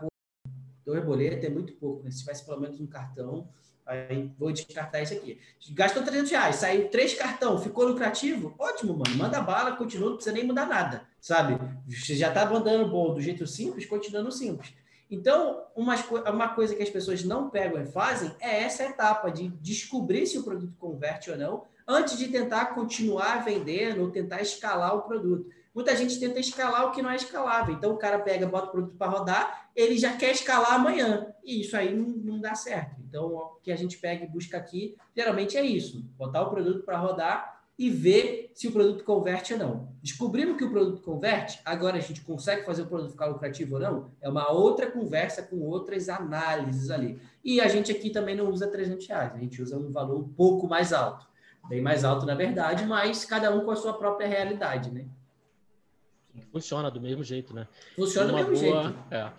Dois 0.88 1.04
boletos 1.04 1.44
é 1.44 1.50
muito 1.50 1.74
pouco, 1.74 2.02
né? 2.02 2.10
Se 2.10 2.20
tivesse 2.20 2.46
pelo 2.46 2.62
menos 2.62 2.80
um 2.80 2.88
cartão, 2.88 3.50
aí 3.86 4.32
vou 4.40 4.54
descartar 4.54 5.02
isso 5.02 5.14
aqui. 5.14 5.38
Gastou 5.72 6.02
300 6.02 6.32
reais, 6.32 6.56
saiu 6.56 6.88
três 6.88 7.14
cartão, 7.14 7.60
ficou 7.60 7.86
lucrativo? 7.86 8.56
Ótimo, 8.58 8.94
mano. 8.94 9.14
Manda 9.18 9.42
bala, 9.42 9.76
continua, 9.76 10.12
não 10.12 10.16
precisa 10.16 10.34
nem 10.34 10.46
mudar 10.46 10.66
nada, 10.66 11.06
sabe? 11.28 11.60
Você 11.86 12.16
já 12.16 12.30
estava 12.30 12.52
tá 12.52 12.58
andando 12.58 12.90
bom 12.90 13.14
do 13.14 13.20
jeito 13.20 13.46
simples, 13.46 13.86
continuando 13.86 14.32
simples. 14.32 14.74
Então, 15.12 15.64
uma, 15.76 15.96
uma 16.32 16.50
coisa 16.50 16.74
que 16.74 16.82
as 16.82 16.90
pessoas 16.90 17.24
não 17.24 17.50
pegam 17.50 17.82
e 17.82 17.86
fazem 17.86 18.32
é 18.40 18.64
essa 18.64 18.84
etapa 18.84 19.30
de 19.30 19.50
descobrir 19.62 20.26
se 20.26 20.38
o 20.38 20.44
produto 20.44 20.74
converte 20.80 21.30
ou 21.30 21.38
não, 21.38 21.64
antes 21.86 22.18
de 22.18 22.30
tentar 22.30 22.68
continuar 22.68 23.44
vendendo 23.44 24.02
ou 24.02 24.10
tentar 24.10 24.42
escalar 24.42 24.96
o 24.96 25.02
produto. 25.02 25.50
Muita 25.76 25.96
gente 25.96 26.18
tenta 26.18 26.40
escalar 26.40 26.88
o 26.88 26.92
que 26.92 27.02
não 27.02 27.10
é 27.10 27.18
escalável. 27.18 27.76
Então, 27.76 27.92
o 27.92 27.98
cara 27.98 28.20
pega, 28.20 28.48
bota 28.48 28.68
o 28.68 28.72
produto 28.72 28.96
para 28.96 29.12
rodar, 29.12 29.70
ele 29.76 29.98
já 29.98 30.16
quer 30.16 30.32
escalar 30.32 30.74
amanhã. 30.74 31.34
E 31.44 31.62
isso 31.62 31.76
aí 31.76 31.94
não, 31.94 32.08
não 32.08 32.40
dá 32.40 32.56
certo. 32.56 32.96
Então, 33.08 33.28
o 33.28 33.60
que 33.62 33.72
a 33.72 33.76
gente 33.76 33.98
pega 33.98 34.24
e 34.24 34.30
busca 34.30 34.58
aqui, 34.58 34.96
geralmente 35.16 35.58
é 35.58 35.62
isso: 35.62 36.04
botar 36.18 36.42
o 36.42 36.50
produto 36.50 36.84
para 36.84 36.98
rodar 36.98 37.57
e 37.78 37.92
ver 37.92 38.52
se 38.56 38.68
o 38.68 38.72
produto 38.72 39.04
converte 39.04 39.54
ou 39.54 39.60
não. 39.60 39.90
Descobrimos 40.02 40.58
que 40.58 40.64
o 40.64 40.72
produto 40.72 41.02
converte, 41.02 41.60
agora 41.64 41.98
a 41.98 42.02
gente 42.02 42.22
consegue 42.22 42.66
fazer 42.66 42.82
o 42.82 42.88
produto 42.88 43.12
ficar 43.12 43.28
lucrativo 43.28 43.76
ou 43.76 43.82
não? 43.82 44.12
É 44.20 44.28
uma 44.28 44.52
outra 44.52 44.90
conversa 44.90 45.44
com 45.44 45.58
outras 45.62 46.10
análises 46.10 46.90
ali. 46.90 47.20
E 47.44 47.62
a 47.62 47.68
gente 47.68 47.92
aqui 47.92 48.10
também 48.10 48.36
não 48.36 48.50
usa 48.50 48.68
300 48.68 49.08
reais, 49.08 49.34
a 49.36 49.38
gente 49.38 49.62
usa 49.62 49.78
um 49.78 49.92
valor 49.92 50.18
um 50.18 50.28
pouco 50.28 50.68
mais 50.68 50.92
alto. 50.92 51.28
Bem 51.70 51.82
mais 51.82 52.04
alto, 52.04 52.26
na 52.26 52.34
verdade, 52.34 52.86
mas 52.86 53.26
cada 53.26 53.54
um 53.54 53.64
com 53.64 53.72
a 53.72 53.76
sua 53.76 53.94
própria 53.94 54.28
realidade, 54.28 54.90
né? 54.90 55.06
Funciona 56.52 56.90
do 56.90 57.02
mesmo 57.02 57.24
jeito, 57.24 57.54
né? 57.54 57.68
Funciona 57.96 58.30
do 58.30 58.36
mesmo 58.36 58.54
boa, 58.54 58.84
jeito. 58.84 59.00
É, 59.12 59.32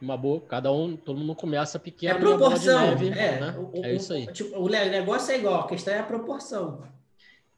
uma 0.00 0.16
boa, 0.16 0.40
cada 0.42 0.70
um, 0.70 0.96
todo 0.96 1.18
mundo 1.18 1.34
começa 1.34 1.78
pequeno. 1.78 2.16
É 2.16 2.18
proporção. 2.18 2.80
Neve, 2.86 3.08
é, 3.08 3.40
né? 3.40 3.54
o, 3.58 3.84
é 3.84 3.94
isso 3.94 4.12
aí. 4.12 4.24
O, 4.24 4.32
tipo, 4.32 4.58
o 4.58 4.68
negócio 4.68 5.32
é 5.32 5.38
igual, 5.38 5.60
a 5.60 5.66
questão 5.66 5.94
é 5.94 6.00
a 6.00 6.04
proporção. 6.04 6.82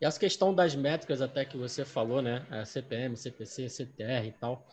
E 0.03 0.05
essa 0.05 0.19
questão 0.19 0.53
das 0.53 0.75
métricas 0.75 1.23
até 1.23 1.45
que 1.45 1.57
você 1.57 1.85
falou, 1.85 2.21
né? 2.21 2.45
É, 2.51 2.65
CPM, 2.65 3.17
CPC, 3.17 3.69
CTR 3.69 4.27
e 4.27 4.33
tal 4.33 4.67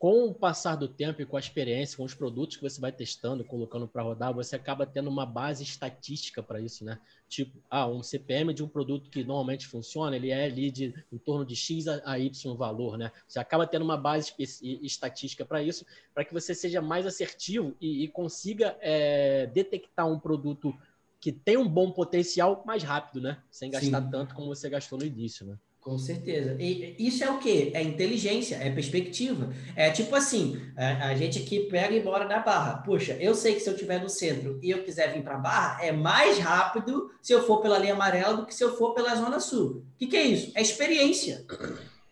com 0.00 0.24
o 0.24 0.32
passar 0.32 0.76
do 0.76 0.88
tempo 0.88 1.20
e 1.20 1.26
com 1.26 1.36
a 1.36 1.40
experiência, 1.40 1.98
com 1.98 2.04
os 2.04 2.14
produtos 2.14 2.56
que 2.56 2.62
você 2.62 2.80
vai 2.80 2.90
testando, 2.90 3.44
colocando 3.44 3.86
para 3.86 4.02
rodar, 4.02 4.32
você 4.32 4.56
acaba 4.56 4.86
tendo 4.86 5.10
uma 5.10 5.26
base 5.26 5.62
estatística 5.62 6.42
para 6.42 6.58
isso, 6.58 6.86
né? 6.86 6.98
Tipo, 7.28 7.62
ah, 7.68 7.86
um 7.86 8.02
CPM 8.02 8.54
de 8.54 8.64
um 8.64 8.66
produto 8.66 9.10
que 9.10 9.22
normalmente 9.22 9.66
funciona, 9.66 10.16
ele 10.16 10.30
é 10.30 10.46
ali 10.46 10.70
de 10.70 10.94
em 11.12 11.18
torno 11.18 11.44
de 11.44 11.54
X 11.54 11.86
a 11.86 12.18
Y 12.18 12.56
valor, 12.56 12.96
né? 12.96 13.12
Você 13.28 13.38
acaba 13.38 13.66
tendo 13.66 13.84
uma 13.84 13.98
base 13.98 14.32
estatística 14.38 15.44
para 15.44 15.62
isso, 15.62 15.84
para 16.14 16.24
que 16.24 16.32
você 16.32 16.54
seja 16.54 16.80
mais 16.80 17.04
assertivo 17.04 17.76
e, 17.78 18.02
e 18.02 18.08
consiga 18.08 18.78
é, 18.80 19.48
detectar 19.48 20.10
um 20.10 20.18
produto 20.18 20.74
que 21.20 21.30
tem 21.30 21.56
um 21.56 21.68
bom 21.68 21.92
potencial 21.92 22.62
mais 22.66 22.82
rápido, 22.82 23.20
né? 23.20 23.38
Sem 23.50 23.70
gastar 23.70 24.02
Sim. 24.02 24.10
tanto 24.10 24.34
como 24.34 24.48
você 24.48 24.70
gastou 24.70 24.98
no 24.98 25.04
início, 25.04 25.46
né? 25.46 25.56
Com 25.80 25.96
certeza. 25.96 26.56
E 26.60 26.94
isso 26.98 27.24
é 27.24 27.30
o 27.30 27.38
quê? 27.38 27.70
É 27.72 27.82
inteligência, 27.82 28.56
é 28.56 28.70
perspectiva. 28.70 29.50
É 29.74 29.90
tipo 29.90 30.14
assim, 30.14 30.60
a, 30.76 31.08
a 31.08 31.14
gente 31.14 31.38
aqui 31.38 31.60
pega 31.70 31.94
e 31.94 32.02
bora 32.02 32.28
na 32.28 32.38
barra. 32.38 32.82
Puxa, 32.82 33.14
eu 33.14 33.34
sei 33.34 33.54
que 33.54 33.60
se 33.60 33.68
eu 33.68 33.72
estiver 33.72 34.00
no 34.00 34.08
centro 34.08 34.60
e 34.62 34.70
eu 34.70 34.82
quiser 34.82 35.12
vir 35.14 35.22
para 35.22 35.36
a 35.36 35.38
barra, 35.38 35.82
é 35.82 35.90
mais 35.90 36.38
rápido 36.38 37.10
se 37.22 37.32
eu 37.32 37.42
for 37.46 37.62
pela 37.62 37.78
linha 37.78 37.94
amarela 37.94 38.36
do 38.36 38.46
que 38.46 38.54
se 38.54 38.62
eu 38.62 38.76
for 38.76 38.92
pela 38.92 39.14
zona 39.14 39.40
sul. 39.40 39.86
O 39.94 39.98
que, 39.98 40.06
que 40.06 40.16
é 40.16 40.26
isso? 40.26 40.52
É 40.54 40.60
experiência. 40.60 41.46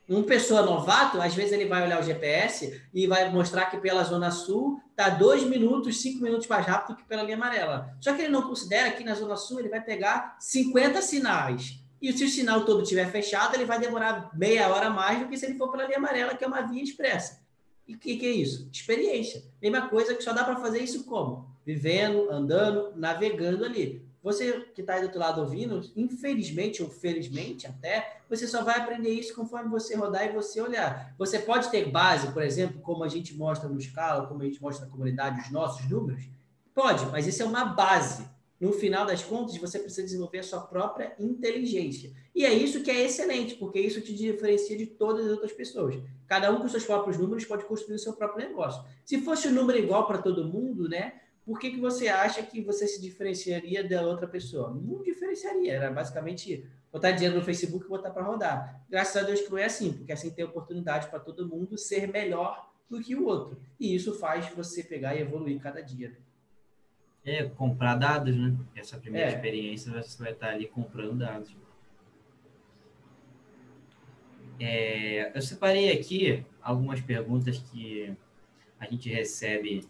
Um 0.09 0.23
pessoa 0.23 0.63
novato, 0.63 1.21
às 1.21 1.35
vezes 1.35 1.53
ele 1.53 1.67
vai 1.67 1.85
olhar 1.85 2.01
o 2.01 2.03
GPS 2.03 2.83
e 2.95 3.07
vai 3.07 3.31
mostrar 3.31 3.67
que 3.67 3.77
pela 3.77 4.03
Zona 4.05 4.31
Sul 4.31 4.81
está 4.91 5.11
dois 5.11 5.45
minutos, 5.45 6.01
cinco 6.01 6.23
minutos 6.23 6.47
mais 6.47 6.65
rápido 6.65 6.97
que 6.97 7.05
pela 7.05 7.23
linha 7.23 7.37
amarela. 7.37 7.95
Só 8.01 8.15
que 8.15 8.23
ele 8.23 8.31
não 8.31 8.43
considera 8.43 8.91
que 8.91 9.05
na 9.05 9.15
Zona 9.15 9.37
Sul 9.37 9.61
ele 9.61 9.69
vai 9.69 9.83
pegar 9.83 10.37
50 10.41 11.03
sinais. 11.03 11.79
E 12.01 12.11
se 12.13 12.25
o 12.25 12.29
sinal 12.29 12.65
todo 12.65 12.83
estiver 12.83 13.11
fechado, 13.11 13.55
ele 13.55 13.67
vai 13.67 13.79
demorar 13.79 14.31
meia 14.35 14.69
hora 14.69 14.89
mais 14.89 15.19
do 15.19 15.29
que 15.29 15.37
se 15.37 15.45
ele 15.45 15.59
for 15.59 15.71
pela 15.71 15.85
linha 15.85 15.99
amarela, 15.99 16.35
que 16.35 16.45
é 16.45 16.47
uma 16.47 16.63
via 16.63 16.83
expressa. 16.83 17.47
E 17.87 17.95
o 17.95 17.99
que, 17.99 18.17
que, 18.17 18.27
é 18.27 18.31
isso? 18.31 18.69
Experiência. 18.73 19.43
Mesma 19.61 19.89
coisa 19.89 20.15
que 20.15 20.23
só 20.23 20.33
dá 20.33 20.45
para 20.45 20.57
fazer 20.57 20.81
isso 20.81 21.05
como? 21.05 21.49
Vivendo, 21.67 22.31
andando, 22.31 22.93
navegando 22.97 23.65
ali. 23.65 24.08
Você 24.29 24.61
que 24.75 24.83
está 24.83 24.93
aí 24.93 25.01
do 25.01 25.07
outro 25.07 25.19
lado 25.19 25.41
ouvindo, 25.41 25.81
infelizmente 25.97 26.83
ou 26.83 26.91
felizmente 26.91 27.67
até, 27.67 28.21
você 28.29 28.47
só 28.47 28.63
vai 28.63 28.77
aprender 28.79 29.09
isso 29.09 29.35
conforme 29.35 29.71
você 29.71 29.97
rodar 29.97 30.27
e 30.27 30.33
você 30.33 30.61
olhar. 30.61 31.15
Você 31.17 31.39
pode 31.39 31.71
ter 31.71 31.91
base, 31.91 32.31
por 32.31 32.43
exemplo, 32.43 32.79
como 32.83 33.03
a 33.05 33.09
gente 33.09 33.35
mostra 33.35 33.67
no 33.71 33.79
escala, 33.79 34.27
como 34.27 34.43
a 34.43 34.45
gente 34.45 34.61
mostra 34.61 34.85
na 34.85 34.93
comunidade, 34.93 35.41
os 35.41 35.51
nossos 35.51 35.89
números? 35.89 36.29
Pode, 36.75 37.07
mas 37.07 37.27
isso 37.27 37.43
é 37.43 37.47
uma 37.47 37.65
base. 37.65 38.29
No 38.61 38.71
final 38.71 39.07
das 39.07 39.23
contas, 39.23 39.57
você 39.57 39.79
precisa 39.79 40.03
desenvolver 40.03 40.41
a 40.41 40.43
sua 40.43 40.61
própria 40.61 41.15
inteligência. 41.19 42.13
E 42.35 42.45
é 42.45 42.53
isso 42.53 42.83
que 42.83 42.91
é 42.91 43.07
excelente, 43.07 43.55
porque 43.55 43.81
isso 43.81 44.03
te 44.03 44.15
diferencia 44.15 44.77
de 44.77 44.85
todas 44.85 45.25
as 45.25 45.33
outras 45.33 45.53
pessoas. 45.53 45.99
Cada 46.27 46.53
um 46.53 46.61
com 46.61 46.69
seus 46.69 46.85
próprios 46.85 47.17
números 47.17 47.47
pode 47.47 47.65
construir 47.65 47.97
o 47.97 47.99
seu 47.99 48.13
próprio 48.13 48.47
negócio. 48.47 48.85
Se 49.07 49.23
fosse 49.23 49.49
um 49.49 49.53
número 49.53 49.79
igual 49.79 50.07
para 50.07 50.19
todo 50.19 50.45
mundo, 50.45 50.87
né? 50.87 51.15
Por 51.49 51.59
que, 51.59 51.71
que 51.71 51.81
você 51.81 52.09
acha 52.09 52.43
que 52.43 52.61
você 52.61 52.87
se 52.87 53.01
diferenciaria 53.01 53.83
da 53.83 54.03
outra 54.03 54.29
pessoa? 54.29 54.69
Não 54.69 55.03
diferenciaria, 55.03 55.73
era 55.73 55.91
basicamente 55.91 56.69
botar 56.93 57.13
dinheiro 57.13 57.37
no 57.37 57.43
Facebook 57.43 57.87
e 57.87 57.89
botar 57.89 58.11
para 58.11 58.23
rodar. 58.23 58.85
Graças 58.87 59.17
a 59.17 59.25
Deus 59.25 59.41
que 59.41 59.51
não 59.51 59.57
é 59.57 59.65
assim, 59.65 59.95
porque 59.95 60.13
assim 60.13 60.29
tem 60.29 60.45
oportunidade 60.45 61.09
para 61.09 61.19
todo 61.19 61.49
mundo 61.49 61.79
ser 61.79 62.07
melhor 62.07 62.71
do 62.91 63.01
que 63.01 63.17
o 63.17 63.25
outro. 63.25 63.59
E 63.81 63.95
isso 63.95 64.19
faz 64.19 64.47
você 64.51 64.85
pegar 64.85 65.17
e 65.17 65.23
evoluir 65.23 65.59
cada 65.59 65.81
dia. 65.81 66.19
É, 67.25 67.45
comprar 67.45 67.95
dados, 67.95 68.37
né? 68.37 68.55
Essa 68.77 68.99
primeira 68.99 69.31
é. 69.31 69.35
experiência 69.35 69.91
você 69.91 70.23
vai 70.23 70.33
estar 70.33 70.51
ali 70.51 70.69
comprando 70.69 71.21
dados. 71.21 71.57
É, 74.61 75.35
eu 75.35 75.41
separei 75.41 75.99
aqui 75.99 76.45
algumas 76.61 77.01
perguntas 77.01 77.57
que 77.57 78.15
a 78.79 78.85
gente 78.85 79.09
recebe 79.09 79.89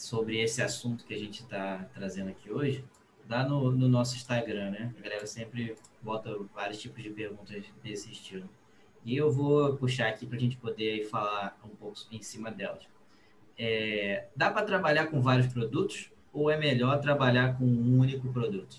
sobre 0.00 0.40
esse 0.40 0.62
assunto 0.62 1.04
que 1.04 1.14
a 1.14 1.18
gente 1.18 1.42
está 1.42 1.88
trazendo 1.94 2.30
aqui 2.30 2.50
hoje, 2.50 2.84
lá 3.28 3.46
no, 3.46 3.70
no, 3.70 3.88
nosso 3.88 4.16
Instagram, 4.16 4.70
né? 4.70 4.94
A 4.98 5.02
galera 5.02 5.26
sempre 5.26 5.76
bota 6.02 6.36
vários 6.54 6.80
tipos 6.80 7.02
de 7.02 7.10
perguntas 7.10 7.64
desse 7.82 8.10
estilo. 8.10 8.48
E 9.04 9.16
eu 9.16 9.30
vou 9.30 9.76
puxar 9.76 10.08
aqui 10.08 10.26
para 10.26 10.36
a 10.36 10.40
gente 10.40 10.56
poder 10.56 11.06
falar 11.08 11.58
um 11.64 11.74
pouco 11.76 11.96
em 12.10 12.20
cima 12.20 12.50
delas. 12.50 12.82
É, 13.58 14.26
dá 14.34 14.50
para 14.50 14.64
trabalhar 14.64 15.06
com 15.06 15.20
vários 15.20 15.46
produtos? 15.46 16.10
ou 16.32 16.50
é 16.50 16.56
melhor 16.56 17.00
trabalhar 17.00 17.56
com 17.56 17.64
um 17.64 17.98
único 17.98 18.28
produto? 18.32 18.76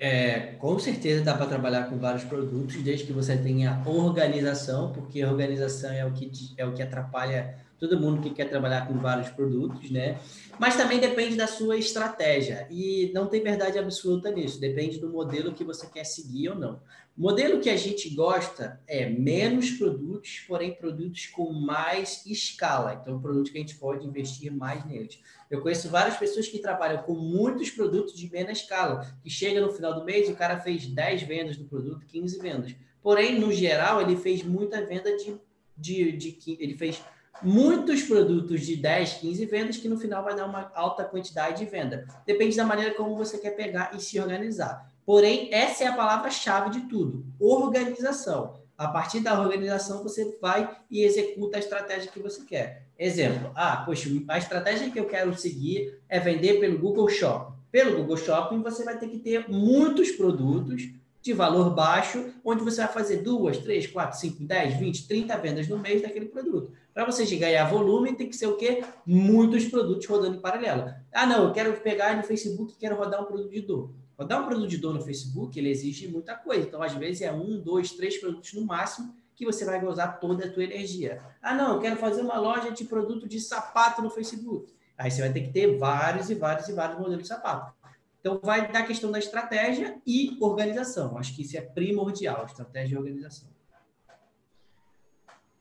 É, 0.00 0.52
com 0.58 0.78
certeza 0.78 1.24
dá 1.24 1.34
para 1.34 1.46
trabalhar 1.46 1.88
com 1.88 1.98
vários 1.98 2.22
produtos, 2.22 2.80
desde 2.82 3.04
que 3.04 3.12
você 3.12 3.36
tenha 3.36 3.82
organização, 3.84 4.92
porque 4.92 5.24
organização 5.24 5.92
é 5.92 6.04
o 6.04 6.12
que, 6.12 6.30
é 6.56 6.64
o 6.64 6.72
que 6.72 6.82
atrapalha 6.82 7.56
todo 7.78 8.00
mundo 8.00 8.20
que 8.20 8.30
quer 8.30 8.48
trabalhar 8.48 8.86
com 8.86 8.94
vários 8.94 9.28
produtos, 9.28 9.90
né? 9.90 10.18
Mas 10.58 10.76
também 10.76 10.98
depende 10.98 11.36
da 11.36 11.46
sua 11.46 11.76
estratégia 11.76 12.66
e 12.70 13.10
não 13.14 13.26
tem 13.26 13.42
verdade 13.42 13.78
absoluta 13.78 14.30
nisso, 14.30 14.60
depende 14.60 14.98
do 14.98 15.08
modelo 15.08 15.54
que 15.54 15.62
você 15.62 15.86
quer 15.86 16.04
seguir 16.04 16.48
ou 16.50 16.54
não. 16.56 16.80
O 17.16 17.22
modelo 17.22 17.60
que 17.60 17.70
a 17.70 17.76
gente 17.76 18.10
gosta 18.10 18.80
é 18.86 19.08
menos 19.08 19.70
produtos, 19.72 20.44
porém 20.46 20.72
produtos 20.72 21.26
com 21.26 21.52
mais 21.52 22.24
escala, 22.26 23.00
então 23.00 23.20
produtos 23.20 23.50
que 23.50 23.58
a 23.58 23.60
gente 23.60 23.76
pode 23.76 24.06
investir 24.06 24.52
mais 24.52 24.84
neles. 24.84 25.20
Eu 25.50 25.60
conheço 25.60 25.88
várias 25.88 26.16
pessoas 26.16 26.46
que 26.46 26.58
trabalham 26.58 27.02
com 27.02 27.14
muitos 27.14 27.70
produtos 27.70 28.14
de 28.14 28.30
menos 28.30 28.60
escala, 28.60 29.04
que 29.22 29.30
chega 29.30 29.60
no 29.60 29.72
final 29.72 29.94
do 29.94 30.04
mês 30.04 30.28
o 30.28 30.34
cara 30.34 30.60
fez 30.60 30.86
10 30.86 31.22
vendas 31.22 31.56
do 31.56 31.64
produto, 31.64 32.06
15 32.06 32.38
vendas. 32.38 32.74
Porém, 33.02 33.38
no 33.38 33.52
geral, 33.52 34.00
ele 34.00 34.16
fez 34.16 34.42
muita 34.42 34.84
venda 34.84 35.16
de, 35.16 35.36
de, 35.76 36.12
de 36.12 36.56
ele 36.60 36.76
fez 36.76 37.02
muitos 37.42 38.02
produtos 38.02 38.66
de 38.66 38.76
10, 38.76 39.14
15 39.14 39.46
vendas 39.46 39.76
que 39.76 39.88
no 39.88 39.98
final 39.98 40.22
vai 40.24 40.34
dar 40.34 40.46
uma 40.46 40.70
alta 40.74 41.04
quantidade 41.04 41.58
de 41.58 41.70
venda. 41.70 42.06
Depende 42.26 42.56
da 42.56 42.64
maneira 42.64 42.94
como 42.94 43.16
você 43.16 43.38
quer 43.38 43.50
pegar 43.50 43.92
e 43.94 44.00
se 44.00 44.18
organizar. 44.20 44.90
Porém, 45.04 45.48
essa 45.52 45.84
é 45.84 45.86
a 45.86 45.96
palavra-chave 45.96 46.70
de 46.70 46.80
tudo: 46.88 47.24
organização. 47.40 48.58
A 48.76 48.86
partir 48.86 49.20
da 49.20 49.40
organização, 49.40 50.02
você 50.02 50.38
vai 50.40 50.70
e 50.90 51.02
executa 51.02 51.56
a 51.56 51.60
estratégia 51.60 52.12
que 52.12 52.20
você 52.20 52.44
quer. 52.44 52.86
Exemplo: 52.98 53.50
ah, 53.54 53.82
poxa, 53.84 54.08
a 54.28 54.38
estratégia 54.38 54.90
que 54.90 55.00
eu 55.00 55.06
quero 55.06 55.36
seguir 55.36 55.98
é 56.08 56.20
vender 56.20 56.60
pelo 56.60 56.78
Google 56.78 57.08
Shopping. 57.08 57.56
Pelo 57.70 57.96
Google 57.96 58.16
Shopping, 58.16 58.62
você 58.62 58.84
vai 58.84 58.98
ter 58.98 59.08
que 59.08 59.18
ter 59.18 59.48
muitos 59.48 60.10
produtos 60.12 60.90
de 61.20 61.32
valor 61.32 61.74
baixo, 61.74 62.32
onde 62.44 62.62
você 62.62 62.82
vai 62.82 62.92
fazer 62.92 63.18
duas, 63.18 63.58
três, 63.58 63.86
quatro, 63.86 64.18
cinco, 64.18 64.44
dez, 64.44 64.74
vinte, 64.78 65.06
trinta 65.06 65.36
vendas 65.36 65.68
no 65.68 65.78
mês 65.78 66.00
daquele 66.00 66.26
produto. 66.26 66.72
Para 66.98 67.06
você 67.06 67.24
ganhar 67.36 67.64
volume, 67.70 68.16
tem 68.16 68.28
que 68.28 68.34
ser 68.34 68.48
o 68.48 68.56
quê? 68.56 68.82
Muitos 69.06 69.66
produtos 69.66 70.04
rodando 70.04 70.38
em 70.38 70.40
paralelo. 70.40 70.92
Ah, 71.12 71.26
não, 71.26 71.44
eu 71.44 71.52
quero 71.52 71.72
pegar 71.80 72.16
no 72.16 72.24
Facebook 72.24 72.74
quero 72.76 72.96
rodar 72.96 73.22
um 73.22 73.24
produto 73.24 73.52
de 73.52 73.60
dor. 73.60 73.94
Rodar 74.18 74.42
um 74.42 74.46
produto 74.46 74.68
de 74.68 74.78
dor 74.78 74.94
no 74.94 75.00
Facebook, 75.00 75.56
ele 75.56 75.70
exige 75.70 76.08
muita 76.08 76.34
coisa. 76.34 76.66
Então, 76.66 76.82
às 76.82 76.92
vezes, 76.94 77.22
é 77.22 77.30
um, 77.30 77.60
dois, 77.60 77.92
três 77.92 78.18
produtos 78.18 78.52
no 78.52 78.66
máximo 78.66 79.14
que 79.36 79.46
você 79.46 79.64
vai 79.64 79.80
usar 79.86 80.08
toda 80.14 80.46
a 80.46 80.50
tua 80.50 80.64
energia. 80.64 81.22
Ah, 81.40 81.54
não, 81.54 81.74
eu 81.74 81.80
quero 81.80 81.94
fazer 81.98 82.20
uma 82.20 82.36
loja 82.36 82.72
de 82.72 82.84
produto 82.84 83.28
de 83.28 83.38
sapato 83.38 84.02
no 84.02 84.10
Facebook. 84.10 84.74
Aí 84.98 85.08
você 85.08 85.20
vai 85.20 85.32
ter 85.32 85.42
que 85.42 85.52
ter 85.52 85.78
vários 85.78 86.28
e 86.30 86.34
vários 86.34 86.68
e 86.68 86.72
vários 86.72 86.98
modelos 86.98 87.22
de 87.22 87.28
sapato. 87.28 87.72
Então, 88.18 88.40
vai 88.42 88.72
dar 88.72 88.82
questão 88.82 89.12
da 89.12 89.20
estratégia 89.20 90.02
e 90.04 90.36
organização. 90.40 91.16
Acho 91.16 91.36
que 91.36 91.42
isso 91.42 91.56
é 91.56 91.60
primordial, 91.60 92.44
estratégia 92.44 92.96
e 92.96 92.98
organização. 92.98 93.48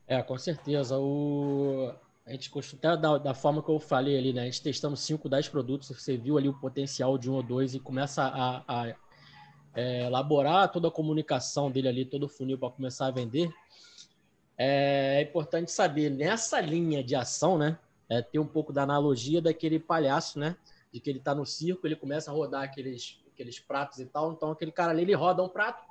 É, 0.07 0.21
com 0.21 0.37
certeza. 0.37 0.97
O... 0.97 1.93
A 2.25 2.31
gente 2.31 2.51
até 2.73 2.97
da, 2.97 3.17
da, 3.17 3.33
forma 3.33 3.63
que 3.63 3.69
eu 3.69 3.79
falei 3.79 4.17
ali, 4.17 4.33
né? 4.33 4.41
A 4.41 4.45
gente 4.45 4.61
testando 4.61 4.97
5, 4.97 5.29
10 5.29 5.47
produtos, 5.49 5.87
você 5.89 6.17
viu 6.17 6.37
ali 6.37 6.49
o 6.49 6.59
potencial 6.59 7.17
de 7.17 7.29
um 7.29 7.35
ou 7.35 7.43
dois 7.43 7.73
e 7.73 7.79
começa 7.79 8.23
a, 8.23 8.63
a 8.67 8.95
é, 9.73 10.05
elaborar 10.05 10.69
toda 10.71 10.89
a 10.89 10.91
comunicação 10.91 11.71
dele 11.71 11.87
ali, 11.87 12.05
todo 12.05 12.23
o 12.23 12.29
funil 12.29 12.57
para 12.57 12.69
começar 12.69 13.07
a 13.07 13.11
vender. 13.11 13.49
É 14.57 15.21
importante 15.21 15.71
saber, 15.71 16.09
nessa 16.09 16.59
linha 16.59 17.03
de 17.03 17.15
ação, 17.15 17.57
né? 17.57 17.77
É, 18.09 18.21
ter 18.21 18.39
um 18.39 18.47
pouco 18.47 18.73
da 18.73 18.83
analogia 18.83 19.41
daquele 19.41 19.79
palhaço, 19.79 20.39
né? 20.39 20.55
de 20.91 20.99
que 20.99 21.09
ele 21.09 21.19
está 21.19 21.33
no 21.35 21.45
circo, 21.45 21.85
ele 21.85 21.95
começa 21.95 22.31
a 22.31 22.33
rodar 22.33 22.63
aqueles, 22.63 23.19
aqueles 23.33 23.59
pratos 23.59 23.99
e 23.99 24.05
tal. 24.05 24.31
Então, 24.31 24.51
aquele 24.51 24.71
cara 24.71 24.91
ali, 24.91 25.03
ele 25.03 25.13
roda 25.13 25.43
um 25.43 25.49
prato, 25.49 25.83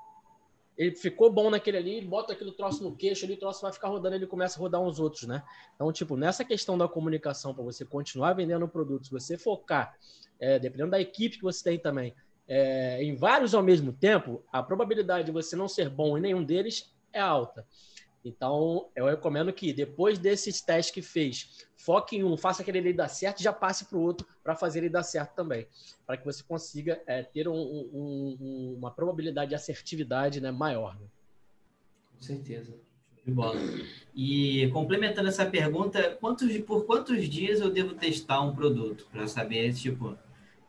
ele 0.77 0.95
ficou 0.95 1.33
bom 1.33 1.51
naquele 1.51 1.79
ali, 1.79 1.95
ele 1.95 2.07
bota 2.07 2.33
aquele 2.33 2.53
troço 2.53 2.83
no 2.83 2.95
queixo, 2.95 3.25
ali 3.25 3.35
o 3.35 3.39
troço 3.39 3.63
vai 3.63 3.73
ficar 3.73 3.89
rodando, 3.89 4.15
ele 4.15 4.27
começa 4.27 4.59
a 4.59 4.61
rodar 4.61 4.81
uns 4.81 5.01
outros, 5.01 5.23
né? 5.23 5.43
Então, 5.75 5.91
tipo, 5.91 6.17
nessa 6.17 6.45
questão 6.45 6.77
da 6.77 6.87
comunicação, 6.87 7.55
para 7.55 7.65
você 7.65 7.85
continuar 7.85 8.35
vendendo 8.35 8.69
produtos, 8.69 9.09
você 9.09 9.39
focar, 9.39 9.97
é, 10.39 10.59
dependendo 10.59 10.91
da 10.91 11.01
equipe 11.01 11.39
que 11.39 11.43
você 11.43 11.65
tem 11.65 11.79
também, 11.79 12.15
é, 12.47 13.03
em 13.03 13.17
vários 13.17 13.55
ao 13.55 13.63
mesmo 13.63 13.93
tempo, 13.93 14.45
a 14.53 14.63
probabilidade 14.63 15.27
de 15.27 15.33
você 15.33 15.57
não 15.57 15.67
ser 15.67 15.89
bom 15.89 16.17
em 16.19 16.21
nenhum 16.21 16.45
deles 16.45 16.95
é 17.13 17.21
alta. 17.21 17.67
Então, 18.27 18.89
eu 18.97 19.07
recomendo 19.07 19.53
que 19.53 19.73
depois 19.73 20.19
desses 20.19 20.61
testes 20.61 20.93
que 20.93 21.01
fez, 21.01 21.65
foque 21.77 22.17
em 22.17 22.25
um, 22.25 22.37
faça 22.37 22.61
aquele 22.61 22.81
ali 22.81 22.93
dar 22.93 23.07
certo, 23.07 23.41
já 23.41 23.53
passe 23.53 23.85
para 23.85 23.97
o 23.97 24.01
outro 24.01 24.27
para 24.43 24.57
fazer 24.57 24.81
ele 24.81 24.89
dar 24.89 25.05
certo 25.05 25.33
também, 25.37 25.69
para 26.05 26.17
que 26.17 26.25
você 26.25 26.43
consiga 26.43 27.01
é, 27.07 27.23
ter 27.23 27.47
um, 27.47 27.55
um, 27.55 28.75
uma 28.79 28.91
probabilidade 28.91 29.51
de 29.51 29.55
assertividade 29.55 30.41
né, 30.41 30.51
maior. 30.51 30.99
Né? 30.99 31.07
Com 32.17 32.23
certeza. 32.23 32.75
De 33.25 33.31
bola. 33.31 33.61
E 34.13 34.69
complementando 34.73 35.29
essa 35.29 35.47
pergunta, 35.47 36.17
quantos, 36.21 36.59
por 36.59 36.85
quantos 36.85 37.29
dias 37.29 37.61
eu 37.61 37.71
devo 37.71 37.95
testar 37.95 38.41
um 38.41 38.57
produto 38.57 39.07
para 39.13 39.29
saber 39.29 39.73
tipo 39.73 40.19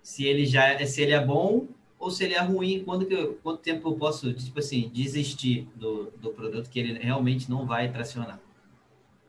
se 0.04 0.26
ele 0.26 0.46
já 0.46 0.78
se 0.86 1.02
ele 1.02 1.14
é 1.14 1.24
bom 1.24 1.68
ou 2.00 2.12
se 2.12 2.24
ele 2.24 2.34
é 2.34 2.42
ruim, 2.42 2.84
quando 2.84 3.06
que 3.06 3.14
eu, 3.14 3.40
quanto 3.42 3.62
tempo 3.62 3.90
eu 3.90 3.96
posso, 3.96 4.32
tipo 4.34 4.60
assim, 4.60 4.90
desistir 4.94 5.68
do, 5.76 6.12
do 6.22 6.30
produto 6.30 6.70
que 6.70 6.80
ele 6.80 6.98
realmente 7.00 7.50
não 7.50 7.66
vai 7.66 7.92
tracionar? 7.92 8.40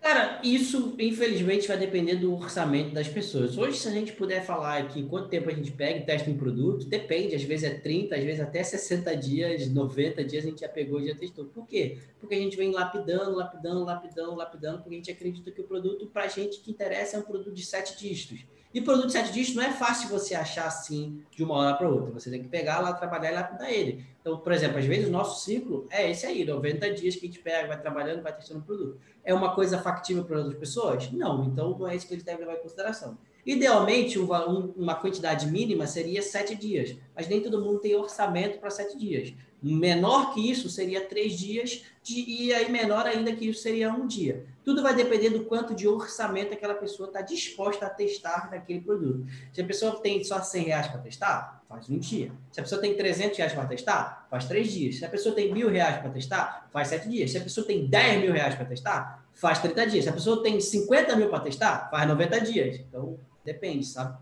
Cara, 0.00 0.40
isso 0.44 0.94
infelizmente 0.98 1.66
vai 1.66 1.76
depender 1.76 2.14
do 2.14 2.32
orçamento 2.32 2.94
das 2.94 3.08
pessoas. 3.08 3.58
Hoje, 3.58 3.78
se 3.78 3.88
a 3.88 3.90
gente 3.90 4.12
puder 4.12 4.44
falar 4.44 4.78
aqui 4.78 5.02
quanto 5.02 5.28
tempo 5.28 5.50
a 5.50 5.52
gente 5.52 5.72
pega 5.72 5.98
e 5.98 6.04
testa 6.04 6.30
um 6.30 6.36
produto, 6.36 6.86
depende, 6.86 7.34
às 7.34 7.42
vezes 7.42 7.68
é 7.68 7.74
30, 7.74 8.14
às 8.14 8.24
vezes 8.24 8.40
até 8.40 8.62
60 8.62 9.16
dias, 9.16 9.68
90 9.68 10.24
dias 10.24 10.44
a 10.44 10.48
gente 10.48 10.60
já 10.60 10.68
pegou 10.68 11.00
e 11.00 11.08
já 11.08 11.16
testou. 11.16 11.46
Por 11.46 11.66
quê? 11.66 11.98
Porque 12.20 12.34
a 12.34 12.38
gente 12.38 12.56
vem 12.56 12.70
lapidando, 12.70 13.36
lapidando, 13.36 13.84
lapidando, 13.84 14.34
lapidando, 14.36 14.78
porque 14.78 14.94
a 14.94 14.98
gente 14.98 15.10
acredita 15.10 15.50
que 15.50 15.60
o 15.60 15.64
produto, 15.64 16.06
para 16.06 16.24
a 16.24 16.28
gente 16.28 16.60
que 16.60 16.70
interessa, 16.70 17.16
é 17.16 17.20
um 17.20 17.24
produto 17.24 17.52
de 17.52 17.64
sete 17.64 17.98
dígitos. 17.98 18.46
E 18.72 18.82
produto 18.82 19.06
de 19.06 19.12
sete 19.12 19.32
dígitos 19.32 19.56
não 19.56 19.62
é 19.62 19.72
fácil 19.72 20.10
você 20.10 20.34
achar 20.34 20.66
assim 20.66 21.22
de 21.34 21.42
uma 21.42 21.54
hora 21.54 21.76
para 21.76 21.88
outra. 21.88 22.12
Você 22.12 22.30
tem 22.30 22.42
que 22.42 22.48
pegar 22.48 22.80
lá, 22.80 22.92
trabalhar 22.92 23.32
e 23.32 23.34
lapidar 23.34 23.70
ele. 23.70 24.04
Então, 24.20 24.38
por 24.38 24.52
exemplo, 24.52 24.78
às 24.78 24.84
vezes 24.84 25.08
o 25.08 25.10
nosso 25.10 25.42
ciclo 25.42 25.86
é 25.90 26.10
esse 26.10 26.26
aí, 26.26 26.44
90 26.44 26.92
dias 26.92 27.16
que 27.16 27.24
a 27.24 27.28
gente 27.28 27.40
pega, 27.40 27.66
vai 27.66 27.80
trabalhando, 27.80 28.22
vai 28.22 28.34
testando 28.34 28.60
o 28.60 28.62
produto. 28.62 29.00
É 29.24 29.32
uma 29.32 29.54
coisa 29.54 29.78
factível 29.78 30.24
para 30.24 30.38
outras 30.38 30.58
pessoas? 30.58 31.10
Não, 31.10 31.46
então 31.46 31.78
não 31.78 31.88
é 31.88 31.96
isso 31.96 32.06
que 32.06 32.12
eles 32.12 32.24
devem 32.24 32.40
levar 32.44 32.58
em 32.58 32.62
consideração. 32.62 33.16
Idealmente, 33.48 34.18
uma 34.18 34.94
quantidade 34.96 35.46
mínima 35.46 35.86
seria 35.86 36.20
sete 36.20 36.54
dias, 36.54 36.94
mas 37.16 37.26
nem 37.28 37.40
todo 37.40 37.64
mundo 37.64 37.78
tem 37.78 37.94
orçamento 37.94 38.58
para 38.58 38.68
sete 38.68 38.98
dias. 38.98 39.32
Menor 39.62 40.34
que 40.34 40.50
isso 40.50 40.68
seria 40.68 41.00
três 41.00 41.32
dias, 41.32 41.82
e 42.06 42.52
aí 42.52 42.70
menor 42.70 43.06
ainda 43.06 43.32
que 43.32 43.48
isso 43.48 43.62
seria 43.62 43.90
um 43.90 44.06
dia. 44.06 44.44
Tudo 44.62 44.82
vai 44.82 44.94
depender 44.94 45.30
do 45.30 45.46
quanto 45.46 45.74
de 45.74 45.88
orçamento 45.88 46.52
aquela 46.52 46.74
pessoa 46.74 47.08
está 47.08 47.22
disposta 47.22 47.86
a 47.86 47.90
testar 47.90 48.50
naquele 48.50 48.82
produto. 48.82 49.26
Se 49.50 49.62
a 49.62 49.64
pessoa 49.64 49.98
tem 49.98 50.22
só 50.22 50.42
100 50.42 50.64
reais 50.64 50.88
para 50.88 51.00
testar, 51.00 51.64
faz 51.66 51.88
um 51.88 51.98
dia. 51.98 52.30
Se 52.52 52.60
a 52.60 52.62
pessoa 52.62 52.82
tem 52.82 52.94
300 52.94 53.38
reais 53.38 53.54
para 53.54 53.66
testar, 53.66 54.26
faz 54.30 54.44
três 54.44 54.70
dias. 54.70 54.96
Se 54.96 55.06
a 55.06 55.08
pessoa 55.08 55.34
tem 55.34 55.50
mil 55.50 55.70
reais 55.70 56.02
para 56.02 56.10
testar, 56.10 56.68
faz 56.70 56.88
sete 56.88 57.08
dias. 57.08 57.30
Se 57.30 57.38
a 57.38 57.40
pessoa 57.40 57.66
tem 57.66 57.86
10 57.86 58.20
mil 58.20 58.32
reais 58.34 58.54
para 58.54 58.66
testar, 58.66 59.26
faz 59.32 59.58
30 59.58 59.86
dias. 59.86 60.04
Se 60.04 60.10
a 60.10 60.12
pessoa 60.12 60.42
tem 60.42 60.60
50 60.60 61.16
mil 61.16 61.30
para 61.30 61.40
testar, 61.40 61.88
faz 61.90 62.06
90 62.06 62.40
dias. 62.42 62.76
Então, 62.76 63.18
depende, 63.44 63.86
sabe? 63.86 64.18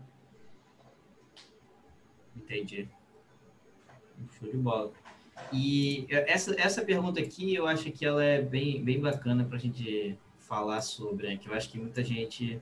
Entendi. 2.35 2.87
Show 4.39 4.49
de 4.49 4.57
bola. 4.57 4.91
E 5.51 6.05
essa, 6.09 6.59
essa 6.59 6.81
pergunta 6.83 7.19
aqui, 7.19 7.53
eu 7.53 7.67
acho 7.67 7.91
que 7.91 8.05
ela 8.05 8.23
é 8.23 8.41
bem, 8.41 8.83
bem 8.83 8.99
bacana 8.99 9.43
para 9.45 9.57
a 9.57 9.59
gente 9.59 10.17
falar 10.39 10.81
sobre, 10.81 11.27
né? 11.27 11.37
que 11.37 11.49
eu 11.49 11.53
acho 11.53 11.69
que 11.69 11.77
muita 11.77 12.03
gente 12.03 12.61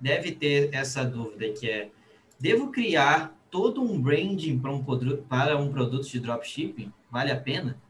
deve 0.00 0.32
ter 0.32 0.72
essa 0.72 1.04
dúvida, 1.04 1.52
que 1.52 1.70
é, 1.70 1.90
devo 2.38 2.70
criar 2.70 3.36
todo 3.50 3.82
um 3.82 4.00
branding 4.00 4.58
para 4.58 4.72
um, 4.72 4.84
para 5.28 5.56
um 5.56 5.70
produto 5.70 6.08
de 6.08 6.20
dropshipping? 6.20 6.92
Vale 7.10 7.30
a 7.30 7.40
pena? 7.40 7.80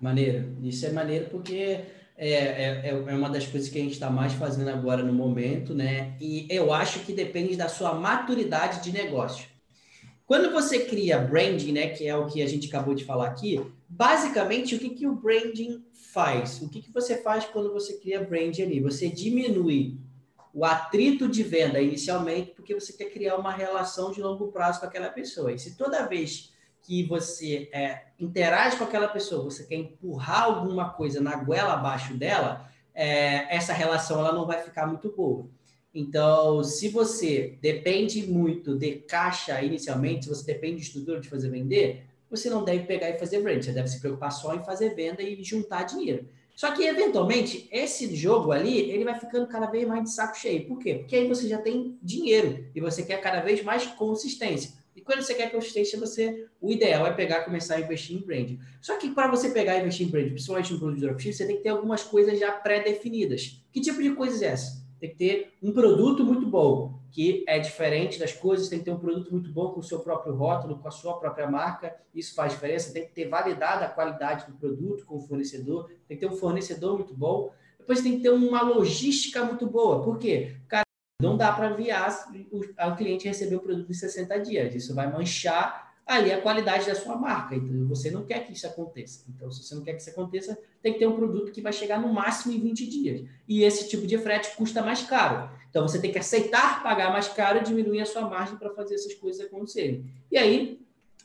Maneiro. 0.00 0.56
Isso 0.62 0.86
é 0.86 0.92
maneiro 0.92 1.26
porque 1.30 1.80
é, 2.16 2.88
é, 2.88 2.88
é 2.88 3.14
uma 3.14 3.28
das 3.28 3.46
coisas 3.46 3.68
que 3.68 3.78
a 3.78 3.82
gente 3.82 3.92
está 3.92 4.10
mais 4.10 4.32
fazendo 4.32 4.68
agora 4.68 5.02
no 5.02 5.12
momento, 5.12 5.74
né? 5.74 6.14
E 6.20 6.46
eu 6.50 6.72
acho 6.72 7.00
que 7.00 7.12
depende 7.12 7.56
da 7.56 7.68
sua 7.68 7.94
maturidade 7.94 8.82
de 8.82 8.90
negócio. 8.90 9.46
Quando 10.26 10.50
você 10.50 10.80
cria 10.80 11.18
branding, 11.18 11.72
né, 11.72 11.88
que 11.88 12.08
é 12.08 12.16
o 12.16 12.26
que 12.26 12.42
a 12.42 12.48
gente 12.48 12.66
acabou 12.66 12.94
de 12.94 13.04
falar 13.04 13.28
aqui, 13.28 13.64
basicamente 13.88 14.74
o 14.74 14.78
que, 14.78 14.90
que 14.90 15.06
o 15.06 15.14
branding 15.14 15.84
faz? 15.92 16.60
O 16.60 16.68
que, 16.68 16.82
que 16.82 16.92
você 16.92 17.22
faz 17.22 17.44
quando 17.44 17.72
você 17.72 17.98
cria 17.98 18.24
branding 18.24 18.62
ali? 18.62 18.80
Você 18.80 19.08
diminui 19.08 19.98
o 20.52 20.64
atrito 20.64 21.28
de 21.28 21.44
venda 21.44 21.80
inicialmente, 21.80 22.52
porque 22.56 22.74
você 22.74 22.92
quer 22.92 23.10
criar 23.10 23.36
uma 23.36 23.52
relação 23.52 24.10
de 24.10 24.20
longo 24.20 24.48
prazo 24.48 24.80
com 24.80 24.86
aquela 24.86 25.10
pessoa. 25.10 25.52
E 25.52 25.58
se 25.58 25.76
toda 25.76 26.06
vez 26.06 26.50
que 26.86 27.02
você 27.02 27.68
é, 27.72 28.02
interage 28.18 28.76
com 28.76 28.84
aquela 28.84 29.08
pessoa, 29.08 29.42
você 29.42 29.64
quer 29.64 29.74
empurrar 29.74 30.44
alguma 30.44 30.90
coisa 30.90 31.20
na 31.20 31.34
goela 31.34 31.72
abaixo 31.72 32.14
dela, 32.14 32.70
é, 32.94 33.54
essa 33.54 33.72
relação 33.72 34.20
ela 34.20 34.32
não 34.32 34.46
vai 34.46 34.62
ficar 34.62 34.86
muito 34.86 35.10
boa. 35.10 35.48
Então, 35.92 36.62
se 36.62 36.88
você 36.88 37.58
depende 37.60 38.24
muito 38.26 38.76
de 38.76 38.92
caixa 38.96 39.60
inicialmente, 39.62 40.26
se 40.26 40.28
você 40.28 40.44
depende 40.46 40.76
de 40.76 40.82
estrutura 40.82 41.20
de 41.20 41.28
fazer 41.28 41.50
vender, 41.50 42.04
você 42.30 42.48
não 42.48 42.64
deve 42.64 42.84
pegar 42.84 43.10
e 43.10 43.18
fazer 43.18 43.42
brand, 43.42 43.62
você 43.62 43.72
deve 43.72 43.88
se 43.88 44.00
preocupar 44.00 44.30
só 44.30 44.54
em 44.54 44.64
fazer 44.64 44.94
venda 44.94 45.22
e 45.22 45.42
juntar 45.42 45.82
dinheiro. 45.84 46.28
Só 46.54 46.70
que, 46.72 46.84
eventualmente, 46.84 47.68
esse 47.72 48.14
jogo 48.14 48.52
ali, 48.52 48.90
ele 48.90 49.04
vai 49.04 49.18
ficando 49.18 49.46
cada 49.46 49.66
vez 49.66 49.86
mais 49.86 50.04
de 50.04 50.10
saco 50.12 50.38
cheio. 50.38 50.66
Por 50.66 50.78
quê? 50.78 50.94
Porque 50.94 51.16
aí 51.16 51.28
você 51.28 51.48
já 51.48 51.58
tem 51.58 51.98
dinheiro 52.02 52.66
e 52.74 52.80
você 52.80 53.02
quer 53.02 53.20
cada 53.20 53.40
vez 53.40 53.62
mais 53.62 53.86
consistência. 53.86 54.72
E 54.96 55.02
quando 55.02 55.22
você 55.22 55.34
quer 55.34 55.52
consistência, 55.52 56.00
você, 56.00 56.48
o 56.60 56.72
ideal 56.72 57.06
é 57.06 57.12
pegar 57.12 57.44
começar 57.44 57.76
a 57.76 57.80
investir 57.80 58.16
em 58.16 58.20
brand. 58.20 58.58
Só 58.80 58.96
que 58.96 59.10
para 59.10 59.30
você 59.30 59.50
pegar 59.50 59.76
e 59.76 59.82
investir 59.82 60.08
em 60.08 60.10
brand, 60.10 60.30
principalmente 60.30 60.72
no 60.72 60.78
produto 60.78 60.98
de 60.98 61.06
dropship, 61.06 61.34
você 61.34 61.46
tem 61.46 61.56
que 61.58 61.62
ter 61.62 61.68
algumas 61.68 62.02
coisas 62.02 62.38
já 62.38 62.50
pré-definidas. 62.50 63.62
Que 63.70 63.80
tipo 63.80 64.02
de 64.02 64.12
coisas 64.12 64.42
é 64.42 64.46
essa? 64.46 64.86
tem 64.98 65.10
que 65.10 65.16
ter 65.16 65.52
um 65.62 65.72
produto 65.72 66.24
muito 66.24 66.46
bom, 66.46 66.98
que 67.10 67.44
é 67.46 67.58
diferente 67.58 68.18
das 68.18 68.32
coisas, 68.32 68.68
tem 68.68 68.78
que 68.78 68.84
ter 68.86 68.90
um 68.90 68.98
produto 68.98 69.30
muito 69.30 69.50
bom 69.50 69.70
com 69.70 69.80
o 69.80 69.82
seu 69.82 70.00
próprio 70.00 70.34
rótulo, 70.34 70.78
com 70.78 70.88
a 70.88 70.90
sua 70.90 71.18
própria 71.18 71.50
marca, 71.50 71.94
isso 72.14 72.34
faz 72.34 72.52
diferença, 72.52 72.92
tem 72.92 73.04
que 73.04 73.12
ter 73.12 73.28
validado 73.28 73.84
a 73.84 73.88
qualidade 73.88 74.46
do 74.46 74.56
produto 74.56 75.04
com 75.04 75.16
o 75.16 75.20
fornecedor, 75.20 75.90
tem 76.08 76.16
que 76.16 76.26
ter 76.26 76.32
um 76.32 76.36
fornecedor 76.36 76.96
muito 76.96 77.14
bom, 77.14 77.52
depois 77.78 78.00
tem 78.00 78.16
que 78.16 78.22
ter 78.22 78.30
uma 78.30 78.62
logística 78.62 79.44
muito 79.44 79.66
boa, 79.66 80.02
por 80.02 80.18
quê? 80.18 80.56
Cara, 80.66 80.85
não 81.20 81.36
dá 81.36 81.52
para 81.52 81.70
enviar 81.70 82.28
o, 82.50 82.96
cliente 82.96 83.26
receber 83.26 83.56
o 83.56 83.60
produto 83.60 83.90
em 83.90 83.94
60 83.94 84.38
dias, 84.40 84.74
isso 84.74 84.94
vai 84.94 85.10
manchar 85.10 85.94
ali 86.06 86.30
a 86.30 86.40
qualidade 86.40 86.86
da 86.86 86.94
sua 86.94 87.16
marca. 87.16 87.56
Então, 87.56 87.88
você 87.88 88.10
não 88.10 88.24
quer 88.24 88.46
que 88.46 88.52
isso 88.52 88.66
aconteça. 88.66 89.24
Então, 89.28 89.50
se 89.50 89.64
você 89.64 89.74
não 89.74 89.82
quer 89.82 89.94
que 89.94 90.02
isso 90.02 90.10
aconteça, 90.10 90.56
tem 90.80 90.92
que 90.92 91.00
ter 91.00 91.06
um 91.06 91.16
produto 91.16 91.50
que 91.50 91.60
vai 91.60 91.72
chegar 91.72 92.00
no 92.00 92.12
máximo 92.12 92.54
em 92.54 92.60
20 92.60 92.86
dias. 92.86 93.28
E 93.48 93.64
esse 93.64 93.88
tipo 93.88 94.06
de 94.06 94.16
frete 94.18 94.54
custa 94.56 94.82
mais 94.82 95.02
caro. 95.02 95.50
Então, 95.68 95.88
você 95.88 95.98
tem 95.98 96.12
que 96.12 96.18
aceitar 96.18 96.82
pagar 96.82 97.10
mais 97.10 97.26
caro 97.28 97.58
e 97.58 97.64
diminuir 97.64 98.02
a 98.02 98.06
sua 98.06 98.22
margem 98.28 98.56
para 98.56 98.70
fazer 98.70 98.94
essas 98.94 99.14
coisas 99.14 99.44
acontecerem. 99.44 100.04
E 100.30 100.38
aí, 100.38 100.80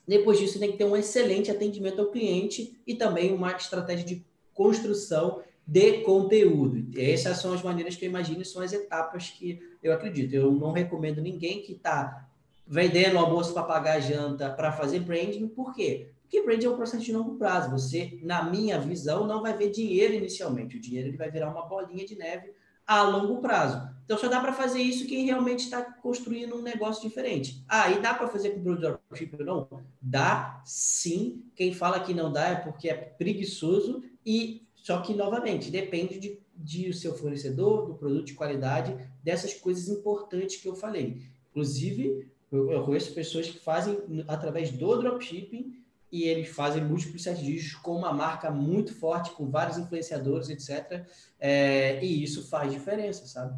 depois 0.07 0.39
disso, 0.39 0.57
tem 0.57 0.71
que 0.71 0.77
ter 0.77 0.85
um 0.85 0.97
excelente 0.97 1.51
atendimento 1.51 2.01
ao 2.01 2.07
cliente 2.07 2.81
e 2.87 2.95
também 2.95 3.31
uma 3.33 3.51
estratégia 3.51 4.05
de 4.05 4.25
construção 4.53 5.41
de 5.66 5.99
conteúdo. 5.99 6.88
Essas 6.99 7.38
são 7.38 7.53
as 7.53 7.62
maneiras 7.62 7.95
que 7.95 8.05
eu 8.05 8.09
imagino, 8.09 8.43
são 8.43 8.62
as 8.62 8.74
etapas 8.74 9.30
que 9.30 9.59
eu 9.82 9.93
acredito. 9.93 10.34
Eu 10.34 10.51
não 10.51 10.72
recomendo 10.72 11.22
ninguém 11.22 11.62
que 11.62 11.74
está 11.74 12.28
vendendo 12.68 13.18
almoço 13.18 13.53
para 13.53 13.64
pagar 13.64 13.99
janta 13.99 14.49
para 14.49 14.72
fazer 14.72 14.99
branding. 14.99 15.47
Por 15.47 15.74
quê? 15.74 16.12
Porque 16.22 16.41
branding 16.41 16.66
é 16.66 16.70
um 16.70 16.76
processo 16.78 17.03
de 17.03 17.12
longo 17.12 17.36
prazo. 17.36 17.72
Você, 17.72 18.20
na 18.24 18.43
minha 18.43 18.80
visão, 18.80 19.28
não 19.28 19.41
vai 19.41 19.55
ver 19.57 19.70
dinheiro 19.70 20.14
inicialmente. 20.14 20.78
O 20.78 20.82
dinheiro 20.82 21.09
ele 21.09 21.18
vai 21.18 21.30
virar 21.30 21.49
uma 21.49 21.68
bolinha 21.68 22.05
de 22.05 22.16
neve 22.16 22.53
a 22.88 23.03
longo 23.03 23.41
prazo. 23.41 23.89
Então 24.05 24.18
só 24.18 24.28
dá 24.28 24.41
para 24.41 24.51
fazer 24.51 24.82
isso 24.82 25.07
quem 25.07 25.26
realmente 25.26 25.59
está 25.59 25.82
construindo 25.82 26.55
um 26.55 26.62
negócio 26.62 27.07
diferente. 27.07 27.64
Ah, 27.68 27.89
e 27.89 28.01
dá 28.01 28.14
para 28.14 28.28
fazer 28.28 28.51
com 28.51 28.62
dropship 28.62 29.36
ou 29.39 29.45
não? 29.45 29.84
Dá 30.01 30.62
sim. 30.66 31.45
Quem 31.55 31.74
fala 31.74 31.99
que 31.99 32.14
não 32.14 32.32
dá 32.32 32.49
é 32.49 32.55
porque 32.55 32.89
é 32.89 32.93
preguiçoso 32.93 34.03
e 34.26 34.68
só 34.82 34.99
que 35.01 35.13
novamente 35.13 35.69
depende 35.69 36.19
de, 36.19 36.39
de 36.55 36.89
o 36.89 36.93
seu 36.93 37.15
fornecedor, 37.15 37.86
do 37.86 37.93
produto 37.93 38.25
de 38.25 38.34
qualidade, 38.34 38.97
dessas 39.23 39.53
coisas 39.53 39.88
importantes 39.88 40.59
que 40.59 40.67
eu 40.67 40.75
falei. 40.75 41.21
Inclusive, 41.51 42.27
eu, 42.51 42.71
eu 42.71 42.84
conheço 42.84 43.13
pessoas 43.13 43.47
que 43.47 43.59
fazem 43.59 43.97
através 44.27 44.71
do 44.71 44.97
dropshipping 44.97 45.82
e 46.11 46.23
eles 46.23 46.49
fazem 46.49 46.84
múltiplos 46.84 47.23
sete 47.23 47.43
dígitos 47.43 47.79
com 47.79 47.95
uma 47.95 48.11
marca 48.11 48.49
muito 48.49 48.93
forte, 48.93 49.32
com 49.32 49.49
vários 49.49 49.77
influenciadores, 49.77 50.49
etc. 50.49 51.05
É, 51.39 52.03
e 52.03 52.23
isso 52.23 52.49
faz 52.49 52.71
diferença, 52.71 53.25
sabe? 53.27 53.57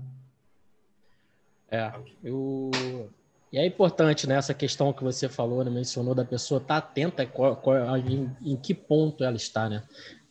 É, 1.72 1.92
eu... 2.24 2.70
E 3.52 3.58
é 3.58 3.66
importante 3.66 4.28
né, 4.28 4.40
questão 4.58 4.92
que 4.92 5.04
você 5.04 5.30
falou, 5.30 5.64
né, 5.64 5.70
mencionou 5.70 6.16
da 6.16 6.26
pessoa 6.26 6.60
estar 6.60 6.82
tá 6.82 6.88
atenta 6.88 7.26
qual, 7.26 7.56
qual, 7.56 7.98
em, 7.98 8.30
em, 8.42 8.56
que 8.56 8.74
ponto 8.74 9.24
ela 9.24 9.38
está, 9.38 9.70
né? 9.70 9.84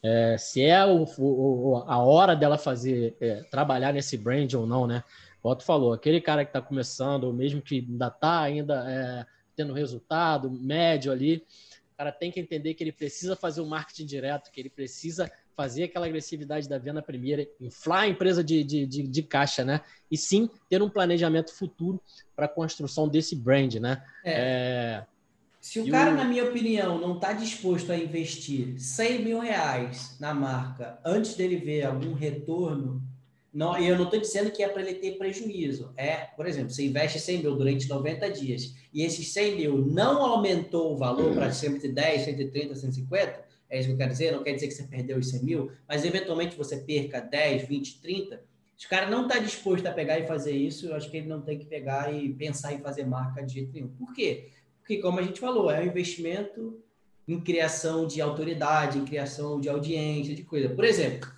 É, 0.03 0.37
se 0.37 0.63
é 0.63 0.85
o, 0.85 1.07
o, 1.19 1.77
a 1.87 1.99
hora 1.99 2.35
dela 2.35 2.59
fazer, 2.59 3.17
é, 3.21 3.43
trabalhar 3.45 3.93
nesse 3.93 4.17
brand 4.17 4.53
ou 4.55 4.67
não, 4.67 4.87
né? 4.87 5.05
Como 5.41 5.55
tu 5.57 5.65
falou, 5.65 5.93
aquele 5.93 6.21
cara 6.21 6.45
que 6.45 6.51
está 6.51 6.61
começando, 6.61 7.25
ou 7.25 7.33
mesmo 7.33 7.63
que 7.63 7.87
ainda 7.89 8.09
está 8.09 8.41
ainda 8.41 8.91
é, 8.91 9.27
tendo 9.57 9.73
resultado 9.73 10.51
médio 10.51 11.13
ali, 11.13 11.45
o 11.93 11.97
cara 11.97 12.11
tem 12.11 12.31
que 12.31 12.41
entender 12.41 12.75
que 12.75 12.83
ele 12.83 12.93
precisa 12.93 13.37
fazer 13.37 13.61
o 13.61 13.67
marketing 13.67 14.07
direto, 14.07 14.51
que 14.51 14.61
ele 14.61 14.71
precisa 14.71 15.31
fazer 15.57 15.85
aquela 15.85 16.07
agressividade 16.07 16.69
da 16.69 16.79
venda 16.79 17.03
primeira, 17.03 17.47
inflar 17.61 18.03
a 18.03 18.09
empresa 18.09 18.43
de, 18.43 18.65
de, 18.65 18.87
de, 18.87 19.03
de 19.07 19.23
caixa, 19.23 19.65
né? 19.65 19.83
E 20.11 20.17
sim 20.17 20.49
ter 20.69 20.83
um 20.83 20.89
planejamento 20.89 21.53
futuro 21.53 22.03
para 22.35 22.47
a 22.47 22.49
construção 22.49 23.09
desse 23.09 23.37
brand, 23.37 23.75
né? 23.75 24.03
É. 24.25 25.05
Se 25.63 25.79
o 25.79 25.89
cara, 25.89 26.11
o... 26.11 26.17
na 26.17 26.25
minha 26.25 26.45
opinião, 26.45 26.99
não 26.99 27.15
está 27.15 27.33
disposto 27.33 27.93
a 27.93 27.97
investir 27.97 28.81
100 28.81 29.25
mil 29.25 29.39
reais 29.39 30.17
na 30.19 30.35
marca 30.35 30.99
antes 31.05 31.37
dele 31.37 31.55
ver 31.55 31.85
algum 31.85 32.15
retorno, 32.15 33.01
não, 33.55 33.79
eu 33.79 33.97
não 33.97 34.07
estou 34.07 34.19
dizendo 34.19 34.51
que 34.51 34.61
é 34.61 34.69
para 34.69 34.83
ele 34.83 34.95
ter 34.95 35.13
prejuízo. 35.13 35.93
É, 35.97 36.17
por 36.37 36.47
exemplo, 36.49 36.71
você 36.71 36.85
investe 36.85 37.21
100 37.21 37.43
mil 37.43 37.55
durante 37.55 37.89
90 37.89 38.29
dias 38.31 38.75
e 38.93 39.05
esses 39.05 39.33
100 39.33 39.57
mil 39.57 39.79
não 39.87 40.25
aumentou 40.25 40.95
o 40.95 40.97
valor 40.97 41.33
para 41.33 41.53
110, 41.53 42.25
130, 42.25 42.75
150, 42.75 43.45
é 43.71 43.79
isso 43.79 43.87
que 43.87 43.95
eu 43.95 43.99
quero 43.99 44.11
dizer, 44.11 44.33
não 44.33 44.43
quer 44.43 44.55
dizer 44.55 44.67
que 44.67 44.75
você 44.75 44.83
perdeu 44.83 45.17
os 45.17 45.31
100 45.31 45.45
mil, 45.45 45.71
mas 45.87 46.05
eventualmente 46.05 46.57
você 46.57 46.79
perca 46.79 47.21
10, 47.21 47.69
20, 47.69 48.01
30. 48.01 48.43
Se 48.77 48.87
o 48.87 48.89
cara 48.89 49.09
não 49.09 49.29
está 49.29 49.39
disposto 49.39 49.87
a 49.87 49.93
pegar 49.93 50.19
e 50.19 50.27
fazer 50.27 50.57
isso, 50.57 50.87
eu 50.87 50.97
acho 50.97 51.09
que 51.09 51.19
ele 51.19 51.29
não 51.29 51.41
tem 51.41 51.57
que 51.57 51.67
pegar 51.67 52.13
e 52.13 52.33
pensar 52.33 52.73
em 52.73 52.81
fazer 52.81 53.07
marca 53.07 53.45
de 53.45 53.55
jeito 53.55 53.73
nenhum. 53.73 53.89
Por 53.91 54.13
quê? 54.13 54.51
Porque, 54.83 54.99
como 54.99 55.21
a 55.21 55.23
gente 55.23 55.39
falou, 55.39 55.71
é 55.71 55.81
um 55.81 55.87
investimento 55.87 56.83
em 57.27 57.41
criação 57.41 58.07
de 58.07 58.21
autoridade, 58.21 58.99
em 58.99 59.05
criação 59.05 59.61
de 59.61 59.69
audiência, 59.69 60.35
de 60.35 60.43
coisa. 60.43 60.69
Por 60.69 60.85
exemplo, 60.85 61.31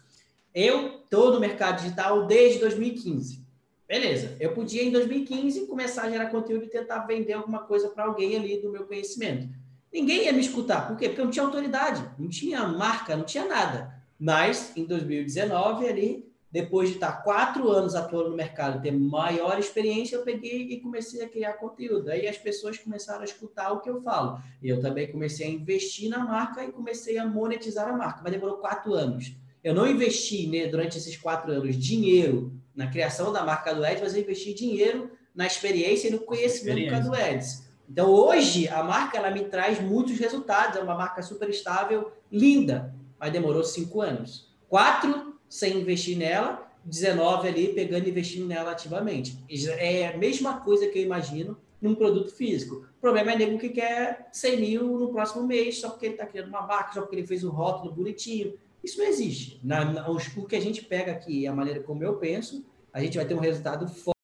eu 0.54 1.02
estou 1.02 1.30
no 1.30 1.38
mercado 1.38 1.82
digital 1.82 2.26
desde 2.26 2.58
2015. 2.60 3.44
Beleza, 3.86 4.34
eu 4.40 4.52
podia 4.54 4.82
em 4.82 4.90
2015 4.90 5.66
começar 5.66 6.04
a 6.04 6.10
gerar 6.10 6.30
conteúdo 6.30 6.64
e 6.64 6.68
tentar 6.68 7.00
vender 7.00 7.34
alguma 7.34 7.60
coisa 7.60 7.90
para 7.90 8.04
alguém 8.04 8.34
ali 8.34 8.60
do 8.60 8.70
meu 8.70 8.86
conhecimento. 8.86 9.46
ninguém 9.92 10.24
ia 10.24 10.32
me 10.32 10.40
escutar. 10.40 10.88
Por 10.88 10.96
quê? 10.96 11.08
Porque 11.08 11.20
eu 11.20 11.26
não 11.26 11.30
tinha 11.30 11.44
autoridade, 11.44 12.02
não 12.18 12.28
tinha 12.28 12.66
marca, 12.66 13.14
não 13.14 13.24
tinha 13.24 13.44
nada. 13.44 13.94
Mas 14.18 14.72
em 14.74 14.84
2019, 14.84 15.86
ali, 15.86 16.26
depois 16.54 16.88
de 16.88 16.94
estar 16.94 17.24
quatro 17.24 17.68
anos 17.68 17.96
atuando 17.96 18.30
no 18.30 18.36
mercado, 18.36 18.80
ter 18.80 18.92
maior 18.92 19.58
experiência, 19.58 20.14
eu 20.14 20.22
peguei 20.22 20.68
e 20.70 20.80
comecei 20.80 21.20
a 21.20 21.28
criar 21.28 21.54
conteúdo. 21.54 22.12
Aí 22.12 22.28
as 22.28 22.38
pessoas 22.38 22.78
começaram 22.78 23.22
a 23.22 23.24
escutar 23.24 23.72
o 23.72 23.80
que 23.80 23.90
eu 23.90 24.00
falo. 24.00 24.40
E 24.62 24.68
eu 24.68 24.80
também 24.80 25.10
comecei 25.10 25.48
a 25.48 25.50
investir 25.50 26.08
na 26.08 26.20
marca 26.20 26.62
e 26.64 26.70
comecei 26.70 27.18
a 27.18 27.26
monetizar 27.26 27.88
a 27.88 27.92
marca. 27.92 28.20
Mas 28.22 28.32
demorou 28.32 28.58
quatro 28.58 28.94
anos. 28.94 29.34
Eu 29.64 29.74
não 29.74 29.84
investi 29.84 30.46
né, 30.46 30.68
durante 30.68 30.96
esses 30.96 31.16
quatro 31.16 31.50
anos 31.50 31.76
dinheiro 31.76 32.52
na 32.72 32.86
criação 32.86 33.32
da 33.32 33.42
marca 33.42 33.74
do 33.74 33.84
Eds, 33.84 34.00
mas 34.00 34.14
eu 34.14 34.22
investi 34.22 34.54
dinheiro 34.54 35.10
na 35.34 35.48
experiência 35.48 36.06
e 36.06 36.12
no 36.12 36.20
conhecimento 36.20 36.78
experiência. 36.78 37.10
do 37.10 37.16
Eds. 37.16 37.68
Então, 37.90 38.08
hoje, 38.08 38.68
a 38.68 38.80
marca 38.84 39.18
ela 39.18 39.32
me 39.32 39.42
traz 39.46 39.80
muitos 39.80 40.16
resultados. 40.20 40.76
É 40.76 40.80
uma 40.80 40.94
marca 40.94 41.20
super 41.20 41.50
estável, 41.50 42.12
linda, 42.30 42.94
mas 43.18 43.32
demorou 43.32 43.64
cinco 43.64 44.00
anos. 44.00 44.54
Quatro 44.68 45.33
sem 45.54 45.78
investir 45.78 46.18
nela, 46.18 46.68
19 46.84 47.46
ali 47.46 47.68
pegando 47.68 48.08
e 48.08 48.10
investindo 48.10 48.44
nela 48.44 48.72
ativamente. 48.72 49.38
É 49.78 50.08
a 50.08 50.18
mesma 50.18 50.58
coisa 50.58 50.88
que 50.88 50.98
eu 50.98 51.04
imagino 51.04 51.56
num 51.80 51.94
produto 51.94 52.32
físico. 52.32 52.84
O 52.98 53.00
problema 53.00 53.30
é 53.30 53.38
nego 53.38 53.56
que 53.56 53.68
quer 53.68 54.28
100 54.32 54.60
mil 54.60 54.98
no 54.98 55.12
próximo 55.12 55.46
mês, 55.46 55.78
só 55.78 55.90
porque 55.90 56.06
ele 56.06 56.14
está 56.14 56.26
criando 56.26 56.48
uma 56.48 56.62
marca, 56.62 56.94
só 56.94 57.02
porque 57.02 57.14
ele 57.14 57.26
fez 57.26 57.44
um 57.44 57.50
rótulo 57.50 57.94
bonitinho. 57.94 58.54
Isso 58.82 58.98
não 58.98 59.06
existe. 59.06 59.60
Na, 59.62 59.84
na, 59.84 60.10
o 60.10 60.18
que 60.44 60.56
a 60.56 60.60
gente 60.60 60.84
pega 60.84 61.12
aqui, 61.12 61.46
a 61.46 61.52
maneira 61.52 61.78
como 61.78 62.02
eu 62.02 62.16
penso, 62.16 62.66
a 62.92 63.00
gente 63.00 63.16
vai 63.16 63.24
ter 63.24 63.34
um 63.34 63.38
resultado 63.38 63.86
forte 63.86 64.18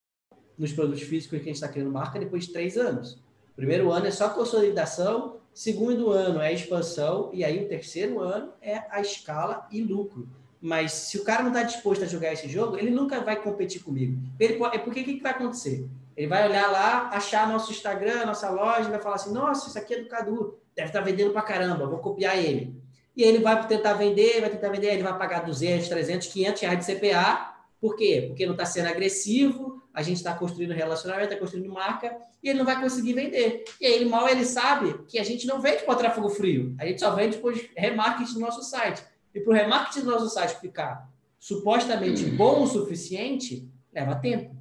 nos 0.58 0.72
produtos 0.72 1.02
físicos 1.02 1.38
que 1.38 1.44
a 1.44 1.46
gente 1.46 1.54
está 1.54 1.68
criando 1.68 1.92
marca 1.92 2.18
depois 2.18 2.46
de 2.46 2.52
três 2.52 2.76
anos. 2.76 3.22
Primeiro 3.54 3.92
ano 3.92 4.06
é 4.06 4.10
só 4.10 4.30
consolidação, 4.30 5.36
segundo 5.54 6.10
ano 6.10 6.40
é 6.40 6.52
expansão, 6.52 7.30
e 7.32 7.44
aí 7.44 7.64
o 7.64 7.68
terceiro 7.68 8.18
ano 8.18 8.52
é 8.60 8.82
a 8.90 9.00
escala 9.00 9.68
e 9.70 9.80
lucro. 9.80 10.28
Mas 10.60 10.92
se 10.92 11.18
o 11.18 11.24
cara 11.24 11.42
não 11.42 11.50
está 11.50 11.62
disposto 11.62 12.04
a 12.04 12.06
jogar 12.06 12.32
esse 12.32 12.48
jogo, 12.48 12.76
ele 12.76 12.90
nunca 12.90 13.20
vai 13.20 13.36
competir 13.36 13.82
comigo. 13.82 14.20
Ele 14.38 14.54
pode, 14.54 14.78
porque 14.80 15.00
o 15.00 15.04
que, 15.04 15.14
que 15.14 15.22
vai 15.22 15.32
acontecer? 15.32 15.88
Ele 16.16 16.26
vai 16.26 16.46
olhar 16.46 16.70
lá, 16.70 17.08
achar 17.08 17.48
nosso 17.48 17.72
Instagram, 17.72 18.26
nossa 18.26 18.50
loja, 18.50 18.90
vai 18.90 19.00
falar 19.00 19.14
assim: 19.14 19.32
nossa, 19.32 19.68
isso 19.68 19.78
aqui 19.78 19.94
é 19.94 20.02
do 20.02 20.08
Cadu, 20.08 20.58
deve 20.76 20.88
estar 20.88 20.98
tá 20.98 21.04
vendendo 21.04 21.32
pra 21.32 21.40
caramba, 21.40 21.86
vou 21.86 21.98
copiar 21.98 22.36
ele. 22.36 22.78
E 23.16 23.22
ele 23.22 23.38
vai 23.38 23.66
tentar 23.66 23.94
vender, 23.94 24.40
vai 24.40 24.50
tentar 24.50 24.68
vender, 24.68 24.88
ele 24.88 25.02
vai 25.02 25.16
pagar 25.16 25.44
200, 25.44 25.88
300, 25.88 26.28
500 26.28 26.62
reais 26.62 26.86
de 26.86 26.94
CPA. 26.94 27.54
Por 27.80 27.96
quê? 27.96 28.26
Porque 28.28 28.44
não 28.44 28.52
está 28.52 28.66
sendo 28.66 28.88
agressivo, 28.88 29.82
a 29.94 30.02
gente 30.02 30.18
está 30.18 30.34
construindo 30.34 30.72
relacionamento, 30.72 31.28
está 31.28 31.38
construindo 31.38 31.72
marca, 31.72 32.14
e 32.42 32.48
ele 32.50 32.58
não 32.58 32.66
vai 32.66 32.78
conseguir 32.80 33.14
vender. 33.14 33.64
E 33.80 33.86
aí, 33.86 34.04
mal 34.04 34.28
ele 34.28 34.44
sabe 34.44 35.02
que 35.08 35.18
a 35.18 35.24
gente 35.24 35.46
não 35.46 35.60
vende 35.60 35.84
para 35.84 35.94
tráfego 35.94 36.28
frio, 36.28 36.74
a 36.78 36.86
gente 36.86 37.00
só 37.00 37.14
vende 37.14 37.38
para 37.38 37.52
remarketing 37.76 38.34
do 38.34 38.40
nosso 38.40 38.62
site. 38.62 39.02
E 39.34 39.40
para 39.40 39.50
o 39.50 39.54
remarketing 39.54 40.00
do 40.00 40.10
nosso 40.10 40.28
site 40.28 40.60
ficar 40.60 41.10
supostamente 41.38 42.24
bom 42.24 42.62
o 42.62 42.66
suficiente, 42.66 43.68
leva 43.92 44.14
tempo. 44.16 44.54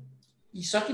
E 0.54 0.64
só 0.64 0.82
que, 0.82 0.94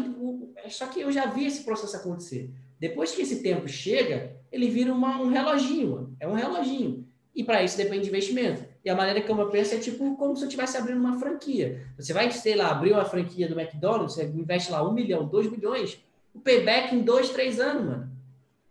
só 0.70 0.88
que 0.88 1.02
eu 1.02 1.12
já 1.12 1.28
vi 1.28 1.46
esse 1.46 1.64
processo 1.64 1.96
acontecer. 1.96 2.52
Depois 2.80 3.12
que 3.12 3.22
esse 3.22 3.42
tempo 3.42 3.68
chega, 3.68 4.36
ele 4.52 4.70
vira 4.70 4.94
uma, 4.94 5.22
um 5.22 5.30
reloginho. 5.30 6.16
É 6.20 6.28
um 6.28 6.34
reloginho. 6.34 7.08
E 7.34 7.44
para 7.44 7.64
isso 7.64 7.78
depende 7.78 8.04
de 8.04 8.10
investimento. 8.10 8.64
E 8.84 8.90
a 8.90 8.96
maneira 8.96 9.22
como 9.22 9.42
eu 9.42 9.50
penso 9.50 9.76
é 9.76 9.78
tipo 9.78 10.16
como 10.16 10.36
se 10.36 10.44
eu 10.44 10.48
estivesse 10.48 10.78
abrindo 10.78 11.00
uma 11.00 11.20
franquia. 11.20 11.86
Você 11.98 12.14
vai, 12.14 12.32
sei 12.32 12.56
lá, 12.56 12.72
abrir 12.72 12.94
uma 12.94 13.04
franquia 13.04 13.48
do 13.48 13.60
McDonald's, 13.60 14.16
você 14.16 14.24
investe 14.24 14.72
lá 14.72 14.88
um 14.88 14.94
milhão, 14.94 15.28
dois 15.28 15.50
milhões, 15.50 16.00
o 16.34 16.40
payback 16.40 16.96
em 16.96 17.02
dois, 17.02 17.30
três 17.30 17.60
anos, 17.60 17.86
mano. 17.86 18.15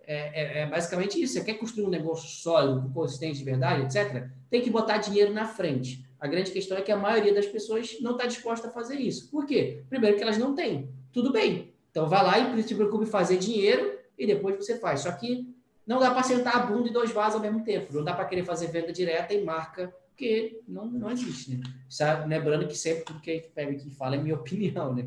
É, 0.06 0.58
é, 0.58 0.60
é, 0.60 0.66
basicamente 0.66 1.20
isso. 1.20 1.34
Você 1.34 1.44
quer 1.44 1.54
construir 1.54 1.86
um 1.86 1.90
negócio 1.90 2.28
sólido, 2.28 2.90
consistente 2.92 3.38
de 3.38 3.44
verdade, 3.44 3.82
etc., 3.82 4.28
tem 4.50 4.62
que 4.62 4.70
botar 4.70 4.98
dinheiro 4.98 5.32
na 5.32 5.46
frente. 5.46 6.04
A 6.18 6.26
grande 6.26 6.50
questão 6.50 6.76
é 6.76 6.82
que 6.82 6.92
a 6.92 6.96
maioria 6.96 7.34
das 7.34 7.46
pessoas 7.46 7.98
não 8.00 8.12
está 8.12 8.26
disposta 8.26 8.68
a 8.68 8.70
fazer 8.70 8.96
isso. 8.96 9.30
Por 9.30 9.46
quê? 9.46 9.82
Primeiro 9.88 10.16
que 10.16 10.22
elas 10.22 10.38
não 10.38 10.54
têm. 10.54 10.88
Tudo 11.12 11.32
bem. 11.32 11.72
Então 11.90 12.08
vá 12.08 12.22
lá 12.22 12.38
e 12.38 12.62
se 12.62 12.74
preocupe 12.74 13.04
em 13.04 13.08
fazer 13.08 13.36
dinheiro 13.36 13.98
e 14.18 14.26
depois 14.26 14.56
você 14.56 14.78
faz. 14.78 15.00
Só 15.00 15.12
que 15.12 15.54
não 15.86 15.98
dá 15.98 16.10
para 16.10 16.22
sentar 16.22 16.56
a 16.56 16.66
bunda 16.66 16.88
e 16.88 16.92
dois 16.92 17.10
vasos 17.10 17.36
ao 17.36 17.40
mesmo 17.40 17.62
tempo. 17.62 17.92
Não 17.92 18.02
dá 18.02 18.14
para 18.14 18.24
querer 18.24 18.44
fazer 18.44 18.68
venda 18.68 18.92
direta 18.92 19.34
e 19.34 19.44
marca, 19.44 19.94
porque 20.08 20.60
não, 20.66 20.86
não 20.86 21.10
existe. 21.10 21.56
Né? 21.56 21.62
Sabe? 21.88 22.28
Lembrando 22.28 22.66
que 22.66 22.76
sempre 22.76 23.04
tudo 23.04 23.20
que 23.20 23.30
a 23.30 23.34
gente 23.34 23.48
pega 23.48 23.72
aqui 23.72 23.88
e 23.88 23.94
fala 23.94 24.16
é 24.16 24.18
minha 24.18 24.34
opinião, 24.36 24.94
né? 24.94 25.06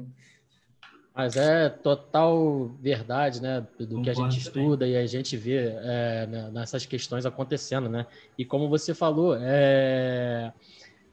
Mas 1.18 1.36
é 1.36 1.68
total 1.68 2.68
verdade, 2.80 3.41
né? 3.41 3.65
Do 3.80 4.03
que 4.03 4.09
a 4.11 4.13
gente 4.13 4.38
estuda 4.38 4.86
também. 4.86 4.93
e 4.93 4.97
a 4.97 5.07
gente 5.07 5.36
vê 5.36 5.74
é, 5.82 6.28
né, 6.28 6.51
nessas 6.53 6.86
questões 6.86 7.26
acontecendo, 7.26 7.89
né? 7.89 8.05
E 8.38 8.45
como 8.45 8.70
você 8.70 8.93
falou, 8.93 9.36
é, 9.36 10.53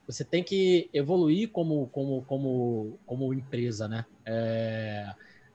você 0.07 0.23
tem 0.23 0.45
que 0.45 0.91
evoluir 0.93 1.49
como, 1.49 1.87
como, 1.87 2.23
como, 2.27 2.99
como 3.07 3.33
empresa, 3.33 3.89
né? 3.89 4.05
É, 4.27 5.11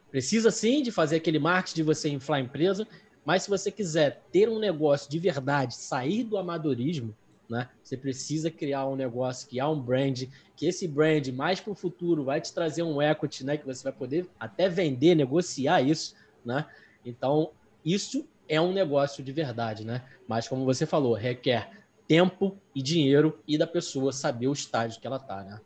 precisa 0.10 0.50
sim 0.50 0.82
de 0.82 0.92
fazer 0.92 1.18
aquele 1.18 1.38
marketing 1.38 1.76
de 1.76 1.84
você 1.84 2.10
inflar 2.10 2.40
a 2.40 2.42
empresa, 2.42 2.88
mas 3.24 3.44
se 3.44 3.52
você 3.52 3.72
quiser 3.72 4.24
ter 4.32 4.50
um 4.50 4.58
negócio 4.58 5.12
de 5.12 5.20
verdade, 5.20 5.76
sair 5.76 6.24
do 6.24 6.40
amadorismo, 6.40 7.16
né? 7.50 7.68
Você 7.84 7.98
precisa 7.98 8.52
criar 8.52 8.86
um 8.86 8.96
negócio 8.96 9.50
há 9.62 9.68
um 9.68 9.82
brand, 9.82 10.24
que 10.56 10.68
esse 10.68 10.88
brand 10.88 11.28
mais 11.30 11.60
para 11.60 11.72
o 11.72 11.76
futuro 11.76 12.24
vai 12.24 12.40
te 12.40 12.54
trazer 12.54 12.84
um 12.84 13.02
equity, 13.02 13.44
né? 13.44 13.58
Que 13.58 13.66
você 13.66 13.84
vai 13.84 13.92
poder 13.92 14.30
até 14.40 14.70
vender, 14.70 15.16
negociar 15.16 15.82
isso, 15.82 16.16
né? 16.46 16.66
Então, 17.04 17.52
isso 17.84 18.28
é 18.48 18.62
um 18.62 18.72
negócio 18.72 19.24
de 19.24 19.32
verdade, 19.32 19.84
né? 19.84 20.04
Mas 20.28 20.48
como 20.48 20.64
você 20.64 20.86
falou, 20.86 21.14
requer 21.14 21.72
tempo 22.08 22.56
e 22.76 22.82
dinheiro 22.82 23.40
e 23.48 23.58
da 23.58 23.66
pessoa 23.66 24.12
saber 24.12 24.48
o 24.48 24.54
estágio 24.54 25.02
que 25.02 25.08
ela 25.08 25.18
está, 25.18 25.44
né? 25.44 25.60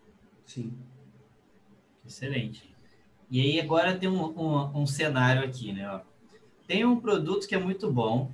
Sim. 0.46 0.72
Excelente. 2.06 2.74
E 3.30 3.42
aí 3.42 3.60
agora 3.60 3.98
tem 3.98 4.10
um, 4.10 4.26
um, 4.40 4.82
um 4.82 4.86
cenário 4.86 5.44
aqui, 5.44 5.74
né? 5.74 6.02
Tem 6.68 6.86
um 6.86 7.00
produto 7.00 7.48
que 7.48 7.56
é 7.56 7.60
muito 7.60 7.92
bom, 7.92 8.32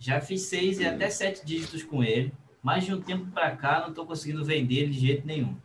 já 0.00 0.20
fiz 0.20 0.42
seis 0.42 0.80
e 0.80 0.86
até 0.86 1.10
sete 1.10 1.44
dígitos 1.44 1.82
com 1.82 2.02
ele 2.02 2.32
mais 2.62 2.84
de 2.84 2.94
um 2.94 3.00
tempo 3.00 3.26
para 3.30 3.54
cá 3.56 3.80
não 3.80 3.90
estou 3.90 4.06
conseguindo 4.06 4.44
vender 4.44 4.80
ele 4.80 4.92
de 4.92 5.00
jeito 5.00 5.26
nenhum. 5.26 5.56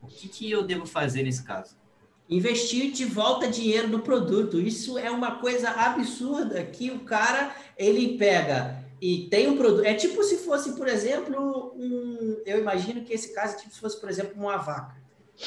O 0.00 0.06
que, 0.06 0.28
que 0.28 0.50
eu 0.50 0.62
devo 0.62 0.86
fazer 0.86 1.22
nesse 1.22 1.42
caso? 1.44 1.76
Investir 2.28 2.92
de 2.92 3.04
volta 3.04 3.48
dinheiro 3.48 3.88
no 3.88 4.00
produto. 4.00 4.60
Isso 4.60 4.98
é 4.98 5.10
uma 5.10 5.36
coisa 5.36 5.70
absurda 5.70 6.64
que 6.64 6.90
o 6.90 7.00
cara 7.00 7.54
ele 7.76 8.16
pega 8.16 8.82
e 9.00 9.28
tem 9.28 9.48
um 9.48 9.56
produto. 9.56 9.84
É 9.84 9.94
tipo 9.94 10.22
se 10.22 10.38
fosse, 10.38 10.72
por 10.72 10.88
exemplo, 10.88 11.74
um. 11.76 12.40
Eu 12.46 12.58
imagino 12.58 13.02
que 13.02 13.12
esse 13.12 13.34
caso 13.34 13.54
é 13.54 13.58
tipo 13.58 13.74
se 13.74 13.80
fosse, 13.80 14.00
por 14.00 14.08
exemplo, 14.08 14.34
uma 14.36 14.56
vaca. 14.56 14.96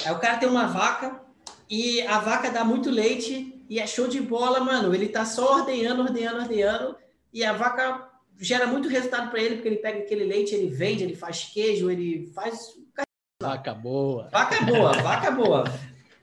Aí 0.06 0.12
o 0.12 0.20
cara 0.20 0.38
tem 0.38 0.50
uma 0.50 0.68
vaca 0.68 1.22
e 1.70 2.02
a 2.02 2.20
vaca 2.20 2.52
dá 2.52 2.64
muito 2.64 2.90
leite 2.90 3.64
e 3.70 3.80
é 3.80 3.88
show 3.88 4.08
de 4.08 4.22
bola, 4.22 4.60
mano. 4.60 4.94
Ele 4.94 5.08
tá 5.08 5.26
só 5.26 5.60
ordenhando, 5.60 6.02
ordenhando, 6.02 6.42
ordenhando 6.42 6.96
e 7.34 7.44
a 7.44 7.54
vaca 7.54 8.05
gera 8.40 8.68
muito 8.68 8.90
resultado 8.90 9.30
para 9.30 9.42
ele, 9.42 9.56
porque 9.56 9.68
ele 9.68 9.78
pega 9.78 10.00
aquele 10.00 10.26
leite, 10.26 10.56
ele 10.56 10.70
vende, 10.70 11.04
ele 11.04 11.16
faz 11.16 11.46
queijo, 11.46 11.90
ele 11.90 12.32
faz. 12.34 12.74
Vaca 13.42 13.74
boa. 13.74 14.30
Vaca 14.32 14.62
boa, 14.64 14.94
vaca 14.94 15.32
boa. 15.32 15.64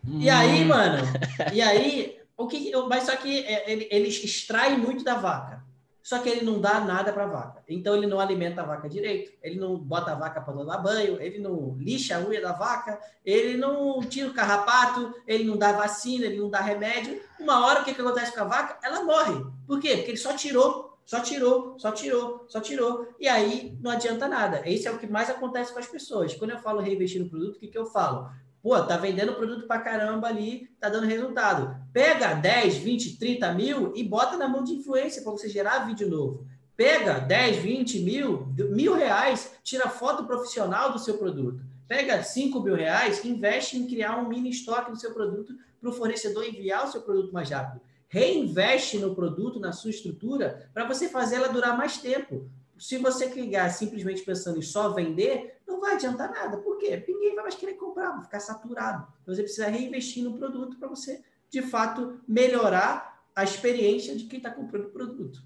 E 0.06 0.28
aí, 0.28 0.64
hum. 0.64 0.68
mano, 0.68 0.98
e 1.52 1.60
aí, 1.60 2.18
o 2.36 2.46
que. 2.46 2.72
Mas 2.88 3.04
só 3.04 3.16
que 3.16 3.44
é, 3.44 3.70
ele, 3.70 3.88
ele 3.90 4.08
extrai 4.08 4.76
muito 4.76 5.04
da 5.04 5.14
vaca. 5.14 5.62
Só 6.02 6.18
que 6.18 6.28
ele 6.28 6.44
não 6.44 6.60
dá 6.60 6.80
nada 6.80 7.12
para 7.12 7.24
a 7.24 7.28
vaca. 7.28 7.62
Então 7.68 7.94
ele 7.94 8.08
não 8.08 8.18
alimenta 8.18 8.60
a 8.60 8.64
vaca 8.64 8.88
direito, 8.88 9.32
ele 9.40 9.60
não 9.60 9.78
bota 9.78 10.10
a 10.10 10.16
vaca 10.16 10.40
para 10.40 10.64
dar 10.64 10.78
banho, 10.78 11.22
ele 11.22 11.38
não 11.38 11.76
lixa 11.78 12.16
a 12.16 12.20
unha 12.20 12.40
da 12.40 12.52
vaca, 12.52 13.00
ele 13.24 13.56
não 13.56 14.00
tira 14.00 14.28
o 14.28 14.34
carrapato, 14.34 15.14
ele 15.28 15.44
não 15.44 15.56
dá 15.56 15.70
vacina, 15.70 16.26
ele 16.26 16.40
não 16.40 16.50
dá 16.50 16.60
remédio. 16.60 17.20
Uma 17.38 17.64
hora 17.64 17.82
o 17.82 17.84
que, 17.84 17.94
que 17.94 18.00
acontece 18.00 18.32
com 18.32 18.40
a 18.40 18.44
vaca? 18.44 18.78
Ela 18.82 19.04
morre. 19.04 19.44
Por 19.64 19.78
quê? 19.78 19.96
Porque 19.98 20.10
ele 20.10 20.18
só 20.18 20.34
tirou 20.34 20.91
só 21.04 21.20
tirou, 21.20 21.78
só 21.78 21.92
tirou, 21.92 22.44
só 22.48 22.60
tirou. 22.60 23.08
E 23.18 23.28
aí 23.28 23.76
não 23.80 23.90
adianta 23.90 24.28
nada. 24.28 24.62
Esse 24.64 24.86
é 24.86 24.90
o 24.90 24.98
que 24.98 25.06
mais 25.06 25.28
acontece 25.28 25.72
com 25.72 25.78
as 25.78 25.86
pessoas. 25.86 26.34
Quando 26.34 26.50
eu 26.50 26.58
falo 26.58 26.80
reinvestir 26.80 27.20
no 27.20 27.28
produto, 27.28 27.56
o 27.56 27.58
que, 27.58 27.68
que 27.68 27.78
eu 27.78 27.86
falo? 27.86 28.30
Pô, 28.62 28.80
tá 28.80 28.96
vendendo 28.96 29.34
produto 29.34 29.66
pra 29.66 29.80
caramba 29.80 30.28
ali, 30.28 30.70
tá 30.78 30.88
dando 30.88 31.06
resultado. 31.06 31.76
Pega 31.92 32.34
10, 32.34 32.76
20, 32.76 33.18
30 33.18 33.52
mil 33.54 33.92
e 33.96 34.04
bota 34.04 34.36
na 34.36 34.48
mão 34.48 34.62
de 34.62 34.74
influência 34.74 35.22
para 35.22 35.32
você 35.32 35.48
gerar 35.48 35.80
vídeo 35.80 36.08
novo. 36.08 36.46
Pega 36.76 37.18
10, 37.18 37.56
20 37.56 38.00
mil, 38.00 38.48
mil 38.70 38.94
reais, 38.94 39.52
tira 39.64 39.88
foto 39.88 40.24
profissional 40.24 40.92
do 40.92 40.98
seu 40.98 41.18
produto. 41.18 41.60
Pega 41.88 42.22
5 42.22 42.60
mil 42.60 42.74
reais, 42.74 43.24
investe 43.24 43.76
em 43.76 43.86
criar 43.86 44.18
um 44.18 44.28
mini 44.28 44.50
estoque 44.50 44.92
do 44.92 44.98
seu 44.98 45.12
produto 45.12 45.54
para 45.80 45.90
o 45.90 45.92
fornecedor 45.92 46.44
enviar 46.44 46.86
o 46.86 46.90
seu 46.90 47.02
produto 47.02 47.32
mais 47.32 47.50
rápido 47.50 47.82
reinveste 48.12 48.98
no 48.98 49.14
produto, 49.14 49.58
na 49.58 49.72
sua 49.72 49.88
estrutura, 49.88 50.68
para 50.74 50.86
você 50.86 51.08
fazer 51.08 51.36
ela 51.36 51.48
durar 51.48 51.78
mais 51.78 51.96
tempo. 51.96 52.46
Se 52.78 52.98
você 52.98 53.26
ligar 53.28 53.70
simplesmente 53.70 54.22
pensando 54.22 54.58
em 54.58 54.62
só 54.62 54.90
vender, 54.90 55.62
não 55.66 55.80
vai 55.80 55.94
adiantar 55.94 56.30
nada. 56.30 56.58
Por 56.58 56.76
quê? 56.76 57.02
Ninguém 57.08 57.34
vai 57.34 57.44
mais 57.44 57.54
querer 57.54 57.72
comprar, 57.74 58.10
vai 58.10 58.22
ficar 58.22 58.40
saturado. 58.40 59.06
Então 59.22 59.34
você 59.34 59.42
precisa 59.42 59.66
reinvestir 59.66 60.22
no 60.22 60.36
produto 60.36 60.76
para 60.78 60.88
você, 60.88 61.22
de 61.48 61.62
fato, 61.62 62.20
melhorar 62.28 63.24
a 63.34 63.44
experiência 63.44 64.14
de 64.14 64.24
quem 64.24 64.36
está 64.36 64.50
comprando 64.50 64.88
o 64.88 64.90
produto. 64.90 65.42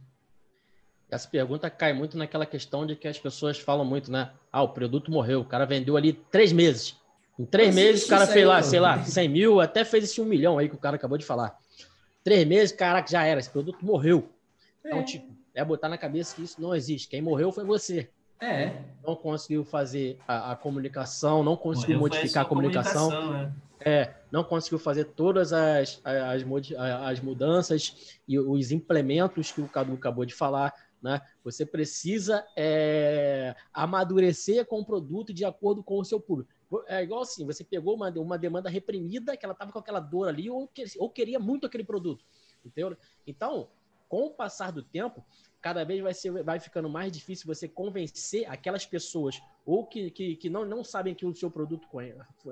Essa 1.08 1.28
pergunta 1.28 1.70
cai 1.70 1.92
muito 1.92 2.18
naquela 2.18 2.44
questão 2.44 2.84
de 2.84 2.96
que 2.96 3.06
as 3.06 3.16
pessoas 3.16 3.60
falam 3.60 3.84
muito, 3.84 4.10
né? 4.10 4.32
Ah, 4.50 4.62
o 4.62 4.70
produto 4.70 5.08
morreu, 5.08 5.40
o 5.40 5.44
cara 5.44 5.64
vendeu 5.64 5.96
ali 5.96 6.14
três 6.32 6.52
meses. 6.52 6.96
Em 7.38 7.44
três 7.44 7.72
meses, 7.72 8.06
o 8.06 8.08
cara 8.08 8.26
fez 8.26 8.44
lá, 8.44 8.60
sei 8.60 8.80
lá, 8.80 9.04
100 9.04 9.28
mil, 9.28 9.60
até 9.60 9.84
fez 9.84 10.02
esse 10.02 10.20
um 10.20 10.24
milhão 10.24 10.58
aí 10.58 10.68
que 10.68 10.74
o 10.74 10.78
cara 10.78 10.96
acabou 10.96 11.16
de 11.16 11.24
falar. 11.24 11.56
Três 12.26 12.44
meses, 12.44 12.74
caraca, 12.74 13.08
já 13.08 13.22
era, 13.22 13.38
esse 13.38 13.48
produto 13.48 13.86
morreu. 13.86 14.28
Então, 14.80 14.98
é. 14.98 15.00
Então, 15.00 15.04
tipo, 15.04 15.32
é 15.54 15.64
botar 15.64 15.88
na 15.88 15.96
cabeça 15.96 16.34
que 16.34 16.42
isso 16.42 16.60
não 16.60 16.74
existe. 16.74 17.06
Quem 17.06 17.22
morreu 17.22 17.52
foi 17.52 17.64
você. 17.64 18.10
É. 18.40 18.82
Não 19.06 19.14
conseguiu 19.14 19.64
fazer 19.64 20.18
a, 20.26 20.50
a 20.50 20.56
comunicação, 20.56 21.44
não 21.44 21.56
conseguiu 21.56 22.00
morreu 22.00 22.16
modificar 22.16 22.44
a 22.44 22.48
comunicação. 22.48 23.32
Né? 23.32 23.52
É, 23.78 24.14
não 24.32 24.42
conseguiu 24.42 24.80
fazer 24.80 25.04
todas 25.04 25.52
as, 25.52 26.00
as, 26.02 26.44
as 27.04 27.20
mudanças 27.20 28.18
e 28.26 28.36
os 28.40 28.72
implementos 28.72 29.52
que 29.52 29.60
o 29.60 29.68
Cadu 29.68 29.94
acabou 29.94 30.24
de 30.24 30.34
falar. 30.34 30.74
Né? 31.00 31.20
Você 31.44 31.64
precisa 31.64 32.44
é, 32.56 33.54
amadurecer 33.72 34.66
com 34.66 34.80
o 34.80 34.84
produto 34.84 35.32
de 35.32 35.44
acordo 35.44 35.80
com 35.80 36.00
o 36.00 36.04
seu 36.04 36.18
público. 36.18 36.50
É 36.88 37.02
igual 37.02 37.22
assim, 37.22 37.44
você 37.44 37.62
pegou 37.62 37.94
uma, 37.94 38.10
uma 38.10 38.38
demanda 38.38 38.68
reprimida, 38.68 39.36
que 39.36 39.44
ela 39.44 39.52
estava 39.52 39.70
com 39.70 39.78
aquela 39.78 40.00
dor 40.00 40.28
ali, 40.28 40.50
ou, 40.50 40.68
ou 40.98 41.10
queria 41.10 41.38
muito 41.38 41.66
aquele 41.66 41.84
produto. 41.84 42.24
Entendeu? 42.64 42.96
Então, 43.26 43.68
com 44.08 44.26
o 44.26 44.30
passar 44.30 44.72
do 44.72 44.82
tempo, 44.82 45.24
cada 45.60 45.84
vez 45.84 46.00
vai, 46.00 46.14
ser, 46.14 46.30
vai 46.42 46.60
ficando 46.60 46.88
mais 46.88 47.12
difícil 47.12 47.46
você 47.46 47.68
convencer 47.68 48.48
aquelas 48.48 48.86
pessoas 48.86 49.40
ou 49.64 49.84
que, 49.84 50.10
que, 50.10 50.36
que 50.36 50.48
não, 50.48 50.64
não 50.64 50.84
sabem 50.84 51.14
que 51.14 51.26
o 51.26 51.34
seu 51.34 51.50
produto 51.50 51.88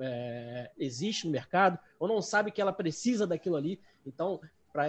é, 0.01 0.71
existe 0.77 1.25
no 1.25 1.31
mercado, 1.31 1.79
ou 1.97 2.07
não 2.07 2.21
sabem 2.21 2.51
que 2.51 2.61
ela 2.61 2.73
precisa 2.73 3.25
daquilo 3.25 3.55
ali. 3.55 3.79
Então, 4.05 4.41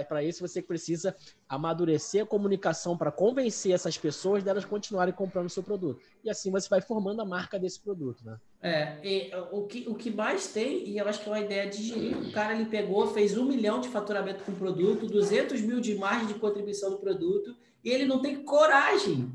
para 0.05 0.22
isso, 0.22 0.47
você 0.47 0.61
precisa 0.61 1.14
amadurecer 1.49 2.24
a 2.24 2.26
comunicação 2.26 2.97
para 2.97 3.12
convencer 3.12 3.72
essas 3.72 3.97
pessoas 3.97 4.43
delas 4.43 4.64
continuarem 4.64 5.14
comprando 5.14 5.47
o 5.47 5.51
seu 5.51 5.62
produto. 5.62 6.01
E 6.24 6.28
assim 6.28 6.51
você 6.51 6.68
vai 6.68 6.80
formando 6.80 7.22
a 7.22 7.24
marca 7.24 7.59
desse 7.59 7.80
produto, 7.80 8.24
né? 8.24 8.37
É, 8.61 9.30
o, 9.53 9.64
que, 9.66 9.84
o 9.89 9.95
que 9.95 10.11
mais 10.11 10.49
tem, 10.53 10.89
e 10.89 10.99
eu 10.99 11.07
acho 11.07 11.20
que 11.20 11.28
é 11.28 11.32
uma 11.32 11.41
ideia 11.41 11.70
de 11.70 11.82
gerir, 11.82 12.18
o 12.18 12.32
cara 12.32 12.53
ele 12.55 12.66
pegou, 12.66 13.07
fez 13.07 13.39
um 13.39 13.45
milhão 13.45 13.80
de 13.80 13.89
faturamento 13.89 14.43
com 14.43 14.51
o 14.51 14.57
produto, 14.57 15.07
200 15.07 15.61
mil 15.61 15.80
de 15.80 15.95
margem 15.95 16.26
de 16.26 16.34
contribuição 16.34 16.91
do 16.91 16.99
produto, 16.99 17.55
e 17.84 17.91
ele 17.91 18.05
não 18.05 18.20
tem 18.20 18.43
coragem 18.43 19.32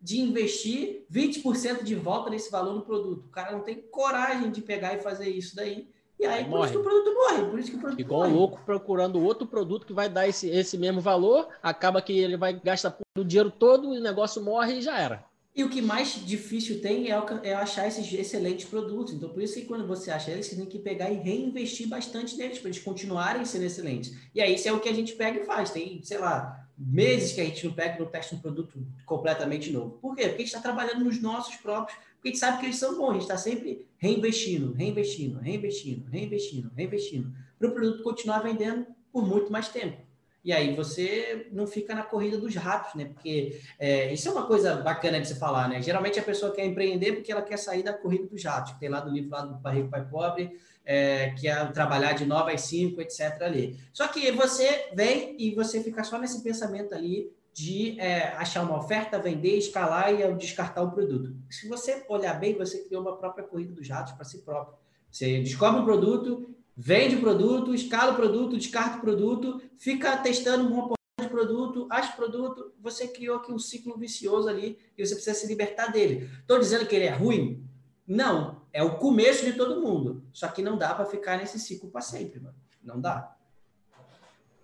de 0.00 0.20
investir 0.20 1.04
20% 1.12 1.82
de 1.82 1.96
volta 1.96 2.30
nesse 2.30 2.50
valor 2.50 2.74
no 2.74 2.82
produto. 2.82 3.26
O 3.26 3.30
cara 3.30 3.50
não 3.50 3.62
tem 3.62 3.82
coragem 3.90 4.52
de 4.52 4.62
pegar 4.62 4.94
e 4.94 5.00
fazer 5.00 5.28
isso 5.28 5.56
daí 5.56 5.88
e 6.18 6.26
aí, 6.26 6.44
por 6.44 6.64
isso 6.64 6.72
que 6.72 6.78
o 6.78 6.82
produto 6.82 7.14
morre. 7.14 7.50
Por 7.50 7.58
isso 7.60 7.70
que 7.70 7.76
o 7.76 7.80
produto 7.80 8.00
Igual 8.00 8.22
morre. 8.22 8.34
louco 8.34 8.60
procurando 8.64 9.22
outro 9.22 9.46
produto 9.46 9.86
que 9.86 9.92
vai 9.92 10.08
dar 10.08 10.26
esse, 10.26 10.48
esse 10.48 10.76
mesmo 10.76 11.00
valor, 11.00 11.48
acaba 11.62 12.02
que 12.02 12.18
ele 12.18 12.36
vai 12.36 12.52
gastar 12.52 12.96
o 13.16 13.24
dinheiro 13.24 13.50
todo, 13.50 13.90
o 13.90 14.00
negócio 14.00 14.42
morre 14.42 14.78
e 14.78 14.82
já 14.82 14.98
era. 14.98 15.24
E 15.54 15.64
o 15.64 15.68
que 15.68 15.82
mais 15.82 16.24
difícil 16.24 16.80
tem 16.80 17.10
é, 17.10 17.20
é 17.42 17.54
achar 17.54 17.86
esses 17.86 18.12
excelentes 18.12 18.66
produtos. 18.68 19.12
Então, 19.12 19.28
por 19.28 19.42
isso 19.42 19.54
que 19.54 19.66
quando 19.66 19.86
você 19.86 20.10
acha 20.10 20.30
eles, 20.30 20.46
você 20.46 20.56
tem 20.56 20.66
que 20.66 20.78
pegar 20.78 21.10
e 21.10 21.16
reinvestir 21.16 21.88
bastante 21.88 22.36
neles, 22.36 22.58
para 22.58 22.68
eles 22.68 22.80
continuarem 22.80 23.44
sendo 23.44 23.64
excelentes. 23.64 24.16
E 24.34 24.40
aí, 24.40 24.54
isso 24.54 24.68
é 24.68 24.72
o 24.72 24.78
que 24.78 24.88
a 24.88 24.94
gente 24.94 25.14
pega 25.14 25.40
e 25.40 25.44
faz. 25.44 25.70
Tem, 25.70 26.00
sei 26.02 26.18
lá, 26.18 26.64
meses 26.78 27.32
que 27.32 27.40
a 27.40 27.44
gente 27.44 27.66
não 27.66 27.74
pega 27.74 27.96
e 27.96 27.98
não 27.98 28.06
testa 28.06 28.36
um 28.36 28.38
produto 28.38 28.80
completamente 29.04 29.72
novo. 29.72 29.98
Por 30.00 30.14
quê? 30.14 30.28
Porque 30.28 30.42
a 30.42 30.44
gente 30.44 30.54
está 30.54 30.60
trabalhando 30.60 31.04
nos 31.04 31.20
nossos 31.20 31.56
próprios 31.56 31.98
porque 32.18 32.28
a 32.28 32.30
gente 32.32 32.40
sabe 32.40 32.58
que 32.58 32.66
eles 32.66 32.76
são 32.76 32.98
bons, 32.98 33.10
a 33.10 33.12
gente 33.12 33.22
está 33.22 33.38
sempre 33.38 33.86
reinvestindo, 33.96 34.72
reinvestindo, 34.72 35.38
reinvestindo, 35.38 36.10
reinvestindo, 36.10 36.70
reinvestindo, 36.74 37.32
para 37.56 37.68
o 37.68 37.72
produto 37.72 38.02
continuar 38.02 38.40
vendendo 38.40 38.86
por 39.12 39.26
muito 39.26 39.50
mais 39.52 39.68
tempo. 39.68 39.96
E 40.44 40.52
aí 40.52 40.74
você 40.74 41.48
não 41.52 41.66
fica 41.66 41.94
na 41.94 42.02
corrida 42.02 42.38
dos 42.38 42.54
ratos, 42.54 42.94
né? 42.94 43.06
Porque 43.06 43.60
é, 43.78 44.12
isso 44.12 44.28
é 44.28 44.32
uma 44.32 44.46
coisa 44.46 44.76
bacana 44.76 45.20
de 45.20 45.28
se 45.28 45.34
falar, 45.34 45.68
né? 45.68 45.82
Geralmente 45.82 46.18
a 46.18 46.22
pessoa 46.22 46.52
quer 46.52 46.64
empreender 46.64 47.12
porque 47.12 47.30
ela 47.30 47.42
quer 47.42 47.56
sair 47.56 47.82
da 47.82 47.92
corrida 47.92 48.26
dos 48.26 48.42
ratos, 48.42 48.72
que 48.72 48.80
tem 48.80 48.88
lá 48.88 49.00
do 49.00 49.10
livro 49.10 49.30
lá 49.30 49.42
do 49.42 49.60
Pai 49.60 49.76
Rico, 49.76 49.90
Pai 49.90 50.08
Pobre, 50.08 50.58
é, 50.84 51.30
que 51.30 51.46
é 51.46 51.64
trabalhar 51.66 52.14
de 52.14 52.24
9 52.24 52.52
às 52.52 52.62
5, 52.62 53.00
etc. 53.00 53.42
ali. 53.42 53.78
Só 53.92 54.08
que 54.08 54.30
você 54.32 54.88
vem 54.94 55.36
e 55.38 55.54
você 55.54 55.82
fica 55.82 56.02
só 56.02 56.18
nesse 56.18 56.42
pensamento 56.42 56.94
ali 56.94 57.30
de 57.58 57.98
é, 57.98 58.28
achar 58.36 58.62
uma 58.62 58.78
oferta, 58.78 59.18
vender, 59.18 59.58
escalar 59.58 60.14
e 60.14 60.32
descartar 60.34 60.80
o 60.80 60.92
produto. 60.92 61.34
Se 61.50 61.68
você 61.68 62.04
olhar 62.08 62.38
bem, 62.38 62.56
você 62.56 62.84
criou 62.84 63.02
uma 63.02 63.16
própria 63.16 63.44
corrida 63.44 63.72
dos 63.72 63.88
ratos 63.88 64.12
para 64.12 64.24
si 64.24 64.38
próprio. 64.42 64.78
Você 65.10 65.40
descobre 65.40 65.80
um 65.80 65.84
produto, 65.84 66.54
vende 66.76 67.16
o 67.16 67.20
produto, 67.20 67.74
escala 67.74 68.12
o 68.12 68.14
produto, 68.14 68.56
descarta 68.56 68.98
o 68.98 69.00
produto, 69.00 69.60
fica 69.76 70.16
testando 70.18 70.72
uma 70.72 70.82
porção 70.82 70.96
de 71.20 71.28
produto, 71.28 71.88
acha 71.90 72.12
produto, 72.12 72.72
você 72.80 73.08
criou 73.08 73.38
aqui 73.38 73.50
um 73.50 73.58
ciclo 73.58 73.98
vicioso 73.98 74.48
ali 74.48 74.78
e 74.96 75.04
você 75.04 75.16
precisa 75.16 75.34
se 75.36 75.48
libertar 75.48 75.88
dele. 75.88 76.30
Estou 76.40 76.60
dizendo 76.60 76.86
que 76.86 76.94
ele 76.94 77.06
é 77.06 77.12
ruim? 77.12 77.66
Não, 78.06 78.62
é 78.72 78.84
o 78.84 78.98
começo 78.98 79.44
de 79.44 79.54
todo 79.54 79.82
mundo. 79.82 80.22
Só 80.32 80.46
que 80.46 80.62
não 80.62 80.78
dá 80.78 80.94
para 80.94 81.06
ficar 81.06 81.38
nesse 81.38 81.58
ciclo 81.58 81.90
para 81.90 82.02
sempre, 82.02 82.38
mano. 82.38 82.54
Não 82.80 83.00
dá. 83.00 83.36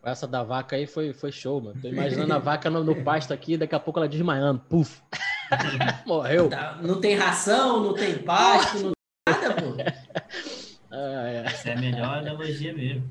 Essa 0.05 0.27
da 0.27 0.43
vaca 0.43 0.77
aí 0.77 0.87
foi, 0.87 1.13
foi 1.13 1.33
show, 1.33 1.61
mano. 1.61 1.81
Tô 1.81 1.89
imaginando 1.89 2.33
a 2.35 2.39
vaca 2.41 2.69
no, 2.69 2.85
no 2.85 3.03
pasto 3.03 3.33
aqui, 3.33 3.57
daqui 3.57 3.75
a 3.75 3.81
pouco 3.81 3.99
ela 3.99 4.09
desmaiando. 4.09 4.61
Puf! 4.69 5.01
Morreu. 6.07 6.49
Tá, 6.51 6.79
não 6.83 7.01
tem 7.01 7.17
ração, 7.17 7.83
não 7.83 7.95
tem 7.95 8.19
pasto, 8.19 8.79
não 8.79 8.93
tem 8.93 9.35
nada, 9.35 9.55
pô. 9.55 9.75
Ah, 10.97 11.29
é. 11.29 11.47
Essa 11.47 11.71
é 11.71 11.73
a 11.73 11.81
melhor 11.81 12.19
analogia 12.19 12.73
mesmo. 12.73 13.11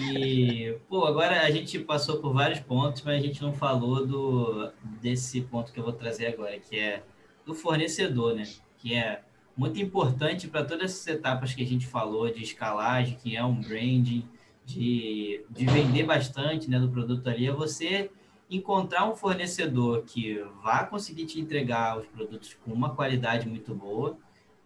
E, 0.00 0.78
pô, 0.88 1.04
agora 1.04 1.40
a 1.40 1.50
gente 1.50 1.76
passou 1.80 2.18
por 2.18 2.32
vários 2.32 2.60
pontos, 2.60 3.02
mas 3.02 3.20
a 3.20 3.26
gente 3.26 3.42
não 3.42 3.52
falou 3.52 4.06
do, 4.06 4.70
desse 5.02 5.40
ponto 5.40 5.72
que 5.72 5.80
eu 5.80 5.82
vou 5.82 5.92
trazer 5.92 6.28
agora, 6.28 6.56
que 6.60 6.78
é 6.78 7.02
do 7.44 7.52
fornecedor, 7.52 8.36
né? 8.36 8.44
Que 8.78 8.94
é 8.94 9.22
muito 9.56 9.80
importante 9.80 10.46
para 10.46 10.64
todas 10.64 10.92
essas 10.92 11.06
etapas 11.08 11.52
que 11.52 11.64
a 11.64 11.66
gente 11.66 11.84
falou 11.84 12.32
de 12.32 12.44
escalagem, 12.44 13.18
que 13.20 13.36
é 13.36 13.44
um 13.44 13.60
branding, 13.60 14.24
de, 14.70 15.44
de 15.50 15.66
vender 15.66 16.04
bastante 16.04 16.70
né, 16.70 16.78
do 16.78 16.88
produto 16.88 17.28
ali 17.28 17.46
é 17.46 17.52
você 17.52 18.10
encontrar 18.48 19.08
um 19.08 19.14
fornecedor 19.14 20.02
que 20.02 20.42
vá 20.62 20.84
conseguir 20.84 21.26
te 21.26 21.40
entregar 21.40 21.98
os 21.98 22.06
produtos 22.06 22.56
com 22.64 22.72
uma 22.72 22.94
qualidade 22.94 23.48
muito 23.48 23.74
boa 23.74 24.16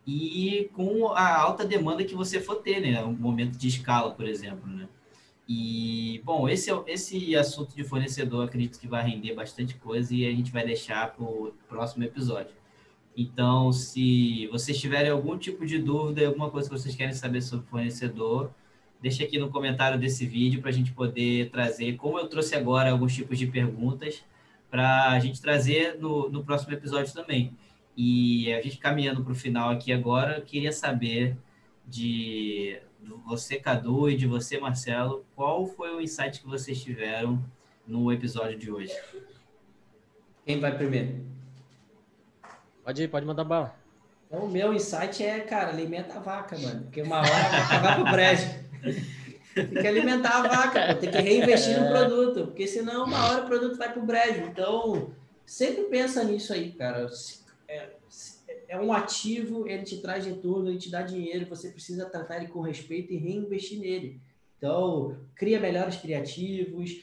e 0.07 0.71
com 0.75 1.09
a 1.09 1.37
alta 1.37 1.65
demanda 1.65 2.05
que 2.05 2.15
você 2.15 2.41
for 2.41 2.57
ter, 2.57 2.81
né? 2.81 3.03
Um 3.03 3.13
momento 3.13 3.57
de 3.57 3.69
escala, 3.69 4.13
por 4.13 4.27
exemplo, 4.27 4.67
né? 4.69 4.89
E, 5.47 6.23
bom, 6.25 6.49
esse, 6.49 6.71
esse 6.87 7.37
assunto 7.37 7.75
de 7.77 7.85
fornecedor 7.85 8.45
acredito 8.45 8.79
que 8.79 8.89
vai 8.89 9.03
render 9.03 9.35
bastante 9.35 9.75
coisa 9.77 10.15
e 10.15 10.27
a 10.27 10.31
gente 10.31 10.51
vai 10.51 10.65
deixar 10.65 11.13
para 11.13 11.25
o 11.25 11.53
próximo 11.69 12.05
episódio. 12.05 12.55
Então, 13.17 13.71
se 13.73 14.47
vocês 14.49 14.79
tiverem 14.79 15.11
algum 15.11 15.37
tipo 15.39 15.65
de 15.65 15.79
dúvida, 15.79 16.27
alguma 16.27 16.51
coisa 16.51 16.69
que 16.69 16.79
vocês 16.79 16.97
querem 16.97 17.15
saber 17.15 17.43
sobre 17.43 17.67
fornecedor, 17.67 18.51
deixa 19.05 19.23
aqui 19.23 19.39
no 19.39 19.51
comentário 19.51 19.99
desse 19.99 20.25
vídeo 20.25 20.63
para 20.63 20.71
a 20.71 20.73
gente 20.73 20.91
poder 20.91 21.51
trazer, 21.51 21.95
como 21.97 22.19
eu 22.19 22.27
trouxe 22.27 22.55
agora 22.55 22.91
alguns 22.91 23.15
tipos 23.15 23.39
de 23.39 23.47
perguntas, 23.47 24.25
para 24.71 25.11
a 25.11 25.21
gente 25.21 25.43
trazer 25.43 25.99
no, 26.01 26.31
no 26.31 26.43
próximo 26.43 26.73
episódio 26.73 27.13
também. 27.13 27.55
E 27.95 28.51
a 28.55 28.63
gente 28.63 28.79
caminhando 28.79 29.23
para 29.23 29.35
o 29.35 29.37
final 29.37 29.69
aqui 29.69 29.93
agora, 29.93 30.39
eu 30.39 30.43
queria 30.43 30.73
saber 30.73 31.37
de, 31.87 32.81
você, 33.27 33.57
Cadu, 33.57 34.09
e 34.09 34.17
de 34.17 34.27
você, 34.27 34.59
Marcelo, 34.59 35.23
qual 35.37 35.67
foi 35.67 35.95
o 35.95 36.01
insight 36.01 36.41
que 36.41 36.47
vocês 36.47 36.83
tiveram 36.83 37.45
no 37.87 38.11
episódio 38.11 38.59
de 38.59 38.71
hoje? 38.71 38.95
Quem 40.47 40.59
vai 40.61 40.75
primeiro? 40.75 41.27
Pode 42.83 43.03
ir, 43.03 43.09
pode 43.09 43.27
mandar 43.27 43.45
bala. 43.45 43.77
Então, 44.27 44.47
o 44.47 44.49
meu 44.49 44.73
insight 44.73 45.23
é, 45.23 45.41
cara, 45.41 45.69
alimenta 45.69 46.17
a 46.17 46.21
vaca, 46.21 46.57
mano. 46.59 46.85
Porque 46.85 47.03
uma 47.03 47.19
hora 47.19 47.29
vai 47.29 47.61
acabar 47.61 47.95
pro 47.97 48.11
brejo. 48.11 48.64
Tem 49.55 49.69
que 49.69 49.87
alimentar 49.87 50.39
a 50.39 50.49
vaca, 50.49 50.95
tem 50.97 51.11
que 51.11 51.19
reinvestir 51.19 51.81
no 51.81 51.89
produto, 51.89 52.47
porque 52.47 52.67
senão 52.67 53.05
uma 53.05 53.29
hora 53.29 53.45
o 53.45 53.47
produto 53.47 53.77
vai 53.77 53.93
para 53.93 54.03
o 54.03 54.07
brejo. 54.07 54.43
Então, 54.43 55.13
sempre 55.47 55.85
pensa 55.85 56.25
nisso 56.25 56.53
aí, 56.53 56.73
cara. 56.73 57.09
É, 57.69 57.91
é, 58.69 58.81
um 58.81 58.93
ativo, 58.93 59.69
ele 59.69 59.85
te 59.85 60.01
traz 60.01 60.27
retorno, 60.27 60.69
ele 60.69 60.79
te 60.79 60.91
dá 60.91 61.03
dinheiro, 61.03 61.47
você 61.47 61.71
precisa 61.71 62.07
tratar 62.07 62.39
ele 62.39 62.49
com 62.49 62.61
respeito 62.61 63.13
e 63.13 63.17
reinvestir 63.17 63.79
nele. 63.79 64.21
Então, 64.59 65.17
cria 65.35 65.61
melhores 65.61 65.97
criativos, 65.97 67.03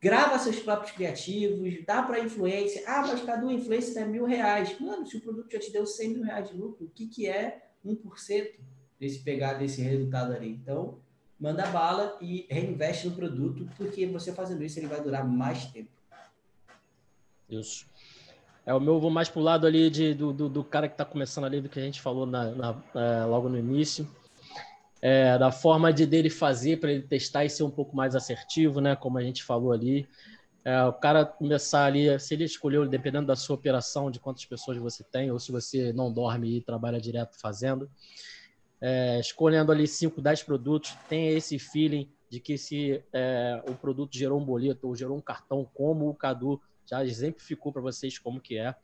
grava 0.00 0.38
seus 0.38 0.58
próprios 0.58 0.92
criativos, 0.92 1.84
dá 1.86 2.02
para 2.02 2.20
influência. 2.20 2.82
Ah, 2.86 3.06
mas 3.06 3.22
cada 3.22 3.50
influência 3.52 4.00
é 4.00 4.04
mil 4.04 4.24
reais. 4.24 4.78
Mano, 4.80 5.06
se 5.06 5.16
o 5.16 5.20
produto 5.20 5.50
já 5.50 5.58
te 5.58 5.72
deu 5.72 5.86
100 5.86 6.08
mil 6.10 6.22
reais 6.22 6.50
de 6.50 6.56
lucro, 6.56 6.86
o 6.86 6.90
que, 6.90 7.06
que 7.06 7.26
é 7.26 7.68
1% 7.84 8.50
desse 8.98 9.20
pegar 9.20 9.54
desse 9.54 9.80
resultado 9.82 10.32
ali? 10.32 10.50
Então, 10.50 10.98
manda 11.38 11.66
bala 11.66 12.16
e 12.20 12.46
reinveste 12.48 13.08
no 13.08 13.14
produto, 13.14 13.68
porque 13.76 14.06
você 14.06 14.32
fazendo 14.32 14.62
isso 14.62 14.78
ele 14.78 14.86
vai 14.86 15.00
durar 15.00 15.26
mais 15.26 15.66
tempo. 15.66 15.90
Isso. 17.48 17.86
É, 18.66 18.72
o 18.72 18.80
meu 18.80 18.98
vou 18.98 19.10
mais 19.10 19.28
pro 19.28 19.40
lado 19.40 19.66
ali 19.66 19.90
de, 19.90 20.14
do, 20.14 20.32
do, 20.32 20.48
do 20.48 20.64
cara 20.64 20.88
que 20.88 20.94
está 20.94 21.04
começando 21.04 21.44
ali, 21.44 21.60
do 21.60 21.68
que 21.68 21.78
a 21.78 21.82
gente 21.82 22.00
falou 22.00 22.24
na, 22.24 22.50
na 22.50 22.82
é, 22.94 23.24
logo 23.24 23.48
no 23.48 23.58
início. 23.58 24.08
É, 25.02 25.36
da 25.36 25.52
forma 25.52 25.92
de 25.92 26.06
dele 26.06 26.30
fazer 26.30 26.80
para 26.80 26.90
ele 26.90 27.02
testar 27.02 27.44
e 27.44 27.50
ser 27.50 27.62
um 27.62 27.70
pouco 27.70 27.94
mais 27.94 28.16
assertivo, 28.16 28.80
né? 28.80 28.96
Como 28.96 29.18
a 29.18 29.22
gente 29.22 29.44
falou 29.44 29.70
ali. 29.70 30.08
É, 30.64 30.82
o 30.84 30.94
cara 30.94 31.26
começar 31.26 31.84
ali, 31.84 32.18
se 32.18 32.32
ele 32.32 32.44
escolheu, 32.44 32.88
dependendo 32.88 33.26
da 33.26 33.36
sua 33.36 33.54
operação, 33.54 34.10
de 34.10 34.18
quantas 34.18 34.46
pessoas 34.46 34.78
você 34.78 35.04
tem, 35.04 35.30
ou 35.30 35.38
se 35.38 35.52
você 35.52 35.92
não 35.92 36.10
dorme 36.10 36.56
e 36.56 36.62
trabalha 36.62 36.98
direto 36.98 37.38
fazendo, 37.38 37.90
é, 38.86 39.18
escolhendo 39.18 39.72
ali 39.72 39.88
5, 39.88 40.20
10 40.20 40.42
produtos, 40.42 40.94
tenha 41.08 41.30
esse 41.30 41.58
feeling 41.58 42.06
de 42.28 42.38
que 42.38 42.58
se 42.58 43.02
é, 43.14 43.62
o 43.66 43.74
produto 43.74 44.14
gerou 44.14 44.38
um 44.38 44.44
boleto 44.44 44.86
ou 44.86 44.94
gerou 44.94 45.16
um 45.16 45.22
cartão, 45.22 45.66
como 45.72 46.06
o 46.10 46.14
Cadu 46.14 46.60
já 46.84 47.02
exemplificou 47.02 47.72
para 47.72 47.80
vocês 47.80 48.18
como 48.18 48.38
que 48.38 48.58
é, 48.58 48.74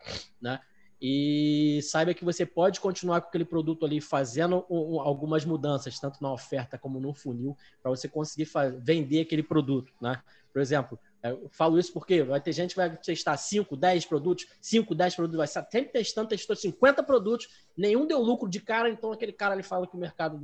né? 0.40 0.58
E 1.02 1.80
saiba 1.82 2.14
que 2.14 2.24
você 2.24 2.46
pode 2.46 2.80
continuar 2.80 3.20
com 3.20 3.28
aquele 3.28 3.44
produto 3.44 3.84
ali 3.84 4.00
fazendo 4.00 4.64
um, 4.70 5.00
algumas 5.00 5.44
mudanças, 5.44 5.98
tanto 6.00 6.22
na 6.22 6.32
oferta 6.32 6.78
como 6.78 6.98
no 6.98 7.12
funil, 7.12 7.54
para 7.82 7.90
você 7.90 8.08
conseguir 8.08 8.48
vender 8.78 9.20
aquele 9.20 9.42
produto, 9.42 9.92
né? 10.00 10.22
Por 10.50 10.62
exemplo, 10.62 10.98
eu 11.22 11.48
falo 11.50 11.78
isso 11.78 11.92
porque 11.92 12.22
vai 12.22 12.40
ter 12.40 12.52
gente 12.52 12.70
que 12.70 12.76
vai 12.76 12.96
testar 12.96 13.36
5, 13.36 13.76
10 13.76 14.06
produtos, 14.06 14.46
5, 14.60 14.94
10 14.94 15.14
produtos, 15.14 15.36
vai 15.36 15.44
estar 15.44 15.66
sempre 15.70 15.92
testando, 15.92 16.28
testou 16.28 16.56
50 16.56 17.02
produtos, 17.02 17.48
nenhum 17.76 18.06
deu 18.06 18.20
lucro 18.20 18.48
de 18.48 18.60
cara, 18.60 18.88
então 18.88 19.12
aquele 19.12 19.32
cara 19.32 19.54
ele 19.54 19.62
fala 19.62 19.86
que 19.86 19.96
o 19.96 20.00
mercado 20.00 20.38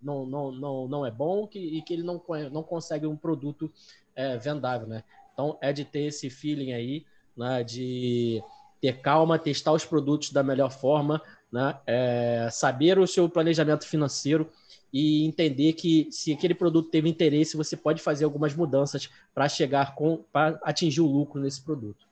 não, 0.00 0.24
não, 0.26 0.52
não, 0.52 0.88
não 0.88 1.06
é 1.06 1.10
bom 1.10 1.46
que, 1.46 1.58
e 1.58 1.82
que 1.82 1.92
ele 1.92 2.02
não, 2.02 2.22
não 2.50 2.62
consegue 2.62 3.06
um 3.06 3.16
produto 3.16 3.70
é, 4.16 4.38
vendável, 4.38 4.86
né? 4.86 5.04
Então 5.32 5.58
é 5.60 5.72
de 5.72 5.84
ter 5.84 6.04
esse 6.04 6.30
feeling 6.30 6.72
aí, 6.72 7.04
né, 7.36 7.62
de 7.62 8.42
ter 8.80 9.00
calma, 9.00 9.38
testar 9.38 9.72
os 9.72 9.84
produtos 9.84 10.30
da 10.30 10.42
melhor 10.42 10.70
forma, 10.70 11.20
né, 11.54 11.78
é, 11.86 12.48
saber 12.50 12.98
o 12.98 13.06
seu 13.06 13.28
planejamento 13.28 13.86
financeiro 13.86 14.50
e 14.92 15.24
entender 15.24 15.74
que 15.74 16.08
se 16.10 16.32
aquele 16.32 16.52
produto 16.52 16.90
teve 16.90 17.08
interesse, 17.08 17.56
você 17.56 17.76
pode 17.76 18.02
fazer 18.02 18.24
algumas 18.24 18.56
mudanças 18.56 19.08
para 19.32 19.48
chegar 19.48 19.94
com, 19.94 20.24
para 20.32 20.58
atingir 20.64 21.00
o 21.00 21.06
lucro 21.06 21.40
nesse 21.40 21.62
produto. 21.62 22.08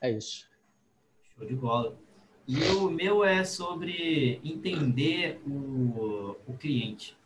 É 0.00 0.08
isso. 0.08 0.48
Show 1.36 1.48
de 1.48 1.56
bola. 1.56 1.98
E 2.46 2.62
o 2.76 2.88
meu 2.88 3.24
é 3.24 3.42
sobre 3.42 4.40
entender 4.44 5.40
o, 5.44 6.36
o 6.46 6.56
cliente, 6.56 7.16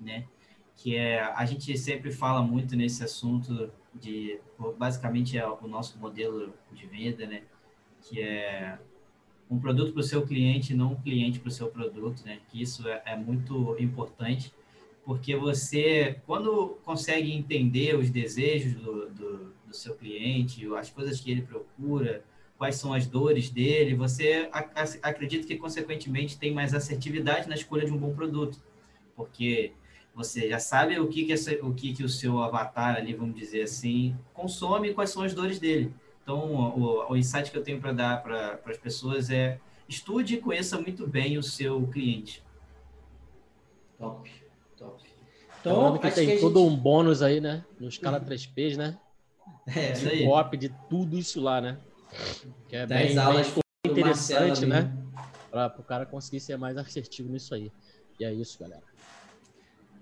né? 0.00 0.28
Que 0.76 0.94
é 0.94 1.20
a 1.20 1.44
gente 1.44 1.76
sempre 1.76 2.12
fala 2.12 2.40
muito 2.40 2.76
nesse 2.76 3.02
assunto 3.02 3.72
de 3.92 4.38
basicamente 4.78 5.36
é 5.36 5.44
o 5.44 5.66
nosso 5.66 5.98
modelo 5.98 6.54
de 6.70 6.86
venda, 6.86 7.26
né? 7.26 7.42
Que 8.00 8.22
é 8.22 8.78
um 9.50 9.58
produto 9.58 9.92
para 9.92 10.00
o 10.00 10.04
seu 10.04 10.22
cliente, 10.22 10.72
não 10.74 10.92
um 10.92 11.00
cliente 11.00 11.40
para 11.40 11.48
o 11.48 11.52
seu 11.52 11.66
produto, 11.66 12.22
né? 12.24 12.38
Que 12.48 12.62
isso 12.62 12.88
é, 12.88 13.02
é, 13.04 13.16
muito 13.16 13.76
importante, 13.80 14.54
porque 15.04 15.34
você, 15.34 16.20
quando 16.24 16.78
consegue 16.84 17.32
entender 17.32 17.96
os 17.96 18.10
desejos 18.10 18.74
do, 18.74 19.08
do, 19.10 19.52
do, 19.66 19.74
seu 19.74 19.96
cliente, 19.96 20.64
as 20.76 20.90
coisas 20.90 21.20
que 21.20 21.32
ele 21.32 21.42
procura, 21.42 22.22
quais 22.56 22.76
são 22.76 22.92
as 22.92 23.06
dores 23.06 23.50
dele, 23.50 23.94
você 23.94 24.48
acredita 25.02 25.46
que, 25.46 25.56
consequentemente, 25.56 26.38
tem 26.38 26.52
mais 26.52 26.72
assertividade 26.72 27.48
na 27.48 27.56
escolha 27.56 27.84
de 27.84 27.92
um 27.92 27.98
bom 27.98 28.14
produto, 28.14 28.62
porque 29.16 29.72
você 30.14 30.48
já 30.48 30.60
sabe 30.60 30.98
o 31.00 31.08
que, 31.08 31.24
que, 31.24 31.32
essa, 31.32 31.52
o, 31.64 31.74
que, 31.74 31.92
que 31.92 32.04
o 32.04 32.08
seu 32.08 32.40
avatar 32.40 32.96
ali, 32.96 33.14
vamos 33.14 33.34
dizer 33.34 33.62
assim, 33.62 34.16
consome 34.32 34.90
e 34.90 34.94
quais 34.94 35.10
são 35.10 35.22
as 35.22 35.34
dores 35.34 35.58
dele. 35.58 35.92
Então, 36.30 36.54
o, 36.54 37.12
o 37.12 37.16
insight 37.16 37.50
que 37.50 37.58
eu 37.58 37.64
tenho 37.64 37.80
para 37.80 37.92
dar 37.92 38.22
para 38.22 38.60
as 38.66 38.78
pessoas 38.78 39.30
é 39.30 39.58
estude 39.88 40.34
e 40.34 40.40
conheça 40.40 40.80
muito 40.80 41.04
bem 41.04 41.36
o 41.36 41.42
seu 41.42 41.84
cliente. 41.88 42.40
Top, 43.98 44.30
top. 44.76 45.10
Então, 45.60 45.98
que 45.98 46.10
tem 46.12 46.28
que 46.28 46.40
todo 46.40 46.60
gente... 46.60 46.72
um 46.72 46.76
bônus 46.76 47.20
aí, 47.20 47.40
né? 47.40 47.64
No 47.80 47.88
escala 47.88 48.20
3Ps, 48.20 48.76
né? 48.76 48.96
É, 49.66 49.92
isso 49.92 50.08
aí. 50.08 50.24
Copy 50.24 50.56
de 50.56 50.68
tudo 50.88 51.18
isso 51.18 51.40
lá, 51.40 51.60
né? 51.60 51.78
Que 52.68 52.76
é 52.76 52.86
bem, 52.86 53.18
aulas 53.18 53.48
bem 53.48 53.92
interessante, 53.92 54.64
né? 54.64 54.96
Para 55.50 55.74
o 55.78 55.82
cara 55.82 56.06
conseguir 56.06 56.38
ser 56.38 56.56
mais 56.56 56.76
assertivo 56.76 57.28
nisso 57.28 57.52
aí. 57.52 57.72
E 58.20 58.24
é 58.24 58.32
isso, 58.32 58.56
galera. 58.56 58.82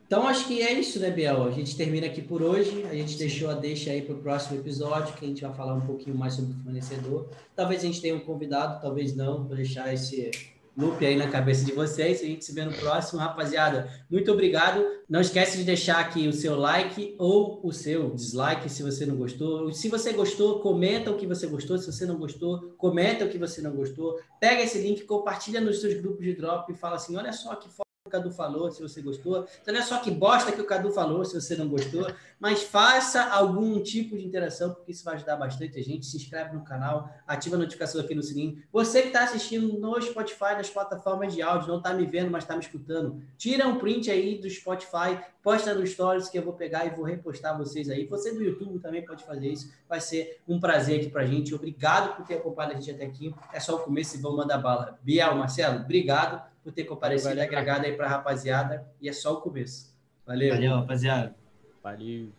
Então, 0.09 0.27
acho 0.27 0.47
que 0.47 0.63
é 0.63 0.73
isso, 0.73 0.99
né, 1.01 1.11
Biel? 1.11 1.45
A 1.45 1.51
gente 1.51 1.77
termina 1.77 2.07
aqui 2.07 2.23
por 2.23 2.43
hoje. 2.43 2.83
A 2.91 2.95
gente 2.95 3.19
deixou 3.19 3.51
a 3.51 3.53
deixa 3.53 3.91
aí 3.91 4.01
para 4.01 4.15
o 4.15 4.19
próximo 4.19 4.59
episódio, 4.59 5.15
que 5.15 5.23
a 5.23 5.29
gente 5.29 5.43
vai 5.43 5.53
falar 5.53 5.75
um 5.75 5.83
pouquinho 5.83 6.17
mais 6.17 6.33
sobre 6.33 6.53
o 6.53 6.65
fornecedor. 6.65 7.29
Talvez 7.55 7.83
a 7.83 7.85
gente 7.85 8.01
tenha 8.01 8.15
um 8.15 8.21
convidado, 8.21 8.81
talvez 8.81 9.15
não. 9.15 9.45
Vou 9.45 9.55
deixar 9.55 9.93
esse 9.93 10.31
loop 10.75 11.05
aí 11.05 11.15
na 11.15 11.29
cabeça 11.29 11.63
de 11.63 11.73
vocês. 11.73 12.23
A 12.23 12.25
gente 12.25 12.43
se 12.43 12.55
vê 12.55 12.65
no 12.65 12.73
próximo. 12.73 13.21
Rapaziada, 13.21 13.87
muito 14.11 14.33
obrigado. 14.33 14.83
Não 15.07 15.21
esquece 15.21 15.59
de 15.59 15.65
deixar 15.65 15.99
aqui 15.99 16.27
o 16.27 16.33
seu 16.33 16.57
like 16.57 17.15
ou 17.19 17.61
o 17.63 17.71
seu 17.71 18.09
dislike 18.15 18.71
se 18.71 18.83
você 18.83 19.05
não 19.05 19.15
gostou. 19.15 19.71
Se 19.75 19.91
você 19.91 20.15
gostou, 20.15 20.61
comenta 20.61 21.11
o 21.11 21.19
que 21.19 21.27
você 21.27 21.47
gostou. 21.47 21.77
Se 21.77 21.93
você 21.93 22.07
não 22.07 22.17
gostou, 22.17 22.75
comenta 22.79 23.27
o 23.27 23.29
que 23.29 23.37
você 23.37 23.61
não 23.61 23.73
gostou. 23.73 24.19
Pega 24.41 24.63
esse 24.63 24.79
link, 24.79 25.03
compartilha 25.03 25.61
nos 25.61 25.83
seus 25.83 25.93
grupos 26.01 26.25
de 26.25 26.33
drop 26.33 26.73
e 26.73 26.75
fala 26.75 26.97
assim: 26.97 27.15
olha 27.15 27.31
só 27.31 27.55
que 27.57 27.69
foda 27.69 27.88
o 28.09 28.11
Cadu 28.11 28.31
falou, 28.31 28.71
se 28.71 28.83
você 28.83 29.01
gostou. 29.01 29.47
Então 29.63 29.73
não 29.73 29.81
é 29.81 29.85
só 29.85 29.99
que 29.99 30.11
bosta 30.11 30.51
que 30.51 30.61
o 30.61 30.67
Cadu 30.67 30.91
falou, 30.91 31.25
se 31.25 31.41
você 31.41 31.57
não 31.57 31.69
gostou, 31.69 32.11
mas 32.41 32.63
faça 32.63 33.25
algum 33.25 33.81
tipo 33.83 34.17
de 34.17 34.25
interação, 34.25 34.75
porque 34.75 34.93
isso 34.93 35.05
vai 35.05 35.15
ajudar 35.15 35.37
bastante 35.37 35.79
a 35.79 35.83
gente. 35.83 36.07
Se 36.07 36.17
inscreve 36.17 36.55
no 36.55 36.65
canal, 36.65 37.11
ativa 37.27 37.57
a 37.57 37.59
notificação 37.59 38.01
aqui 38.01 38.15
no 38.15 38.23
sininho. 38.23 38.63
Você 38.73 39.03
que 39.03 39.09
está 39.09 39.25
assistindo 39.25 39.79
no 39.79 40.01
Spotify, 40.01 40.55
nas 40.57 40.71
plataformas 40.71 41.35
de 41.35 41.43
áudio, 41.43 41.69
não 41.69 41.79
está 41.79 41.95
me 41.95 42.07
vendo, 42.07 42.31
mas 42.31 42.45
está 42.45 42.55
me 42.55 42.63
escutando, 42.63 43.23
tira 43.37 43.67
um 43.67 43.79
print 43.79 44.11
aí 44.11 44.39
do 44.39 44.49
Spotify, 44.49 45.19
posta 45.43 45.75
no 45.75 45.87
Stories 45.87 46.29
que 46.29 46.39
eu 46.39 46.43
vou 46.43 46.53
pegar 46.53 46.87
e 46.87 46.91
vou 46.91 47.05
repostar 47.05 47.57
vocês 47.57 47.89
aí. 47.89 48.07
Você 48.07 48.33
do 48.33 48.43
YouTube 48.43 48.79
também 48.81 49.05
pode 49.05 49.25
fazer 49.25 49.49
isso. 49.49 49.73
Vai 49.89 50.01
ser 50.01 50.41
um 50.47 50.61
prazer 50.61 51.01
aqui 51.01 51.11
para 51.11 51.23
a 51.23 51.27
gente. 51.27 51.55
Obrigado 51.55 52.17
por 52.17 52.27
ter 52.27 52.35
acompanhado 52.35 52.75
a 52.75 52.81
gente 52.81 52.91
até 52.91 53.05
aqui. 53.05 53.35
É 53.53 53.61
só 53.61 53.77
o 53.77 53.79
começo 53.81 54.17
e 54.17 54.21
vamos 54.21 54.39
mandar 54.39 54.59
bala. 54.59 54.99
Biel, 55.03 55.35
Marcelo, 55.37 55.81
obrigado 55.81 56.43
por 56.63 56.73
ter 56.73 56.85
comparecido, 56.85 57.41
agregado 57.41 57.87
aí 57.87 57.97
para 57.97 58.07
a 58.07 58.11
rapaziada. 58.11 58.87
E 59.01 59.09
é 59.09 59.13
só 59.13 59.35
o 59.35 59.41
começo. 59.41 59.95
Valeu. 60.27 60.55
Valeu, 60.55 60.75
rapaziada. 60.75 61.35
Valeu. 61.83 62.31